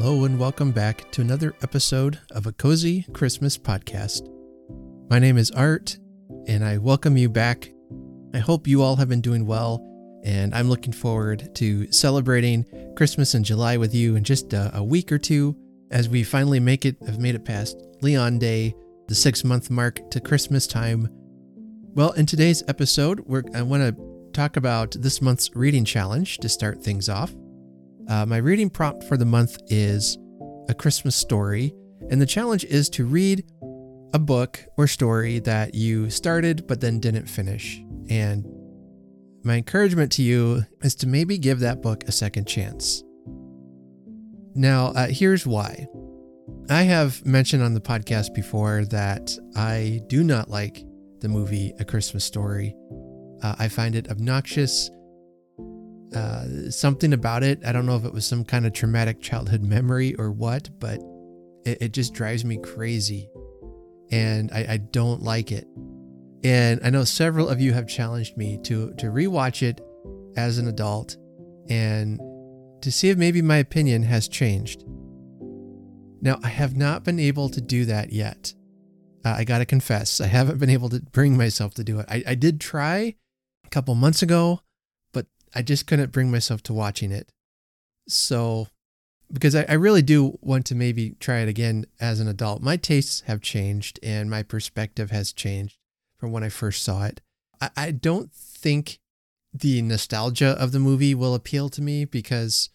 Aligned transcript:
Hello, 0.00 0.26
and 0.26 0.38
welcome 0.38 0.70
back 0.70 1.10
to 1.10 1.22
another 1.22 1.56
episode 1.60 2.20
of 2.30 2.46
a 2.46 2.52
Cozy 2.52 3.04
Christmas 3.12 3.58
podcast. 3.58 4.30
My 5.10 5.18
name 5.18 5.36
is 5.36 5.50
Art, 5.50 5.98
and 6.46 6.64
I 6.64 6.78
welcome 6.78 7.16
you 7.16 7.28
back. 7.28 7.72
I 8.32 8.38
hope 8.38 8.68
you 8.68 8.80
all 8.80 8.94
have 8.94 9.08
been 9.08 9.20
doing 9.20 9.44
well, 9.44 9.84
and 10.24 10.54
I'm 10.54 10.68
looking 10.68 10.92
forward 10.92 11.52
to 11.56 11.90
celebrating 11.90 12.64
Christmas 12.96 13.34
in 13.34 13.42
July 13.42 13.76
with 13.76 13.92
you 13.92 14.14
in 14.14 14.22
just 14.22 14.52
a, 14.52 14.70
a 14.72 14.84
week 14.84 15.10
or 15.10 15.18
two 15.18 15.56
as 15.90 16.08
we 16.08 16.22
finally 16.22 16.60
make 16.60 16.84
it, 16.84 16.96
have 17.04 17.18
made 17.18 17.34
it 17.34 17.44
past 17.44 17.76
Leon 18.00 18.38
Day, 18.38 18.76
the 19.08 19.16
six 19.16 19.42
month 19.42 19.68
mark 19.68 20.08
to 20.12 20.20
Christmas 20.20 20.68
time. 20.68 21.08
Well, 21.94 22.12
in 22.12 22.24
today's 22.24 22.62
episode, 22.68 23.18
we're, 23.26 23.42
I 23.52 23.62
want 23.62 23.82
to 23.82 24.30
talk 24.32 24.56
about 24.56 24.92
this 24.92 25.20
month's 25.20 25.50
reading 25.56 25.84
challenge 25.84 26.38
to 26.38 26.48
start 26.48 26.84
things 26.84 27.08
off. 27.08 27.34
Uh, 28.08 28.24
my 28.24 28.38
reading 28.38 28.70
prompt 28.70 29.04
for 29.04 29.16
the 29.18 29.24
month 29.24 29.58
is 29.66 30.16
A 30.68 30.74
Christmas 30.74 31.14
Story, 31.14 31.74
and 32.10 32.20
the 32.20 32.26
challenge 32.26 32.64
is 32.64 32.88
to 32.90 33.04
read 33.04 33.44
a 34.14 34.18
book 34.18 34.64
or 34.78 34.86
story 34.86 35.40
that 35.40 35.74
you 35.74 36.08
started 36.08 36.66
but 36.66 36.80
then 36.80 37.00
didn't 37.00 37.26
finish. 37.26 37.82
And 38.08 38.46
my 39.44 39.56
encouragement 39.56 40.10
to 40.12 40.22
you 40.22 40.62
is 40.82 40.94
to 40.96 41.06
maybe 41.06 41.36
give 41.36 41.60
that 41.60 41.82
book 41.82 42.04
a 42.04 42.12
second 42.12 42.46
chance. 42.46 43.04
Now, 44.54 44.86
uh, 44.88 45.08
here's 45.08 45.46
why. 45.46 45.86
I 46.70 46.82
have 46.82 47.24
mentioned 47.26 47.62
on 47.62 47.74
the 47.74 47.80
podcast 47.80 48.34
before 48.34 48.86
that 48.86 49.30
I 49.54 50.00
do 50.06 50.24
not 50.24 50.48
like 50.48 50.82
the 51.20 51.28
movie 51.28 51.74
A 51.78 51.84
Christmas 51.84 52.24
Story. 52.24 52.74
Uh, 53.42 53.54
I 53.58 53.68
find 53.68 53.94
it 53.94 54.10
obnoxious 54.10 54.90
uh, 56.14 56.70
something 56.70 57.12
about 57.12 57.42
it. 57.42 57.60
I 57.64 57.72
don't 57.72 57.86
know 57.86 57.96
if 57.96 58.04
it 58.04 58.12
was 58.12 58.26
some 58.26 58.44
kind 58.44 58.66
of 58.66 58.72
traumatic 58.72 59.20
childhood 59.20 59.62
memory 59.62 60.14
or 60.14 60.30
what, 60.30 60.68
but 60.78 61.00
it, 61.64 61.78
it 61.82 61.92
just 61.92 62.14
drives 62.14 62.44
me 62.44 62.58
crazy. 62.58 63.28
And 64.10 64.50
I, 64.52 64.66
I, 64.70 64.76
don't 64.78 65.22
like 65.22 65.52
it. 65.52 65.66
And 66.42 66.80
I 66.82 66.88
know 66.88 67.04
several 67.04 67.48
of 67.48 67.60
you 67.60 67.74
have 67.74 67.86
challenged 67.86 68.38
me 68.38 68.58
to, 68.64 68.94
to 68.94 69.06
rewatch 69.06 69.62
it 69.62 69.82
as 70.34 70.56
an 70.56 70.66
adult 70.66 71.18
and 71.68 72.18
to 72.80 72.90
see 72.90 73.10
if 73.10 73.18
maybe 73.18 73.42
my 73.42 73.56
opinion 73.56 74.02
has 74.04 74.28
changed. 74.28 74.84
Now, 76.22 76.40
I 76.42 76.48
have 76.48 76.74
not 76.74 77.04
been 77.04 77.20
able 77.20 77.50
to 77.50 77.60
do 77.60 77.84
that 77.84 78.10
yet. 78.10 78.54
Uh, 79.24 79.34
I 79.36 79.44
got 79.44 79.58
to 79.58 79.66
confess, 79.66 80.20
I 80.22 80.26
haven't 80.26 80.58
been 80.58 80.70
able 80.70 80.88
to 80.88 81.00
bring 81.12 81.36
myself 81.36 81.74
to 81.74 81.84
do 81.84 81.98
it. 81.98 82.06
I, 82.08 82.22
I 82.28 82.34
did 82.34 82.60
try 82.60 83.16
a 83.66 83.68
couple 83.68 83.94
months 83.94 84.22
ago 84.22 84.60
I 85.54 85.62
just 85.62 85.86
couldn't 85.86 86.12
bring 86.12 86.30
myself 86.30 86.62
to 86.64 86.74
watching 86.74 87.12
it. 87.12 87.30
So, 88.08 88.68
because 89.32 89.54
I, 89.54 89.66
I 89.68 89.74
really 89.74 90.02
do 90.02 90.38
want 90.40 90.66
to 90.66 90.74
maybe 90.74 91.10
try 91.20 91.38
it 91.38 91.48
again 91.48 91.86
as 92.00 92.20
an 92.20 92.28
adult. 92.28 92.62
My 92.62 92.76
tastes 92.76 93.22
have 93.22 93.40
changed 93.40 93.98
and 94.02 94.30
my 94.30 94.42
perspective 94.42 95.10
has 95.10 95.32
changed 95.32 95.76
from 96.18 96.32
when 96.32 96.42
I 96.42 96.48
first 96.48 96.82
saw 96.82 97.04
it. 97.04 97.20
I, 97.60 97.70
I 97.76 97.90
don't 97.90 98.32
think 98.32 98.98
the 99.52 99.82
nostalgia 99.82 100.56
of 100.58 100.72
the 100.72 100.78
movie 100.78 101.14
will 101.14 101.34
appeal 101.34 101.68
to 101.70 101.82
me 101.82 102.04
because 102.04 102.70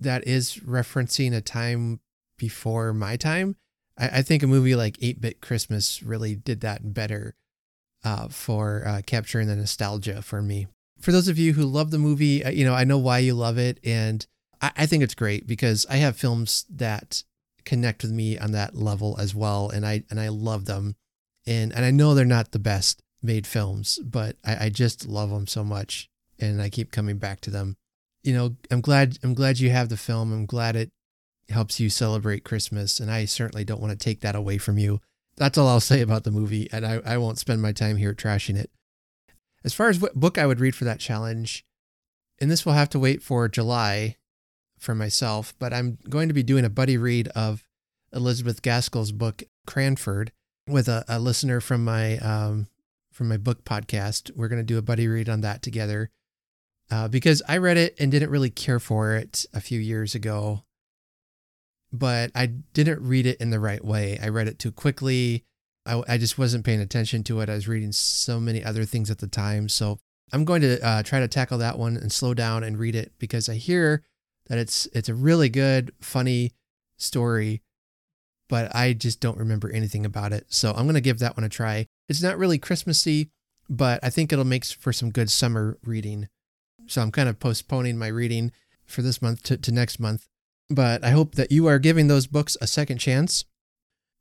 that 0.00 0.26
is 0.26 0.56
referencing 0.56 1.34
a 1.34 1.40
time 1.40 2.00
before 2.38 2.92
my 2.92 3.16
time. 3.16 3.56
I, 3.98 4.18
I 4.18 4.22
think 4.22 4.42
a 4.42 4.46
movie 4.46 4.74
like 4.74 4.98
8 5.00 5.20
Bit 5.20 5.40
Christmas 5.40 6.02
really 6.02 6.34
did 6.34 6.60
that 6.60 6.94
better 6.94 7.36
uh, 8.04 8.28
for 8.28 8.82
uh, 8.86 9.02
capturing 9.06 9.48
the 9.48 9.56
nostalgia 9.56 10.20
for 10.20 10.42
me 10.42 10.66
for 11.04 11.12
those 11.12 11.28
of 11.28 11.38
you 11.38 11.52
who 11.52 11.66
love 11.66 11.90
the 11.90 11.98
movie, 11.98 12.42
uh, 12.42 12.50
you 12.50 12.64
know, 12.64 12.74
I 12.74 12.84
know 12.84 12.96
why 12.96 13.18
you 13.18 13.34
love 13.34 13.58
it. 13.58 13.78
And 13.84 14.26
I, 14.62 14.72
I 14.78 14.86
think 14.86 15.02
it's 15.02 15.14
great 15.14 15.46
because 15.46 15.84
I 15.90 15.96
have 15.96 16.16
films 16.16 16.64
that 16.70 17.22
connect 17.66 18.02
with 18.02 18.10
me 18.10 18.38
on 18.38 18.52
that 18.52 18.74
level 18.74 19.16
as 19.20 19.34
well. 19.34 19.68
And 19.68 19.84
I, 19.86 20.04
and 20.08 20.18
I 20.18 20.28
love 20.28 20.64
them. 20.64 20.96
And, 21.46 21.74
and 21.74 21.84
I 21.84 21.90
know 21.90 22.14
they're 22.14 22.24
not 22.24 22.52
the 22.52 22.58
best 22.58 23.02
made 23.22 23.46
films, 23.46 23.98
but 24.02 24.36
I, 24.44 24.66
I 24.66 24.68
just 24.70 25.06
love 25.06 25.28
them 25.28 25.46
so 25.46 25.62
much. 25.62 26.08
And 26.40 26.60
I 26.62 26.70
keep 26.70 26.90
coming 26.90 27.18
back 27.18 27.40
to 27.42 27.50
them. 27.50 27.76
You 28.22 28.32
know, 28.32 28.56
I'm 28.70 28.80
glad, 28.80 29.18
I'm 29.22 29.34
glad 29.34 29.60
you 29.60 29.68
have 29.68 29.90
the 29.90 29.98
film. 29.98 30.32
I'm 30.32 30.46
glad 30.46 30.74
it 30.74 30.90
helps 31.50 31.78
you 31.78 31.90
celebrate 31.90 32.44
Christmas. 32.44 32.98
And 32.98 33.10
I 33.10 33.26
certainly 33.26 33.64
don't 33.64 33.80
want 33.80 33.92
to 33.92 34.02
take 34.02 34.20
that 34.22 34.34
away 34.34 34.56
from 34.56 34.78
you. 34.78 35.00
That's 35.36 35.58
all 35.58 35.68
I'll 35.68 35.80
say 35.80 36.00
about 36.00 36.24
the 36.24 36.30
movie. 36.30 36.66
And 36.72 36.86
I, 36.86 37.02
I 37.04 37.18
won't 37.18 37.38
spend 37.38 37.60
my 37.60 37.72
time 37.72 37.98
here 37.98 38.14
trashing 38.14 38.56
it. 38.56 38.70
As 39.64 39.74
far 39.74 39.88
as 39.88 39.98
what 39.98 40.14
book 40.14 40.36
I 40.38 40.46
would 40.46 40.60
read 40.60 40.74
for 40.74 40.84
that 40.84 41.00
challenge, 41.00 41.64
and 42.38 42.50
this 42.50 42.66
will 42.66 42.74
have 42.74 42.90
to 42.90 42.98
wait 42.98 43.22
for 43.22 43.48
July 43.48 44.16
for 44.78 44.94
myself, 44.94 45.54
but 45.58 45.72
I'm 45.72 45.98
going 46.08 46.28
to 46.28 46.34
be 46.34 46.42
doing 46.42 46.64
a 46.64 46.70
buddy 46.70 46.98
read 46.98 47.28
of 47.28 47.64
Elizabeth 48.12 48.62
Gaskell's 48.62 49.12
book 49.12 49.42
Cranford 49.66 50.32
with 50.68 50.88
a, 50.88 51.04
a 51.08 51.18
listener 51.18 51.60
from 51.60 51.84
my 51.84 52.18
um, 52.18 52.68
from 53.12 53.28
my 53.28 53.36
book 53.36 53.64
podcast. 53.64 54.30
We're 54.36 54.48
going 54.48 54.60
to 54.60 54.64
do 54.64 54.78
a 54.78 54.82
buddy 54.82 55.08
read 55.08 55.28
on 55.28 55.40
that 55.40 55.62
together 55.62 56.10
uh, 56.90 57.08
because 57.08 57.42
I 57.48 57.56
read 57.58 57.76
it 57.76 57.94
and 57.98 58.10
didn't 58.10 58.30
really 58.30 58.50
care 58.50 58.80
for 58.80 59.14
it 59.14 59.46
a 59.54 59.60
few 59.60 59.80
years 59.80 60.14
ago, 60.14 60.64
but 61.92 62.30
I 62.34 62.46
didn't 62.46 63.00
read 63.00 63.26
it 63.26 63.40
in 63.40 63.50
the 63.50 63.60
right 63.60 63.84
way. 63.84 64.18
I 64.22 64.28
read 64.28 64.48
it 64.48 64.58
too 64.58 64.72
quickly. 64.72 65.44
I, 65.86 66.02
I 66.08 66.18
just 66.18 66.38
wasn't 66.38 66.64
paying 66.64 66.80
attention 66.80 67.22
to 67.24 67.40
it. 67.40 67.48
I 67.48 67.54
was 67.54 67.68
reading 67.68 67.92
so 67.92 68.40
many 68.40 68.64
other 68.64 68.84
things 68.84 69.10
at 69.10 69.18
the 69.18 69.26
time. 69.26 69.68
So 69.68 69.98
I'm 70.32 70.44
going 70.44 70.62
to 70.62 70.84
uh, 70.84 71.02
try 71.02 71.20
to 71.20 71.28
tackle 71.28 71.58
that 71.58 71.78
one 71.78 71.96
and 71.96 72.10
slow 72.10 72.34
down 72.34 72.64
and 72.64 72.78
read 72.78 72.94
it 72.94 73.12
because 73.18 73.48
I 73.48 73.54
hear 73.54 74.02
that 74.46 74.58
it's 74.58 74.86
it's 74.92 75.08
a 75.08 75.14
really 75.14 75.48
good, 75.48 75.92
funny 76.00 76.52
story, 76.96 77.62
but 78.48 78.74
I 78.74 78.92
just 78.92 79.20
don't 79.20 79.38
remember 79.38 79.70
anything 79.70 80.04
about 80.04 80.32
it. 80.32 80.46
So 80.48 80.70
I'm 80.70 80.84
going 80.84 80.94
to 80.94 81.00
give 81.00 81.18
that 81.18 81.36
one 81.36 81.44
a 81.44 81.48
try. 81.48 81.86
It's 82.08 82.22
not 82.22 82.38
really 82.38 82.58
Christmassy, 82.58 83.30
but 83.68 84.00
I 84.02 84.10
think 84.10 84.32
it'll 84.32 84.44
make 84.44 84.64
for 84.64 84.92
some 84.92 85.10
good 85.10 85.30
summer 85.30 85.78
reading. 85.82 86.28
So 86.86 87.00
I'm 87.00 87.12
kind 87.12 87.28
of 87.28 87.40
postponing 87.40 87.96
my 87.96 88.08
reading 88.08 88.52
for 88.84 89.02
this 89.02 89.22
month 89.22 89.42
to, 89.44 89.56
to 89.56 89.72
next 89.72 89.98
month. 89.98 90.26
But 90.70 91.04
I 91.04 91.10
hope 91.10 91.34
that 91.34 91.52
you 91.52 91.66
are 91.66 91.78
giving 91.78 92.08
those 92.08 92.26
books 92.26 92.56
a 92.60 92.66
second 92.66 92.98
chance 92.98 93.44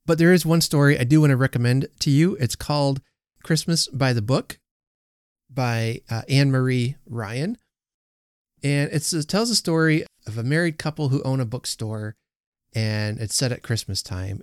but 0.05 0.17
there 0.17 0.33
is 0.33 0.45
one 0.45 0.61
story 0.61 0.99
I 0.99 1.03
do 1.03 1.21
want 1.21 1.31
to 1.31 1.37
recommend 1.37 1.87
to 1.99 2.09
you. 2.09 2.35
It's 2.35 2.55
called 2.55 3.01
Christmas 3.43 3.87
by 3.87 4.13
the 4.13 4.21
Book 4.21 4.59
by 5.49 6.01
uh, 6.09 6.23
Anne 6.27 6.51
Marie 6.51 6.95
Ryan. 7.05 7.57
And 8.63 8.91
it 8.91 9.03
tells 9.27 9.49
a 9.49 9.55
story 9.55 10.05
of 10.25 10.37
a 10.37 10.43
married 10.43 10.77
couple 10.77 11.09
who 11.09 11.21
own 11.23 11.39
a 11.39 11.45
bookstore, 11.45 12.15
and 12.73 13.19
it's 13.19 13.35
set 13.35 13.51
at 13.51 13.61
Christmas 13.61 14.01
time. 14.01 14.41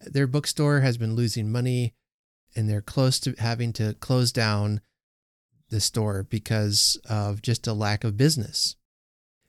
Their 0.00 0.26
bookstore 0.26 0.80
has 0.80 0.98
been 0.98 1.14
losing 1.14 1.50
money, 1.50 1.94
and 2.54 2.68
they're 2.68 2.82
close 2.82 3.18
to 3.20 3.34
having 3.38 3.72
to 3.74 3.94
close 3.94 4.30
down 4.30 4.82
the 5.70 5.80
store 5.80 6.22
because 6.22 7.00
of 7.08 7.40
just 7.42 7.66
a 7.66 7.72
lack 7.72 8.04
of 8.04 8.16
business. 8.16 8.76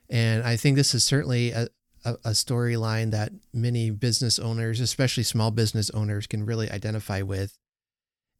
And 0.08 0.42
I 0.42 0.56
think 0.56 0.76
this 0.76 0.94
is 0.94 1.04
certainly 1.04 1.50
a, 1.50 1.68
a, 2.08 2.28
a 2.28 2.32
storyline 2.32 3.10
that 3.10 3.32
many 3.52 3.90
business 3.90 4.38
owners, 4.38 4.80
especially 4.80 5.22
small 5.22 5.50
business 5.50 5.90
owners, 5.90 6.26
can 6.26 6.46
really 6.46 6.70
identify 6.70 7.22
with. 7.22 7.58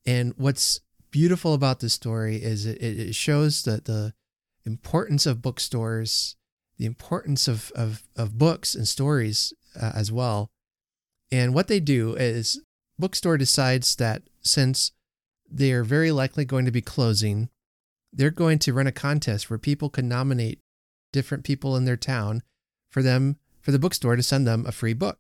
And 0.06 0.34
what's 0.36 0.80
beautiful 1.10 1.54
about 1.54 1.80
this 1.80 1.94
story 1.94 2.36
is 2.36 2.66
it, 2.66 2.80
it 2.80 3.14
shows 3.14 3.64
that 3.64 3.84
the 3.84 4.14
importance 4.64 5.26
of 5.26 5.42
bookstores, 5.42 6.36
the 6.76 6.86
importance 6.86 7.48
of, 7.48 7.70
of, 7.74 8.02
of 8.16 8.38
books 8.38 8.74
and 8.74 8.86
stories 8.86 9.52
uh, 9.80 9.92
as 9.94 10.12
well. 10.12 10.50
And 11.30 11.54
what 11.54 11.68
they 11.68 11.80
do 11.80 12.14
is 12.14 12.62
bookstore 12.98 13.36
decides 13.36 13.96
that 13.96 14.22
since 14.42 14.92
they 15.50 15.72
are 15.72 15.84
very 15.84 16.12
likely 16.12 16.44
going 16.44 16.64
to 16.64 16.70
be 16.70 16.82
closing, 16.82 17.48
they're 18.12 18.30
going 18.30 18.58
to 18.60 18.72
run 18.72 18.86
a 18.86 18.92
contest 18.92 19.50
where 19.50 19.58
people 19.58 19.90
can 19.90 20.08
nominate 20.08 20.60
different 21.12 21.44
people 21.44 21.76
in 21.76 21.84
their 21.84 21.96
town 21.96 22.42
for 22.90 23.02
them 23.02 23.36
for 23.60 23.72
the 23.72 23.78
bookstore 23.78 24.16
to 24.16 24.22
send 24.22 24.46
them 24.46 24.64
a 24.66 24.72
free 24.72 24.94
book. 24.94 25.18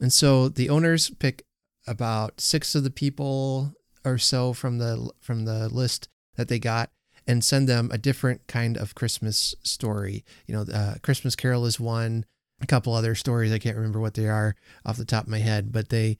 And 0.00 0.12
so 0.12 0.48
the 0.48 0.68
owners 0.68 1.10
pick 1.10 1.44
about 1.86 2.40
six 2.40 2.74
of 2.74 2.84
the 2.84 2.90
people 2.90 3.72
or 4.04 4.18
so 4.18 4.52
from 4.52 4.78
the 4.78 5.10
from 5.20 5.44
the 5.44 5.68
list 5.68 6.08
that 6.36 6.48
they 6.48 6.58
got 6.58 6.90
and 7.26 7.44
send 7.44 7.68
them 7.68 7.90
a 7.92 7.98
different 7.98 8.46
kind 8.46 8.76
of 8.76 8.94
Christmas 8.94 9.54
story. 9.62 10.24
You 10.46 10.54
know, 10.54 10.72
uh, 10.72 10.94
Christmas 11.02 11.34
Carol 11.34 11.66
is 11.66 11.80
one. 11.80 12.24
A 12.60 12.66
couple 12.66 12.94
other 12.94 13.14
stories 13.14 13.52
I 13.52 13.58
can't 13.58 13.76
remember 13.76 14.00
what 14.00 14.14
they 14.14 14.28
are 14.28 14.54
off 14.84 14.96
the 14.96 15.04
top 15.04 15.24
of 15.24 15.30
my 15.30 15.40
head, 15.40 15.72
but 15.72 15.90
they 15.90 16.18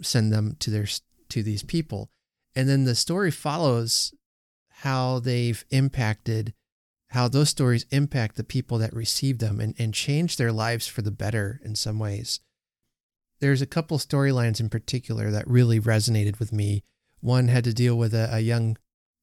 send 0.00 0.32
them 0.32 0.56
to 0.60 0.70
their 0.70 0.86
to 1.28 1.42
these 1.42 1.62
people, 1.62 2.08
and 2.54 2.68
then 2.68 2.84
the 2.84 2.94
story 2.94 3.30
follows 3.30 4.14
how 4.80 5.18
they've 5.18 5.64
impacted 5.70 6.54
how 7.16 7.28
those 7.28 7.48
stories 7.48 7.86
impact 7.90 8.36
the 8.36 8.44
people 8.44 8.76
that 8.76 8.92
receive 8.92 9.38
them 9.38 9.58
and, 9.58 9.74
and 9.78 9.94
change 9.94 10.36
their 10.36 10.52
lives 10.52 10.86
for 10.86 11.00
the 11.00 11.10
better 11.10 11.58
in 11.64 11.74
some 11.74 11.98
ways. 11.98 12.40
There's 13.40 13.62
a 13.62 13.66
couple 13.66 13.96
storylines 13.96 14.60
in 14.60 14.68
particular 14.68 15.30
that 15.30 15.48
really 15.48 15.80
resonated 15.80 16.38
with 16.38 16.52
me. 16.52 16.84
One 17.20 17.48
had 17.48 17.64
to 17.64 17.72
deal 17.72 17.96
with 17.96 18.12
a, 18.12 18.28
a 18.30 18.40
young 18.40 18.76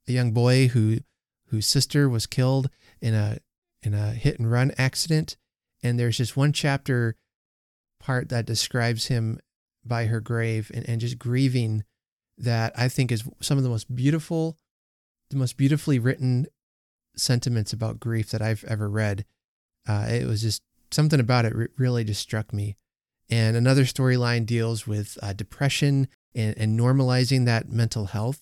a 0.08 0.12
young 0.12 0.32
boy 0.32 0.70
who 0.70 1.02
whose 1.50 1.68
sister 1.68 2.10
was 2.10 2.26
killed 2.26 2.72
in 3.00 3.14
a 3.14 3.38
in 3.84 3.94
a 3.94 4.10
hit 4.14 4.40
and 4.40 4.52
run 4.52 4.72
accident 4.76 5.38
And 5.84 6.00
there's 6.00 6.18
just 6.18 6.36
one 6.36 6.52
chapter 6.52 7.16
part 8.00 8.30
that 8.30 8.48
describes 8.48 9.06
him 9.06 9.40
by 9.86 10.06
her 10.06 10.20
grave 10.20 10.72
and, 10.74 10.90
and 10.90 11.00
just 11.00 11.20
grieving 11.20 11.84
that 12.40 12.74
I 12.76 12.90
think 12.90 13.12
is 13.12 13.24
some 13.40 13.60
of 13.60 13.64
the 13.64 13.70
most 13.70 13.96
beautiful, 13.96 14.58
the 15.30 15.38
most 15.38 15.58
beautifully 15.58 16.00
written 16.00 16.48
sentiments 17.16 17.74
about 17.74 18.00
grief 18.00 18.32
that 18.32 18.42
I've 18.42 18.64
ever 18.66 18.90
read. 18.90 19.26
Uh, 19.88 20.08
it 20.10 20.26
was 20.26 20.42
just 20.42 20.62
something 20.92 21.20
about 21.20 21.46
it 21.46 21.54
really 21.78 22.04
just 22.04 22.22
struck 22.22 22.54
me. 22.54 22.78
And 23.30 23.56
another 23.56 23.84
storyline 23.84 24.46
deals 24.46 24.86
with 24.86 25.18
uh, 25.22 25.34
depression 25.34 26.08
and, 26.36 26.58
and 26.58 26.80
normalizing 26.80 27.46
that 27.46 27.70
mental 27.70 28.06
health, 28.06 28.42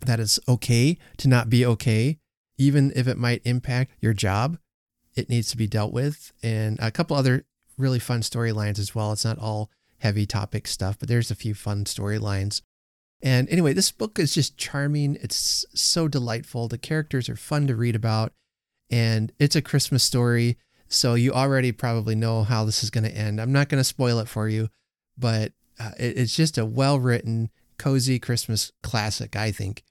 that 0.00 0.20
it's 0.20 0.40
okay 0.48 0.98
to 1.18 1.28
not 1.28 1.50
be 1.50 1.64
okay, 1.64 2.18
even 2.58 2.92
if 2.96 3.06
it 3.06 3.18
might 3.18 3.42
impact 3.44 3.92
your 4.00 4.12
job. 4.12 4.58
It 5.14 5.28
needs 5.28 5.50
to 5.50 5.56
be 5.56 5.66
dealt 5.66 5.92
with. 5.92 6.32
And 6.42 6.78
a 6.80 6.90
couple 6.90 7.16
other 7.16 7.44
really 7.76 7.98
fun 7.98 8.22
storylines 8.22 8.78
as 8.78 8.94
well. 8.94 9.12
It's 9.12 9.24
not 9.24 9.38
all 9.38 9.70
heavy 9.98 10.26
topic 10.26 10.66
stuff, 10.66 10.98
but 10.98 11.08
there's 11.08 11.30
a 11.30 11.36
few 11.36 11.54
fun 11.54 11.84
storylines. 11.84 12.62
And 13.22 13.48
anyway, 13.50 13.72
this 13.72 13.92
book 13.92 14.18
is 14.18 14.34
just 14.34 14.58
charming. 14.58 15.16
It's 15.20 15.64
so 15.74 16.08
delightful. 16.08 16.66
The 16.66 16.78
characters 16.78 17.28
are 17.28 17.36
fun 17.36 17.68
to 17.68 17.76
read 17.76 17.94
about, 17.94 18.32
and 18.90 19.32
it's 19.38 19.54
a 19.54 19.62
Christmas 19.62 20.02
story. 20.02 20.58
So 20.88 21.14
you 21.14 21.32
already 21.32 21.72
probably 21.72 22.16
know 22.16 22.42
how 22.42 22.64
this 22.64 22.82
is 22.82 22.90
going 22.90 23.04
to 23.04 23.16
end. 23.16 23.40
I'm 23.40 23.52
not 23.52 23.68
going 23.68 23.80
to 23.80 23.84
spoil 23.84 24.18
it 24.18 24.28
for 24.28 24.48
you, 24.48 24.70
but 25.16 25.52
uh, 25.78 25.92
it, 25.98 26.18
it's 26.18 26.34
just 26.34 26.58
a 26.58 26.66
well 26.66 26.98
written, 26.98 27.50
cozy 27.78 28.18
Christmas 28.18 28.72
classic, 28.82 29.36
I 29.36 29.52
think. 29.52 29.84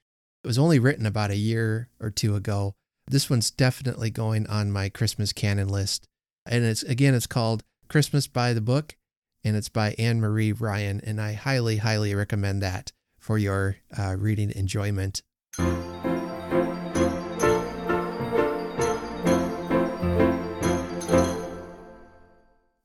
It 0.44 0.48
was 0.48 0.60
only 0.60 0.80
written 0.80 1.06
about 1.06 1.32
a 1.32 1.38
year 1.38 1.90
or 2.00 2.10
two 2.10 2.36
ago. 2.36 2.76
This 3.08 3.30
one's 3.30 3.50
definitely 3.50 4.10
going 4.10 4.46
on 4.48 4.72
my 4.72 4.90
Christmas 4.90 5.32
canon 5.32 5.70
list. 5.70 6.08
And 6.46 6.66
it's 6.66 6.84
again, 6.84 7.14
it's 7.14 7.28
called 7.28 7.64
Christmas 7.88 8.28
by 8.28 8.54
the 8.54 8.62
Book, 8.62 8.96
and 9.44 9.56
it's 9.56 9.70
by 9.70 9.96
Anne 9.98 10.20
Marie 10.20 10.52
Ryan. 10.52 11.00
And 11.04 11.22
I 11.22 11.34
highly, 11.34 11.78
highly 11.78 12.14
recommend 12.14 12.62
that 12.62 12.92
for 13.22 13.38
your 13.38 13.78
uh, 13.98 14.18
reading 14.20 14.52
enjoyment. 14.54 15.22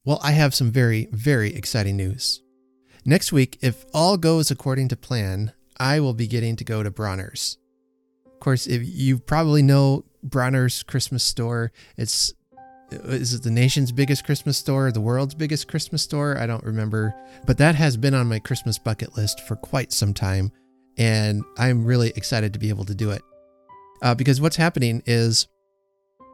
Well, 0.04 0.20
I 0.22 0.30
have 0.32 0.54
some 0.54 0.70
very, 0.70 1.08
very 1.10 1.52
exciting 1.52 1.96
news. 1.96 2.40
Next 3.04 3.32
week, 3.32 3.58
if 3.60 3.84
all 3.92 4.16
goes 4.16 4.52
according 4.52 4.88
to 4.88 4.96
plan, 4.96 5.52
I 5.80 5.98
will 5.98 6.14
be 6.14 6.28
getting 6.28 6.54
to 6.56 6.64
go 6.64 6.84
to 6.84 6.92
Bronner's. 6.92 7.58
Of 8.24 8.38
course, 8.38 8.68
if 8.68 8.82
you 8.84 9.18
probably 9.18 9.62
know 9.62 10.04
Bronner's 10.22 10.84
Christmas 10.84 11.24
store, 11.24 11.72
it's 11.96 12.32
is 12.90 13.34
it 13.34 13.42
the 13.42 13.50
nation's 13.50 13.92
biggest 13.92 14.24
Christmas 14.24 14.56
store, 14.56 14.92
the 14.92 15.00
world's 15.00 15.34
biggest 15.34 15.68
Christmas 15.68 16.02
store? 16.02 16.38
I 16.38 16.46
don't 16.46 16.64
remember, 16.64 17.14
but 17.44 17.58
that 17.58 17.74
has 17.74 17.96
been 17.96 18.14
on 18.14 18.28
my 18.28 18.38
Christmas 18.38 18.78
bucket 18.78 19.16
list 19.16 19.40
for 19.40 19.56
quite 19.56 19.92
some 19.92 20.14
time, 20.14 20.52
and 20.96 21.42
I'm 21.58 21.84
really 21.84 22.12
excited 22.16 22.52
to 22.52 22.58
be 22.58 22.68
able 22.68 22.84
to 22.84 22.94
do 22.94 23.10
it. 23.10 23.22
Uh, 24.02 24.14
because 24.14 24.40
what's 24.40 24.56
happening 24.56 25.02
is 25.06 25.48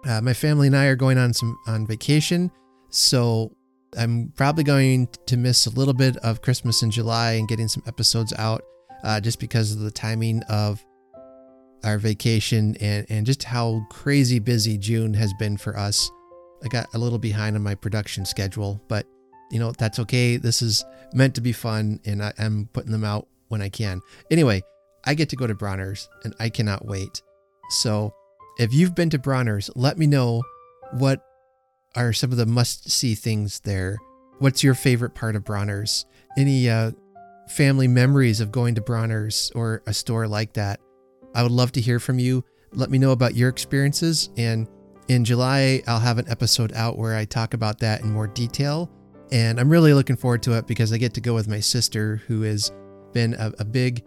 uh, 0.06 0.20
my 0.20 0.34
family 0.34 0.66
and 0.66 0.76
I 0.76 0.87
are 0.87 0.96
going 0.96 1.16
on 1.16 1.32
some 1.32 1.56
on 1.66 1.87
vacation, 1.87 2.50
so 2.90 3.56
I'm 3.96 4.32
probably 4.37 4.64
going 4.64 5.08
to 5.26 5.37
miss 5.37 5.66
a 5.66 5.70
little 5.70 5.94
bit 5.94 6.16
of 6.19 6.43
Christmas 6.43 6.82
in 6.82 6.90
July 6.90 7.32
and 7.32 7.48
getting 7.48 7.69
some 7.69 7.82
episodes 7.87 8.32
out, 8.38 8.62
uh, 9.05 9.20
just 9.20 9.40
because 9.40 9.72
of 9.72 9.81
the 9.81 9.90
timing 9.90 10.43
of 10.50 10.84
our 11.84 11.98
vacation 11.98 12.76
and 12.81 13.06
and 13.08 13.26
just 13.26 13.43
how 13.43 13.84
crazy 13.90 14.38
busy 14.38 14.76
June 14.76 15.14
has 15.14 15.32
been 15.38 15.56
for 15.56 15.78
us. 15.78 16.10
I 16.64 16.69
got 16.69 16.93
a 16.94 16.99
little 16.99 17.19
behind 17.19 17.56
on 17.56 17.62
my 17.62 17.75
production 17.75 18.25
schedule, 18.25 18.81
but 18.88 19.06
you 19.50 19.59
know, 19.59 19.73
that's 19.73 19.99
okay. 19.99 20.37
This 20.38 20.62
is 20.62 20.85
meant 21.12 21.35
to 21.35 21.41
be 21.41 21.53
fun 21.53 22.00
and 22.05 22.23
I, 22.23 22.32
am 22.38 22.69
putting 22.73 22.93
them 22.93 23.05
out 23.05 23.29
when 23.49 23.61
I 23.61 23.69
can. 23.69 24.00
Anyway, 24.31 24.62
I 25.05 25.14
get 25.14 25.29
to 25.31 25.37
go 25.37 25.47
to 25.47 25.55
Bronner's 25.55 26.09
and 26.25 26.35
I 26.41 26.49
cannot 26.49 26.87
wait. 26.87 27.23
So 27.69 28.14
if 28.59 28.73
you've 28.73 28.94
been 28.94 29.11
to 29.11 29.19
Bronner's, 29.19 29.70
let 29.75 29.99
me 29.99 30.06
know 30.06 30.43
what 30.93 31.23
are 31.94 32.12
some 32.12 32.31
of 32.31 32.38
the 32.38 32.47
must 32.47 32.91
see 32.91 33.15
things 33.15 33.61
there. 33.61 33.99
What's 34.38 34.65
your 34.65 34.75
favorite 34.75 35.15
part 35.15 35.37
of 35.37 35.44
Bronner's? 35.44 36.06
Any 36.38 36.70
uh, 36.70 36.93
family 37.49 37.88
memories 37.88 38.41
of 38.41 38.53
going 38.53 38.75
to 38.76 38.81
Bronner's 38.81 39.53
or 39.55 39.82
a 39.87 39.93
store 39.93 40.26
like 40.26 40.55
that? 40.55 40.81
I 41.35 41.43
would 41.43 41.53
love 41.53 41.73
to 41.73 41.81
hear 41.81 42.00
from 42.00 42.19
you. 42.19 42.44
Let 42.73 42.91
me 42.91 42.99
know 42.99 43.12
about 43.12 43.35
your 43.35 43.50
experiences 43.50 44.31
and 44.37 44.67
in 45.12 45.26
July, 45.26 45.82
I'll 45.87 46.00
have 46.00 46.17
an 46.17 46.25
episode 46.31 46.73
out 46.73 46.97
where 46.97 47.14
I 47.14 47.26
talk 47.26 47.53
about 47.53 47.79
that 47.81 48.00
in 48.00 48.11
more 48.11 48.26
detail. 48.26 48.91
And 49.31 49.61
I'm 49.61 49.69
really 49.69 49.93
looking 49.93 50.17
forward 50.17 50.43
to 50.44 50.56
it 50.56 50.67
because 50.67 50.91
I 50.91 50.97
get 50.97 51.12
to 51.14 51.20
go 51.20 51.35
with 51.35 51.49
my 51.49 51.61
sister, 51.61 52.23
who 52.26 52.41
has 52.43 52.73
been 53.12 53.35
a, 53.35 53.53
a 53.59 53.64
big 53.64 54.06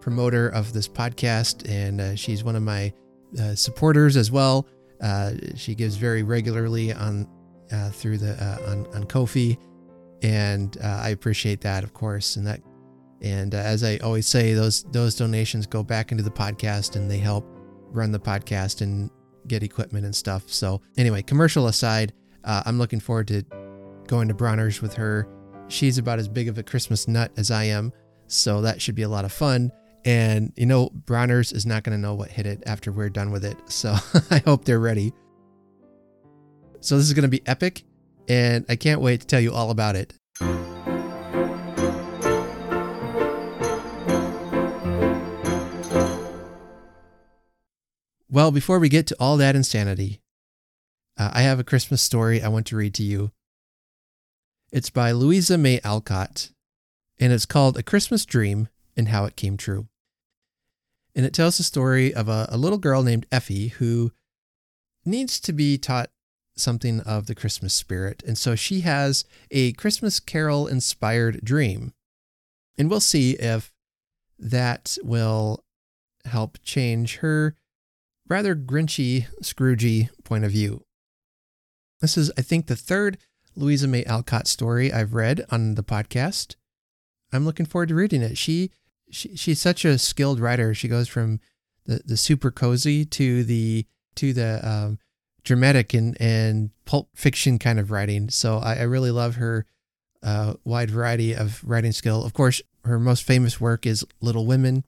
promoter 0.00 0.48
of 0.48 0.72
this 0.72 0.88
podcast. 0.88 1.68
And 1.68 2.00
uh, 2.00 2.16
she's 2.16 2.44
one 2.44 2.56
of 2.56 2.62
my 2.62 2.94
uh, 3.38 3.54
supporters 3.54 4.16
as 4.16 4.30
well. 4.30 4.66
Uh, 5.02 5.32
she 5.54 5.74
gives 5.74 5.96
very 5.96 6.22
regularly 6.22 6.94
on 6.94 7.28
uh, 7.70 7.90
through 7.90 8.16
the 8.16 8.32
uh, 8.42 8.70
on, 8.70 8.86
on 8.94 9.04
Ko-fi. 9.04 9.58
And 10.22 10.78
uh, 10.82 11.00
I 11.02 11.10
appreciate 11.10 11.60
that, 11.60 11.84
of 11.84 11.92
course. 11.92 12.36
And 12.36 12.46
that 12.46 12.62
and 13.20 13.52
as 13.52 13.84
I 13.84 13.98
always 13.98 14.26
say, 14.26 14.54
those 14.54 14.84
those 14.84 15.14
donations 15.14 15.66
go 15.66 15.82
back 15.82 16.10
into 16.10 16.24
the 16.24 16.30
podcast 16.30 16.96
and 16.96 17.10
they 17.10 17.18
help 17.18 17.46
run 17.90 18.12
the 18.12 18.18
podcast 18.18 18.80
and 18.80 19.10
get 19.48 19.62
equipment 19.62 20.04
and 20.04 20.14
stuff. 20.14 20.44
So, 20.50 20.80
anyway, 20.96 21.22
commercial 21.22 21.66
aside, 21.66 22.12
uh, 22.44 22.62
I'm 22.66 22.78
looking 22.78 23.00
forward 23.00 23.28
to 23.28 23.42
going 24.06 24.28
to 24.28 24.34
Bronner's 24.34 24.80
with 24.80 24.94
her. 24.94 25.28
She's 25.68 25.98
about 25.98 26.18
as 26.18 26.28
big 26.28 26.48
of 26.48 26.58
a 26.58 26.62
Christmas 26.62 27.08
nut 27.08 27.32
as 27.36 27.50
I 27.50 27.64
am, 27.64 27.92
so 28.26 28.60
that 28.62 28.80
should 28.80 28.94
be 28.94 29.02
a 29.02 29.08
lot 29.08 29.24
of 29.24 29.32
fun. 29.32 29.70
And 30.04 30.52
you 30.56 30.66
know, 30.66 30.90
Bronner's 30.90 31.52
is 31.52 31.66
not 31.66 31.82
going 31.82 31.96
to 31.96 32.00
know 32.00 32.14
what 32.14 32.30
hit 32.30 32.46
it 32.46 32.62
after 32.66 32.92
we're 32.92 33.10
done 33.10 33.30
with 33.30 33.44
it. 33.44 33.56
So, 33.70 33.94
I 34.30 34.38
hope 34.38 34.64
they're 34.64 34.78
ready. 34.78 35.12
So, 36.80 36.96
this 36.96 37.06
is 37.06 37.14
going 37.14 37.22
to 37.22 37.28
be 37.28 37.46
epic, 37.46 37.84
and 38.28 38.64
I 38.68 38.76
can't 38.76 39.00
wait 39.00 39.20
to 39.22 39.26
tell 39.26 39.40
you 39.40 39.52
all 39.52 39.70
about 39.70 39.96
it. 39.96 40.14
Well, 48.30 48.50
before 48.50 48.78
we 48.78 48.90
get 48.90 49.06
to 49.06 49.16
all 49.18 49.38
that 49.38 49.56
insanity, 49.56 50.20
uh, 51.16 51.30
I 51.32 51.40
have 51.42 51.58
a 51.58 51.64
Christmas 51.64 52.02
story 52.02 52.42
I 52.42 52.48
want 52.48 52.66
to 52.66 52.76
read 52.76 52.92
to 52.96 53.02
you. 53.02 53.32
It's 54.70 54.90
by 54.90 55.12
Louisa 55.12 55.56
May 55.56 55.80
Alcott, 55.82 56.50
and 57.18 57.32
it's 57.32 57.46
called 57.46 57.78
A 57.78 57.82
Christmas 57.82 58.26
Dream 58.26 58.68
and 58.98 59.08
How 59.08 59.24
It 59.24 59.34
Came 59.34 59.56
True. 59.56 59.88
And 61.14 61.24
it 61.24 61.32
tells 61.32 61.56
the 61.56 61.62
story 61.62 62.12
of 62.12 62.28
a, 62.28 62.46
a 62.50 62.58
little 62.58 62.76
girl 62.76 63.02
named 63.02 63.24
Effie 63.32 63.68
who 63.68 64.12
needs 65.06 65.40
to 65.40 65.54
be 65.54 65.78
taught 65.78 66.10
something 66.54 67.00
of 67.00 67.28
the 67.28 67.34
Christmas 67.34 67.72
spirit. 67.72 68.22
And 68.26 68.36
so 68.36 68.54
she 68.54 68.80
has 68.80 69.24
a 69.50 69.72
Christmas 69.72 70.20
carol 70.20 70.66
inspired 70.66 71.42
dream. 71.42 71.94
And 72.76 72.90
we'll 72.90 73.00
see 73.00 73.32
if 73.32 73.72
that 74.38 74.98
will 75.02 75.64
help 76.26 76.58
change 76.62 77.16
her 77.16 77.54
rather 78.28 78.54
grinchy, 78.54 79.26
Scroogey 79.42 80.10
point 80.24 80.44
of 80.44 80.52
view. 80.52 80.84
This 82.00 82.16
is, 82.16 82.30
I 82.38 82.42
think, 82.42 82.66
the 82.66 82.76
third 82.76 83.18
Louisa 83.56 83.88
May 83.88 84.04
Alcott 84.04 84.46
story 84.46 84.92
I've 84.92 85.14
read 85.14 85.44
on 85.50 85.74
the 85.74 85.82
podcast. 85.82 86.54
I'm 87.32 87.44
looking 87.44 87.66
forward 87.66 87.88
to 87.88 87.94
reading 87.94 88.22
it. 88.22 88.38
She, 88.38 88.70
she 89.10 89.36
she's 89.36 89.60
such 89.60 89.84
a 89.84 89.98
skilled 89.98 90.40
writer. 90.40 90.74
She 90.74 90.88
goes 90.88 91.08
from 91.08 91.40
the, 91.86 92.00
the 92.04 92.16
super 92.16 92.50
cozy 92.50 93.04
to 93.04 93.42
the 93.42 93.86
to 94.16 94.32
the 94.32 94.60
um, 94.68 94.98
dramatic 95.44 95.94
and, 95.94 96.16
and 96.20 96.70
pulp 96.84 97.08
fiction 97.14 97.58
kind 97.58 97.80
of 97.80 97.90
writing. 97.90 98.30
So 98.30 98.58
I, 98.58 98.76
I 98.76 98.82
really 98.82 99.10
love 99.10 99.36
her 99.36 99.66
uh, 100.22 100.54
wide 100.64 100.90
variety 100.90 101.34
of 101.34 101.62
writing 101.64 101.92
skill. 101.92 102.24
Of 102.24 102.32
course, 102.32 102.60
her 102.84 102.98
most 102.98 103.22
famous 103.24 103.60
work 103.60 103.86
is 103.86 104.04
Little 104.20 104.46
Women, 104.46 104.84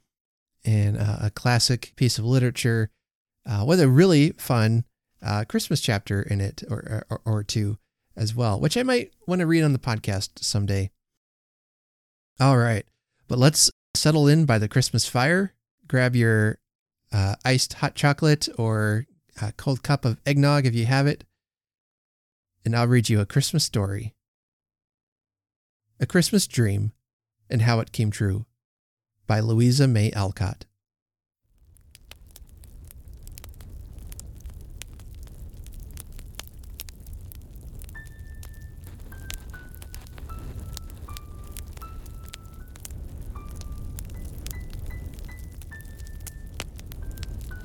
and 0.64 0.96
uh, 0.96 1.16
a 1.22 1.30
classic 1.30 1.92
piece 1.96 2.18
of 2.18 2.24
literature 2.24 2.90
uh, 3.46 3.64
with 3.66 3.80
a 3.80 3.88
really 3.88 4.30
fun 4.32 4.84
uh, 5.22 5.44
Christmas 5.44 5.80
chapter 5.80 6.22
in 6.22 6.40
it 6.40 6.62
or, 6.70 7.04
or, 7.10 7.20
or 7.24 7.42
two 7.42 7.78
as 8.16 8.34
well, 8.34 8.58
which 8.60 8.76
I 8.76 8.82
might 8.82 9.12
want 9.26 9.40
to 9.40 9.46
read 9.46 9.62
on 9.62 9.72
the 9.72 9.78
podcast 9.78 10.42
someday. 10.42 10.90
All 12.38 12.56
right, 12.56 12.86
but 13.28 13.38
let's 13.38 13.70
settle 13.94 14.28
in 14.28 14.46
by 14.46 14.58
the 14.58 14.68
Christmas 14.68 15.06
fire. 15.06 15.54
Grab 15.88 16.16
your 16.16 16.58
uh, 17.12 17.34
iced 17.44 17.74
hot 17.74 17.94
chocolate 17.94 18.48
or 18.56 19.06
a 19.42 19.52
cold 19.52 19.82
cup 19.82 20.04
of 20.04 20.20
eggnog 20.24 20.66
if 20.66 20.74
you 20.74 20.86
have 20.86 21.06
it, 21.06 21.24
and 22.64 22.76
I'll 22.76 22.86
read 22.86 23.08
you 23.08 23.20
a 23.20 23.26
Christmas 23.26 23.64
story. 23.64 24.14
A 25.98 26.06
Christmas 26.06 26.46
Dream 26.46 26.92
and 27.50 27.62
How 27.62 27.80
It 27.80 27.92
Came 27.92 28.10
True 28.10 28.46
by 29.26 29.40
Louisa 29.40 29.86
May 29.86 30.10
Alcott. 30.12 30.64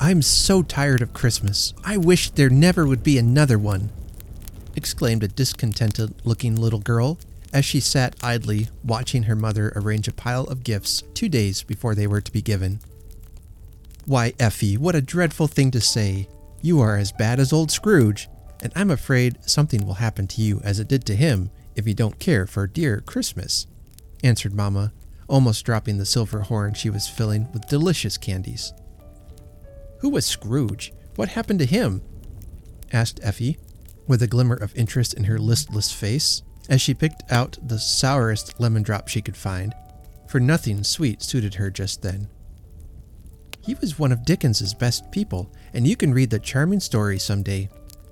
I'm 0.05 0.21
so 0.21 0.61
tired 0.61 1.01
of 1.01 1.15
Christmas. 1.15 1.73
I 1.83 1.97
wish 1.97 2.29
there 2.29 2.51
never 2.51 2.85
would 2.85 3.01
be 3.01 3.17
another 3.17 3.57
one, 3.57 3.89
exclaimed 4.75 5.23
a 5.23 5.27
discontented 5.27 6.13
looking 6.23 6.55
little 6.55 6.77
girl 6.77 7.17
as 7.51 7.65
she 7.65 7.79
sat 7.79 8.15
idly 8.21 8.67
watching 8.83 9.23
her 9.23 9.35
mother 9.35 9.73
arrange 9.75 10.07
a 10.07 10.13
pile 10.13 10.43
of 10.43 10.63
gifts 10.63 11.01
two 11.15 11.27
days 11.27 11.63
before 11.63 11.95
they 11.95 12.05
were 12.05 12.21
to 12.21 12.31
be 12.31 12.43
given. 12.43 12.81
Why, 14.05 14.33
Effie, 14.39 14.77
what 14.77 14.93
a 14.93 15.01
dreadful 15.01 15.47
thing 15.47 15.71
to 15.71 15.81
say. 15.81 16.29
You 16.61 16.81
are 16.81 16.97
as 16.97 17.11
bad 17.11 17.39
as 17.39 17.51
old 17.51 17.71
Scrooge, 17.71 18.29
and 18.61 18.71
I'm 18.75 18.91
afraid 18.91 19.39
something 19.49 19.87
will 19.87 19.95
happen 19.95 20.27
to 20.27 20.41
you 20.43 20.61
as 20.63 20.79
it 20.79 20.87
did 20.87 21.03
to 21.05 21.15
him 21.15 21.49
if 21.75 21.87
you 21.87 21.95
don't 21.95 22.19
care 22.19 22.45
for 22.45 22.67
dear 22.67 23.01
Christmas, 23.01 23.65
answered 24.23 24.53
Mamma, 24.53 24.93
almost 25.27 25.65
dropping 25.65 25.97
the 25.97 26.05
silver 26.05 26.41
horn 26.41 26.75
she 26.75 26.91
was 26.91 27.07
filling 27.07 27.51
with 27.53 27.67
delicious 27.69 28.19
candies. 28.19 28.71
Who 30.05 30.11
was 30.11 30.27
Scrooge? 30.27 30.93
What 31.15 31.29
happened 31.29 31.57
to 31.57 31.65
him? 31.65 32.03
asked 32.93 33.19
Effie, 33.23 33.57
with 34.05 34.21
a 34.21 34.27
glimmer 34.27 34.53
of 34.53 34.71
interest 34.75 35.15
in 35.15 35.23
her 35.23 35.39
listless 35.39 35.91
face, 35.91 36.43
as 36.69 36.79
she 36.79 36.93
picked 36.93 37.23
out 37.31 37.57
the 37.67 37.79
sourest 37.79 38.59
lemon 38.59 38.83
drop 38.83 39.07
she 39.07 39.23
could 39.23 39.35
find, 39.35 39.73
for 40.27 40.39
nothing 40.39 40.83
sweet 40.83 41.23
suited 41.23 41.55
her 41.55 41.71
just 41.71 42.03
then. 42.03 42.27
He 43.61 43.73
was 43.73 43.97
one 43.97 44.11
of 44.11 44.25
Dickens's 44.25 44.75
best 44.75 45.11
people, 45.11 45.51
and 45.73 45.87
you 45.87 45.95
can 45.95 46.13
read 46.13 46.29
the 46.29 46.37
charming 46.37 46.81
story 46.81 47.17
some 47.17 47.41
day. 47.41 47.67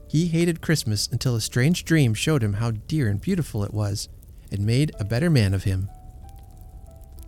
He 0.10 0.26
hated 0.26 0.62
Christmas 0.62 1.08
until 1.12 1.36
a 1.36 1.42
strange 1.42 1.86
dream 1.86 2.16
showed 2.16 2.42
him 2.42 2.54
how 2.54 2.72
dear 2.72 3.08
and 3.08 3.22
beautiful 3.22 3.64
it 3.64 3.72
was, 3.72 4.10
and 4.52 4.66
made 4.66 4.92
a 4.98 5.06
better 5.06 5.30
man 5.30 5.54
of 5.54 5.66
him. 5.66 5.92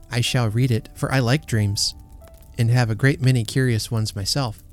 I 0.10 0.22
shall 0.22 0.50
read 0.50 0.72
it, 0.72 0.90
for 0.96 1.12
I 1.12 1.20
like 1.20 1.46
dreams, 1.46 1.94
and 2.58 2.70
have 2.70 2.90
a 2.90 2.96
great 2.96 3.22
many 3.22 3.44
curious 3.44 3.90
ones 3.92 4.16
myself. 4.16 4.64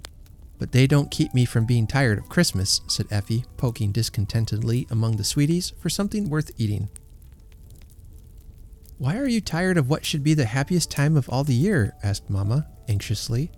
But 0.58 0.72
they 0.72 0.86
don't 0.86 1.10
keep 1.10 1.34
me 1.34 1.44
from 1.44 1.66
being 1.66 1.86
tired 1.86 2.18
of 2.18 2.28
Christmas, 2.28 2.80
said 2.86 3.06
Effie, 3.10 3.44
poking 3.56 3.92
discontentedly 3.92 4.86
among 4.90 5.16
the 5.16 5.24
sweeties 5.24 5.72
for 5.80 5.88
something 5.88 6.28
worth 6.28 6.50
eating. 6.56 6.88
Why 8.98 9.16
are 9.16 9.28
you 9.28 9.40
tired 9.40 9.78
of 9.78 9.90
what 9.90 10.04
should 10.04 10.22
be 10.22 10.34
the 10.34 10.44
happiest 10.44 10.90
time 10.90 11.16
of 11.16 11.28
all 11.28 11.42
the 11.42 11.54
year? 11.54 11.94
asked 12.04 12.30
Mamma, 12.30 12.68
anxiously. 12.88 13.50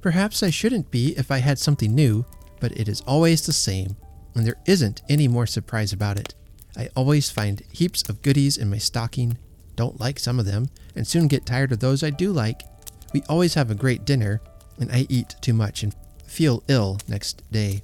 Perhaps 0.00 0.42
I 0.42 0.50
shouldn't 0.50 0.90
be 0.90 1.16
if 1.16 1.30
I 1.30 1.38
had 1.38 1.58
something 1.58 1.94
new, 1.94 2.24
but 2.60 2.72
it 2.72 2.88
is 2.88 3.02
always 3.02 3.46
the 3.46 3.52
same, 3.52 3.96
and 4.34 4.46
there 4.46 4.58
isn't 4.66 5.02
any 5.08 5.28
more 5.28 5.46
surprise 5.46 5.92
about 5.92 6.18
it. 6.18 6.34
I 6.76 6.88
always 6.96 7.30
find 7.30 7.62
heaps 7.72 8.08
of 8.08 8.22
goodies 8.22 8.56
in 8.56 8.70
my 8.70 8.78
stocking, 8.78 9.38
don't 9.78 10.00
like 10.00 10.18
some 10.18 10.40
of 10.40 10.44
them, 10.44 10.68
and 10.96 11.06
soon 11.06 11.28
get 11.28 11.46
tired 11.46 11.70
of 11.70 11.78
those 11.78 12.02
I 12.02 12.10
do 12.10 12.32
like. 12.32 12.62
We 13.14 13.22
always 13.28 13.54
have 13.54 13.70
a 13.70 13.76
great 13.76 14.04
dinner, 14.04 14.40
and 14.80 14.90
I 14.90 15.06
eat 15.08 15.36
too 15.40 15.54
much 15.54 15.84
and 15.84 15.94
feel 16.26 16.64
ill 16.66 16.98
next 17.06 17.48
day. 17.52 17.82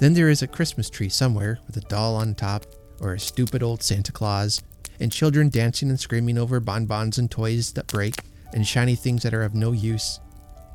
Then 0.00 0.14
there 0.14 0.28
is 0.28 0.42
a 0.42 0.48
Christmas 0.48 0.90
tree 0.90 1.08
somewhere 1.08 1.60
with 1.64 1.76
a 1.76 1.88
doll 1.88 2.16
on 2.16 2.34
top, 2.34 2.66
or 3.00 3.14
a 3.14 3.20
stupid 3.20 3.62
old 3.62 3.84
Santa 3.84 4.10
Claus, 4.10 4.60
and 4.98 5.12
children 5.12 5.48
dancing 5.48 5.90
and 5.90 6.00
screaming 6.00 6.38
over 6.38 6.58
bonbons 6.58 7.18
and 7.18 7.30
toys 7.30 7.72
that 7.74 7.86
break, 7.86 8.16
and 8.52 8.66
shiny 8.66 8.96
things 8.96 9.22
that 9.22 9.32
are 9.32 9.44
of 9.44 9.54
no 9.54 9.70
use. 9.70 10.18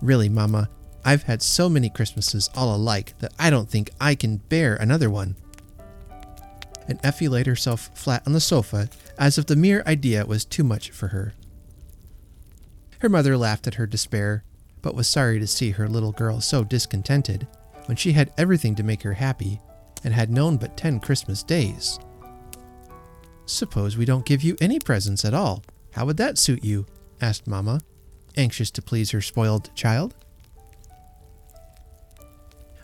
Really, 0.01 0.29
Mama, 0.29 0.69
I've 1.03 1.23
had 1.23 1.41
so 1.41 1.67
many 1.67 1.89
Christmases 1.89 2.49
all 2.55 2.73
alike 2.73 3.15
that 3.19 3.33
I 3.37 3.49
don't 3.49 3.69
think 3.69 3.89
I 3.99 4.15
can 4.15 4.37
bear 4.37 4.75
another 4.75 5.09
one. 5.09 5.35
And 6.87 6.99
Effie 7.03 7.27
laid 7.27 7.47
herself 7.47 7.91
flat 7.93 8.23
on 8.25 8.31
the 8.31 8.39
sofa 8.39 8.87
as 9.21 9.37
if 9.37 9.45
the 9.45 9.55
mere 9.55 9.83
idea 9.85 10.25
was 10.25 10.43
too 10.43 10.63
much 10.63 10.89
for 10.89 11.09
her. 11.09 11.33
Her 12.99 13.07
mother 13.07 13.37
laughed 13.37 13.67
at 13.67 13.75
her 13.75 13.85
despair, 13.85 14.43
but 14.81 14.95
was 14.95 15.07
sorry 15.07 15.39
to 15.39 15.47
see 15.47 15.71
her 15.71 15.87
little 15.87 16.11
girl 16.11 16.41
so 16.41 16.63
discontented 16.63 17.47
when 17.85 17.95
she 17.95 18.11
had 18.11 18.33
everything 18.37 18.75
to 18.75 18.83
make 18.83 19.03
her 19.03 19.13
happy 19.13 19.61
and 20.03 20.13
had 20.13 20.31
known 20.31 20.57
but 20.57 20.75
ten 20.75 20.99
Christmas 20.99 21.43
days. 21.43 21.99
Suppose 23.45 23.95
we 23.95 24.05
don't 24.05 24.25
give 24.25 24.41
you 24.41 24.57
any 24.59 24.79
presents 24.79 25.23
at 25.23 25.35
all. 25.35 25.63
How 25.91 26.05
would 26.07 26.17
that 26.17 26.37
suit 26.37 26.63
you? 26.63 26.87
asked 27.21 27.47
Mamma 27.47 27.79
anxious 28.37 28.71
to 28.71 28.81
please 28.81 29.11
her 29.11 29.21
spoiled 29.21 29.69
child. 29.75 30.15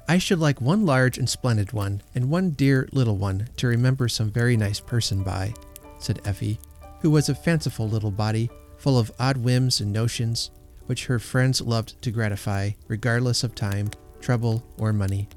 I 0.09 0.17
should 0.17 0.39
like 0.39 0.61
one 0.61 0.85
large 0.85 1.17
and 1.17 1.29
splendid 1.29 1.73
one, 1.73 2.01
and 2.15 2.29
one 2.29 2.51
dear 2.51 2.87
little 2.91 3.17
one 3.17 3.49
to 3.57 3.67
remember 3.67 4.07
some 4.07 4.29
very 4.29 4.55
nice 4.55 4.79
person 4.79 5.23
by, 5.23 5.53
said 5.99 6.21
Effie, 6.25 6.59
who 7.01 7.09
was 7.09 7.29
a 7.29 7.35
fanciful 7.35 7.87
little 7.87 8.11
body, 8.11 8.49
full 8.77 8.97
of 8.97 9.11
odd 9.19 9.37
whims 9.37 9.81
and 9.81 9.91
notions, 9.91 10.51
which 10.85 11.05
her 11.05 11.19
friends 11.19 11.61
loved 11.61 12.01
to 12.01 12.11
gratify, 12.11 12.71
regardless 12.87 13.43
of 13.43 13.55
time, 13.55 13.89
trouble, 14.21 14.63
or 14.77 14.93
money. 14.93 15.27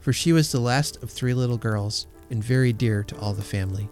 For 0.00 0.12
she 0.12 0.32
was 0.32 0.50
the 0.50 0.60
last 0.60 1.02
of 1.02 1.10
three 1.10 1.34
little 1.34 1.58
girls, 1.58 2.06
and 2.30 2.42
very 2.42 2.72
dear 2.72 3.02
to 3.04 3.18
all 3.18 3.32
the 3.32 3.42
family. 3.42 3.88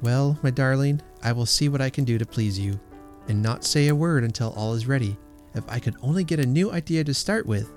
Well, 0.00 0.38
my 0.42 0.50
darling, 0.50 1.00
I 1.22 1.32
will 1.32 1.46
see 1.46 1.68
what 1.68 1.80
I 1.80 1.90
can 1.90 2.04
do 2.04 2.18
to 2.18 2.26
please 2.26 2.58
you, 2.58 2.80
and 3.28 3.40
not 3.40 3.64
say 3.64 3.88
a 3.88 3.94
word 3.94 4.24
until 4.24 4.52
all 4.54 4.74
is 4.74 4.86
ready, 4.86 5.16
if 5.54 5.64
I 5.68 5.78
could 5.78 5.94
only 6.02 6.24
get 6.24 6.40
a 6.40 6.46
new 6.46 6.72
idea 6.72 7.04
to 7.04 7.14
start 7.14 7.46
with. 7.46 7.70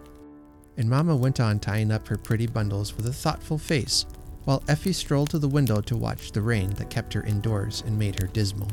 And 0.78 0.90
Mamma 0.90 1.16
went 1.16 1.40
on 1.40 1.60
tying 1.60 1.92
up 1.92 2.08
her 2.08 2.18
pretty 2.18 2.48
bundles 2.48 2.98
with 2.98 3.06
a 3.06 3.14
thoughtful 3.14 3.58
face, 3.58 4.06
while 4.46 4.64
Effie 4.68 4.94
strolled 4.94 5.30
to 5.32 5.40
the 5.40 5.48
window 5.48 5.82
to 5.82 5.98
watch 5.98 6.32
the 6.32 6.42
rain 6.42 6.70
that 6.76 6.90
kept 6.90 7.14
her 7.14 7.24
indoors 7.24 7.84
and 7.86 8.00
made 8.00 8.20
her 8.22 8.28
dismal. 8.28 8.70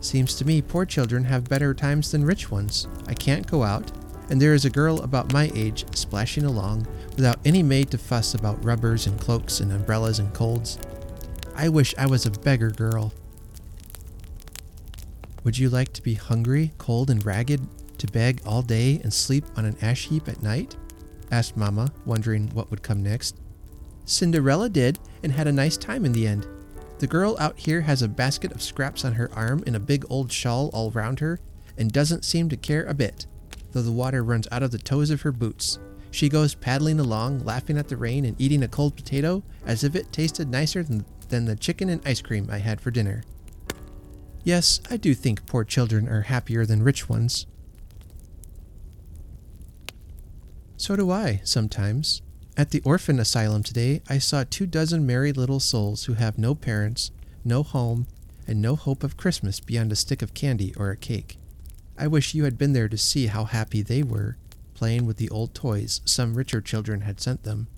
Seems 0.00 0.34
to 0.36 0.44
me 0.44 0.62
poor 0.62 0.84
children 0.84 1.24
have 1.24 1.48
better 1.48 1.74
times 1.74 2.12
than 2.12 2.24
rich 2.24 2.50
ones. 2.50 2.86
I 3.08 3.14
can't 3.14 3.50
go 3.50 3.64
out, 3.64 3.90
and 4.30 4.40
there 4.40 4.54
is 4.54 4.64
a 4.64 4.70
girl 4.70 5.00
about 5.00 5.32
my 5.32 5.50
age 5.54 5.84
splashing 5.96 6.44
along 6.44 6.86
without 7.16 7.40
any 7.44 7.62
maid 7.62 7.90
to 7.90 7.98
fuss 7.98 8.34
about 8.34 8.64
rubbers 8.64 9.06
and 9.06 9.20
cloaks 9.20 9.60
and 9.60 9.72
umbrellas 9.72 10.18
and 10.18 10.32
colds. 10.32 10.78
I 11.56 11.68
wish 11.68 11.94
I 11.98 12.06
was 12.06 12.26
a 12.26 12.30
beggar 12.30 12.70
girl. 12.70 13.12
Would 15.42 15.58
you 15.58 15.70
like 15.70 15.92
to 15.94 16.02
be 16.02 16.14
hungry, 16.14 16.72
cold, 16.78 17.10
and 17.10 17.24
ragged, 17.24 17.66
to 17.98 18.06
beg 18.06 18.40
all 18.46 18.62
day 18.62 19.00
and 19.02 19.12
sleep 19.12 19.44
on 19.56 19.64
an 19.64 19.76
ash 19.82 20.06
heap 20.06 20.28
at 20.28 20.42
night? 20.42 20.76
asked 21.30 21.56
Mamma, 21.56 21.92
wondering 22.06 22.48
what 22.50 22.70
would 22.70 22.82
come 22.82 23.02
next. 23.02 23.36
Cinderella 24.08 24.70
did, 24.70 24.98
and 25.22 25.32
had 25.32 25.46
a 25.46 25.52
nice 25.52 25.76
time 25.76 26.04
in 26.04 26.12
the 26.12 26.26
end. 26.26 26.46
The 26.98 27.06
girl 27.06 27.36
out 27.38 27.58
here 27.58 27.82
has 27.82 28.02
a 28.02 28.08
basket 28.08 28.52
of 28.52 28.62
scraps 28.62 29.04
on 29.04 29.12
her 29.12 29.30
arm 29.34 29.62
and 29.66 29.76
a 29.76 29.80
big 29.80 30.04
old 30.08 30.32
shawl 30.32 30.70
all 30.72 30.90
round 30.90 31.20
her, 31.20 31.38
and 31.76 31.92
doesn't 31.92 32.24
seem 32.24 32.48
to 32.48 32.56
care 32.56 32.84
a 32.84 32.94
bit, 32.94 33.26
though 33.72 33.82
the 33.82 33.92
water 33.92 34.24
runs 34.24 34.48
out 34.50 34.62
of 34.62 34.70
the 34.70 34.78
toes 34.78 35.10
of 35.10 35.22
her 35.22 35.30
boots. 35.30 35.78
She 36.10 36.30
goes 36.30 36.54
paddling 36.54 36.98
along, 36.98 37.44
laughing 37.44 37.76
at 37.76 37.88
the 37.88 37.98
rain 37.98 38.24
and 38.24 38.40
eating 38.40 38.62
a 38.62 38.68
cold 38.68 38.96
potato 38.96 39.44
as 39.66 39.84
if 39.84 39.94
it 39.94 40.10
tasted 40.10 40.48
nicer 40.48 40.82
than, 40.82 41.04
than 41.28 41.44
the 41.44 41.54
chicken 41.54 41.90
and 41.90 42.00
ice 42.06 42.22
cream 42.22 42.48
I 42.50 42.58
had 42.58 42.80
for 42.80 42.90
dinner. 42.90 43.22
Yes, 44.42 44.80
I 44.90 44.96
do 44.96 45.14
think 45.14 45.44
poor 45.44 45.64
children 45.64 46.08
are 46.08 46.22
happier 46.22 46.64
than 46.64 46.82
rich 46.82 47.10
ones. 47.10 47.46
So 50.78 50.96
do 50.96 51.10
I, 51.10 51.42
sometimes. 51.44 52.22
At 52.58 52.70
the 52.70 52.82
orphan 52.84 53.20
asylum 53.20 53.62
today, 53.62 54.02
I 54.08 54.18
saw 54.18 54.42
two 54.42 54.66
dozen 54.66 55.06
merry 55.06 55.32
little 55.32 55.60
souls 55.60 56.06
who 56.06 56.14
have 56.14 56.36
no 56.36 56.56
parents, 56.56 57.12
no 57.44 57.62
home, 57.62 58.08
and 58.48 58.60
no 58.60 58.74
hope 58.74 59.04
of 59.04 59.16
Christmas 59.16 59.60
beyond 59.60 59.92
a 59.92 59.96
stick 59.96 60.22
of 60.22 60.34
candy 60.34 60.74
or 60.76 60.90
a 60.90 60.96
cake. 60.96 61.38
I 61.96 62.08
wish 62.08 62.34
you 62.34 62.42
had 62.42 62.58
been 62.58 62.72
there 62.72 62.88
to 62.88 62.98
see 62.98 63.26
how 63.26 63.44
happy 63.44 63.80
they 63.80 64.02
were, 64.02 64.36
playing 64.74 65.06
with 65.06 65.18
the 65.18 65.30
old 65.30 65.54
toys 65.54 66.00
some 66.04 66.34
richer 66.34 66.60
children 66.60 67.02
had 67.02 67.20
sent 67.20 67.44
them. 67.44 67.68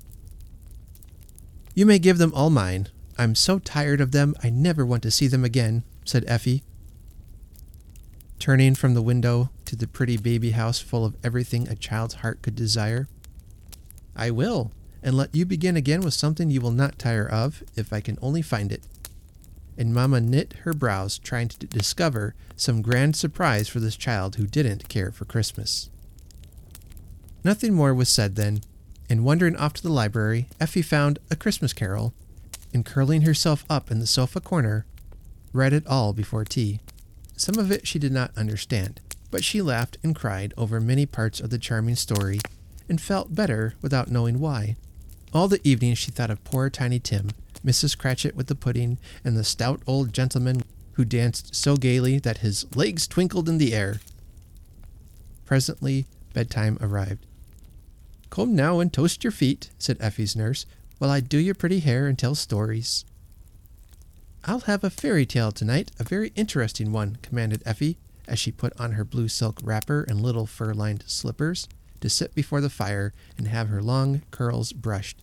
You 1.74 1.84
may 1.84 1.98
give 1.98 2.16
them 2.16 2.32
all 2.34 2.48
mine. 2.48 2.88
I'm 3.18 3.34
so 3.34 3.58
tired 3.58 4.00
of 4.00 4.12
them, 4.12 4.34
I 4.42 4.48
never 4.48 4.86
want 4.86 5.02
to 5.02 5.10
see 5.10 5.26
them 5.26 5.44
again, 5.44 5.84
said 6.06 6.24
Effie, 6.26 6.62
turning 8.38 8.74
from 8.74 8.94
the 8.94 9.02
window 9.02 9.50
to 9.66 9.76
the 9.76 9.86
pretty 9.86 10.16
baby 10.16 10.52
house 10.52 10.80
full 10.80 11.04
of 11.04 11.16
everything 11.22 11.68
a 11.68 11.74
child's 11.76 12.14
heart 12.14 12.40
could 12.40 12.56
desire. 12.56 13.08
I 14.20 14.30
will, 14.30 14.70
and 15.02 15.16
let 15.16 15.34
you 15.34 15.46
begin 15.46 15.76
again 15.76 16.02
with 16.02 16.12
something 16.12 16.50
you 16.50 16.60
will 16.60 16.70
not 16.70 16.98
tire 16.98 17.26
of, 17.26 17.62
if 17.74 17.90
I 17.90 18.02
can 18.02 18.18
only 18.20 18.42
find 18.42 18.70
it. 18.70 18.82
And 19.78 19.94
Mamma 19.94 20.20
knit 20.20 20.52
her 20.64 20.74
brows, 20.74 21.18
trying 21.18 21.48
to 21.48 21.66
discover 21.66 22.34
some 22.54 22.82
grand 22.82 23.16
surprise 23.16 23.66
for 23.66 23.80
this 23.80 23.96
child 23.96 24.36
who 24.36 24.46
didn't 24.46 24.90
care 24.90 25.10
for 25.10 25.24
Christmas. 25.24 25.88
Nothing 27.42 27.72
more 27.72 27.94
was 27.94 28.10
said 28.10 28.36
then, 28.36 28.60
and 29.08 29.24
wandering 29.24 29.56
off 29.56 29.72
to 29.74 29.82
the 29.82 29.88
library, 29.88 30.48
Effie 30.60 30.82
found 30.82 31.18
A 31.30 31.36
Christmas 31.36 31.72
Carol, 31.72 32.12
and 32.74 32.84
curling 32.84 33.22
herself 33.22 33.64
up 33.70 33.90
in 33.90 34.00
the 34.00 34.06
sofa 34.06 34.38
corner, 34.38 34.84
read 35.54 35.72
it 35.72 35.86
all 35.86 36.12
before 36.12 36.44
tea. 36.44 36.80
Some 37.38 37.58
of 37.58 37.72
it 37.72 37.88
she 37.88 37.98
did 37.98 38.12
not 38.12 38.36
understand, 38.36 39.00
but 39.30 39.44
she 39.44 39.62
laughed 39.62 39.96
and 40.04 40.14
cried 40.14 40.52
over 40.58 40.78
many 40.78 41.06
parts 41.06 41.40
of 41.40 41.48
the 41.48 41.58
charming 41.58 41.96
story 41.96 42.40
and 42.90 43.00
felt 43.00 43.34
better 43.34 43.74
without 43.80 44.10
knowing 44.10 44.40
why. 44.40 44.76
All 45.32 45.46
the 45.46 45.66
evening 45.66 45.94
she 45.94 46.10
thought 46.10 46.30
of 46.30 46.42
poor 46.42 46.68
Tiny 46.68 46.98
Tim, 46.98 47.30
Mrs. 47.64 47.96
Cratchit 47.96 48.34
with 48.34 48.48
the 48.48 48.56
pudding, 48.56 48.98
and 49.24 49.36
the 49.36 49.44
stout 49.44 49.80
old 49.86 50.12
gentleman 50.12 50.62
who 50.94 51.04
danced 51.04 51.54
so 51.54 51.76
gaily 51.76 52.18
that 52.18 52.38
his 52.38 52.66
legs 52.74 53.06
twinkled 53.06 53.48
in 53.48 53.58
the 53.58 53.72
air. 53.72 54.00
Presently, 55.46 56.06
bedtime 56.34 56.78
arrived. 56.80 57.24
Come 58.28 58.56
now 58.56 58.80
and 58.80 58.92
toast 58.92 59.22
your 59.22 59.30
feet, 59.30 59.70
said 59.78 59.96
Effie's 60.00 60.34
nurse, 60.34 60.66
while 60.98 61.10
I 61.10 61.20
do 61.20 61.38
your 61.38 61.54
pretty 61.54 61.80
hair 61.80 62.08
and 62.08 62.18
tell 62.18 62.34
stories. 62.34 63.04
I'll 64.44 64.60
have 64.60 64.82
a 64.82 64.90
fairy 64.90 65.26
tale 65.26 65.52
tonight, 65.52 65.92
a 66.00 66.04
very 66.04 66.32
interesting 66.34 66.90
one, 66.90 67.18
commanded 67.22 67.62
Effie, 67.64 67.98
as 68.26 68.40
she 68.40 68.50
put 68.50 68.78
on 68.80 68.92
her 68.92 69.04
blue 69.04 69.28
silk 69.28 69.60
wrapper 69.62 70.02
and 70.02 70.20
little 70.20 70.46
fur 70.46 70.74
lined 70.74 71.04
slippers 71.06 71.68
to 72.00 72.08
sit 72.08 72.34
before 72.34 72.60
the 72.60 72.70
fire 72.70 73.12
and 73.36 73.48
have 73.48 73.68
her 73.68 73.82
long 73.82 74.22
curls 74.30 74.72
brushed. 74.72 75.18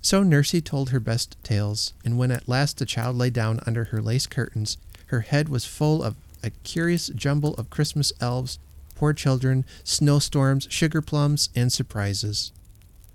So 0.00 0.22
Nursey 0.22 0.64
told 0.64 0.90
her 0.90 1.00
best 1.00 1.36
tales, 1.42 1.92
and 2.04 2.16
when 2.16 2.30
at 2.30 2.48
last 2.48 2.78
the 2.78 2.86
child 2.86 3.16
lay 3.16 3.30
down 3.30 3.60
under 3.66 3.84
her 3.84 4.00
lace 4.00 4.26
curtains, 4.26 4.76
her 5.06 5.20
head 5.20 5.48
was 5.48 5.64
full 5.64 6.02
of 6.02 6.14
a 6.42 6.50
curious 6.50 7.08
jumble 7.08 7.54
of 7.54 7.70
Christmas 7.70 8.12
elves, 8.20 8.58
poor 8.94 9.12
children, 9.12 9.64
snowstorms, 9.82 10.68
sugar 10.70 11.02
plums, 11.02 11.48
and 11.56 11.72
surprises. 11.72 12.52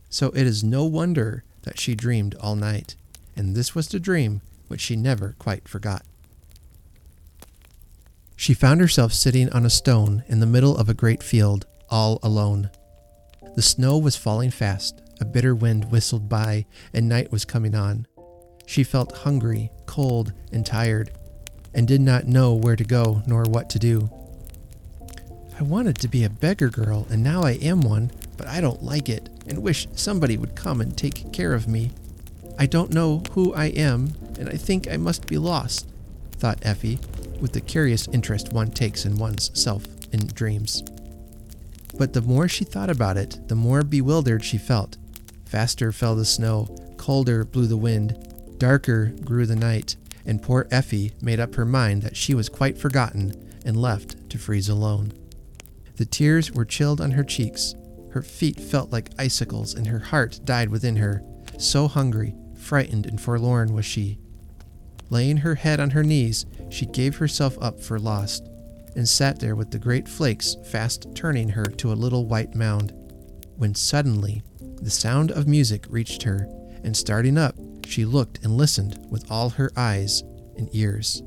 So 0.09 0.27
it 0.31 0.45
is 0.45 0.63
no 0.63 0.83
wonder 0.83 1.43
that 1.61 1.79
she 1.79 1.95
dreamed 1.95 2.35
all 2.35 2.55
night, 2.55 2.95
and 3.35 3.55
this 3.55 3.73
was 3.73 3.87
the 3.87 3.99
dream 3.99 4.41
which 4.67 4.81
she 4.81 4.95
never 4.95 5.35
quite 5.39 5.67
forgot. 5.67 6.03
She 8.35 8.53
found 8.53 8.81
herself 8.81 9.13
sitting 9.13 9.49
on 9.51 9.65
a 9.65 9.69
stone 9.69 10.23
in 10.27 10.39
the 10.39 10.45
middle 10.45 10.75
of 10.75 10.89
a 10.89 10.93
great 10.93 11.21
field, 11.21 11.65
all 11.91 12.19
alone. 12.23 12.71
The 13.55 13.61
snow 13.61 13.97
was 13.97 14.15
falling 14.15 14.49
fast, 14.49 15.01
a 15.19 15.25
bitter 15.25 15.53
wind 15.53 15.91
whistled 15.91 16.29
by, 16.29 16.65
and 16.93 17.07
night 17.07 17.31
was 17.31 17.45
coming 17.45 17.75
on. 17.75 18.07
She 18.65 18.83
felt 18.83 19.17
hungry, 19.17 19.69
cold, 19.85 20.33
and 20.51 20.65
tired, 20.65 21.11
and 21.73 21.87
did 21.87 22.01
not 22.01 22.27
know 22.27 22.53
where 22.53 22.75
to 22.75 22.83
go 22.83 23.21
nor 23.27 23.43
what 23.43 23.69
to 23.71 23.79
do. 23.79 24.09
I 25.59 25.63
wanted 25.63 25.97
to 25.99 26.07
be 26.07 26.23
a 26.23 26.29
beggar 26.29 26.69
girl, 26.69 27.05
and 27.09 27.21
now 27.21 27.43
I 27.43 27.51
am 27.51 27.81
one, 27.81 28.11
but 28.37 28.47
I 28.47 28.61
don't 28.61 28.81
like 28.81 29.09
it, 29.09 29.29
and 29.47 29.61
wish 29.61 29.87
somebody 29.93 30.37
would 30.37 30.55
come 30.55 30.81
and 30.81 30.97
take 30.97 31.31
care 31.31 31.53
of 31.53 31.67
me. 31.67 31.91
I 32.57 32.65
don't 32.65 32.93
know 32.93 33.21
who 33.33 33.53
I 33.53 33.65
am, 33.65 34.13
and 34.39 34.49
I 34.49 34.53
think 34.53 34.89
I 34.89 34.97
must 34.97 35.27
be 35.27 35.37
lost, 35.37 35.87
thought 36.31 36.59
Effie, 36.63 36.99
with 37.39 37.53
the 37.53 37.61
curious 37.61 38.07
interest 38.07 38.53
one 38.53 38.71
takes 38.71 39.05
in 39.05 39.17
one's 39.17 39.51
self 39.53 39.85
in 40.11 40.27
dreams. 40.27 40.83
But 41.97 42.13
the 42.13 42.21
more 42.21 42.47
she 42.47 42.63
thought 42.63 42.89
about 42.89 43.17
it, 43.17 43.47
the 43.47 43.55
more 43.55 43.83
bewildered 43.83 44.43
she 44.43 44.57
felt. 44.57 44.97
Faster 45.45 45.91
fell 45.91 46.15
the 46.15 46.25
snow, 46.25 46.75
colder 46.97 47.43
blew 47.43 47.67
the 47.67 47.77
wind, 47.77 48.55
darker 48.57 49.13
grew 49.25 49.45
the 49.45 49.55
night, 49.55 49.95
and 50.25 50.41
poor 50.41 50.67
Effie 50.71 51.13
made 51.21 51.39
up 51.39 51.55
her 51.55 51.65
mind 51.65 52.03
that 52.03 52.15
she 52.15 52.33
was 52.33 52.49
quite 52.49 52.77
forgotten 52.77 53.33
and 53.65 53.75
left 53.75 54.29
to 54.29 54.37
freeze 54.37 54.69
alone. 54.69 55.13
The 55.97 56.05
tears 56.05 56.51
were 56.51 56.65
chilled 56.65 57.01
on 57.01 57.11
her 57.11 57.23
cheeks, 57.23 57.75
her 58.11 58.21
feet 58.21 58.59
felt 58.59 58.91
like 58.91 59.11
icicles, 59.17 59.73
and 59.73 59.87
her 59.87 59.99
heart 59.99 60.39
died 60.43 60.69
within 60.69 60.97
her. 60.97 61.23
So 61.57 61.87
hungry, 61.87 62.35
frightened, 62.55 63.05
and 63.05 63.19
forlorn 63.19 63.73
was 63.73 63.85
she. 63.85 64.17
Laying 65.09 65.37
her 65.37 65.55
head 65.55 65.79
on 65.79 65.91
her 65.91 66.03
knees, 66.03 66.45
she 66.69 66.85
gave 66.85 67.17
herself 67.17 67.57
up 67.61 67.79
for 67.81 67.99
lost, 67.99 68.49
and 68.95 69.07
sat 69.07 69.39
there 69.39 69.55
with 69.55 69.71
the 69.71 69.79
great 69.79 70.07
flakes 70.07 70.55
fast 70.71 71.07
turning 71.15 71.49
her 71.49 71.65
to 71.65 71.91
a 71.91 71.93
little 71.93 72.25
white 72.25 72.55
mound, 72.55 72.93
when 73.55 73.75
suddenly 73.75 74.43
the 74.81 74.89
sound 74.89 75.31
of 75.31 75.47
music 75.47 75.85
reached 75.89 76.23
her, 76.23 76.47
and 76.83 76.95
starting 76.95 77.37
up, 77.37 77.55
she 77.85 78.05
looked 78.05 78.39
and 78.43 78.57
listened 78.57 78.97
with 79.09 79.29
all 79.29 79.51
her 79.51 79.71
eyes 79.75 80.23
and 80.57 80.69
ears. 80.73 81.21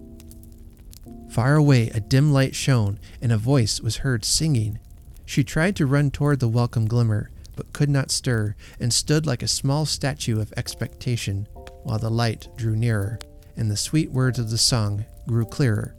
Far 1.31 1.57
away, 1.57 1.90
a 1.90 2.00
dim 2.00 2.33
light 2.33 2.55
shone, 2.55 2.98
and 3.20 3.33
a 3.33 3.37
voice 3.37 3.81
was 3.81 3.98
heard 3.98 4.24
singing. 4.24 4.79
She 5.24 5.42
tried 5.42 5.77
to 5.77 5.87
run 5.87 6.11
toward 6.11 6.40
the 6.40 6.48
welcome 6.48 6.87
glimmer, 6.87 7.31
but 7.57 7.72
could 7.72 7.88
not 7.88 8.11
stir, 8.11 8.55
and 8.79 8.92
stood 8.92 9.27
like 9.27 9.42
a 9.42 9.48
small 9.48 9.87
statue 9.87 10.40
of 10.40 10.53
expectation, 10.57 11.48
while 11.83 11.98
the 11.98 12.11
light 12.11 12.48
drew 12.57 12.77
nearer, 12.77 13.18
and 13.57 13.70
the 13.70 13.77
sweet 13.77 14.11
words 14.11 14.38
of 14.38 14.50
the 14.50 14.59
song 14.59 15.05
grew 15.27 15.44
clearer. 15.44 15.94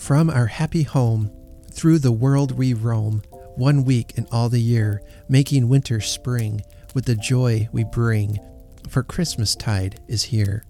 From 0.00 0.30
our 0.30 0.46
happy 0.46 0.82
home, 0.82 1.30
through 1.70 1.98
the 1.98 2.10
world 2.10 2.52
we 2.52 2.72
roam, 2.72 3.22
one 3.54 3.84
week 3.84 4.14
in 4.16 4.26
all 4.32 4.48
the 4.48 4.60
year, 4.60 5.02
making 5.28 5.68
winter 5.68 6.00
spring 6.00 6.62
with 6.94 7.04
the 7.04 7.14
joy 7.14 7.68
we 7.70 7.84
bring, 7.84 8.40
for 8.88 9.02
Christmas 9.02 9.54
tide 9.54 10.00
is 10.08 10.24
here. 10.24 10.64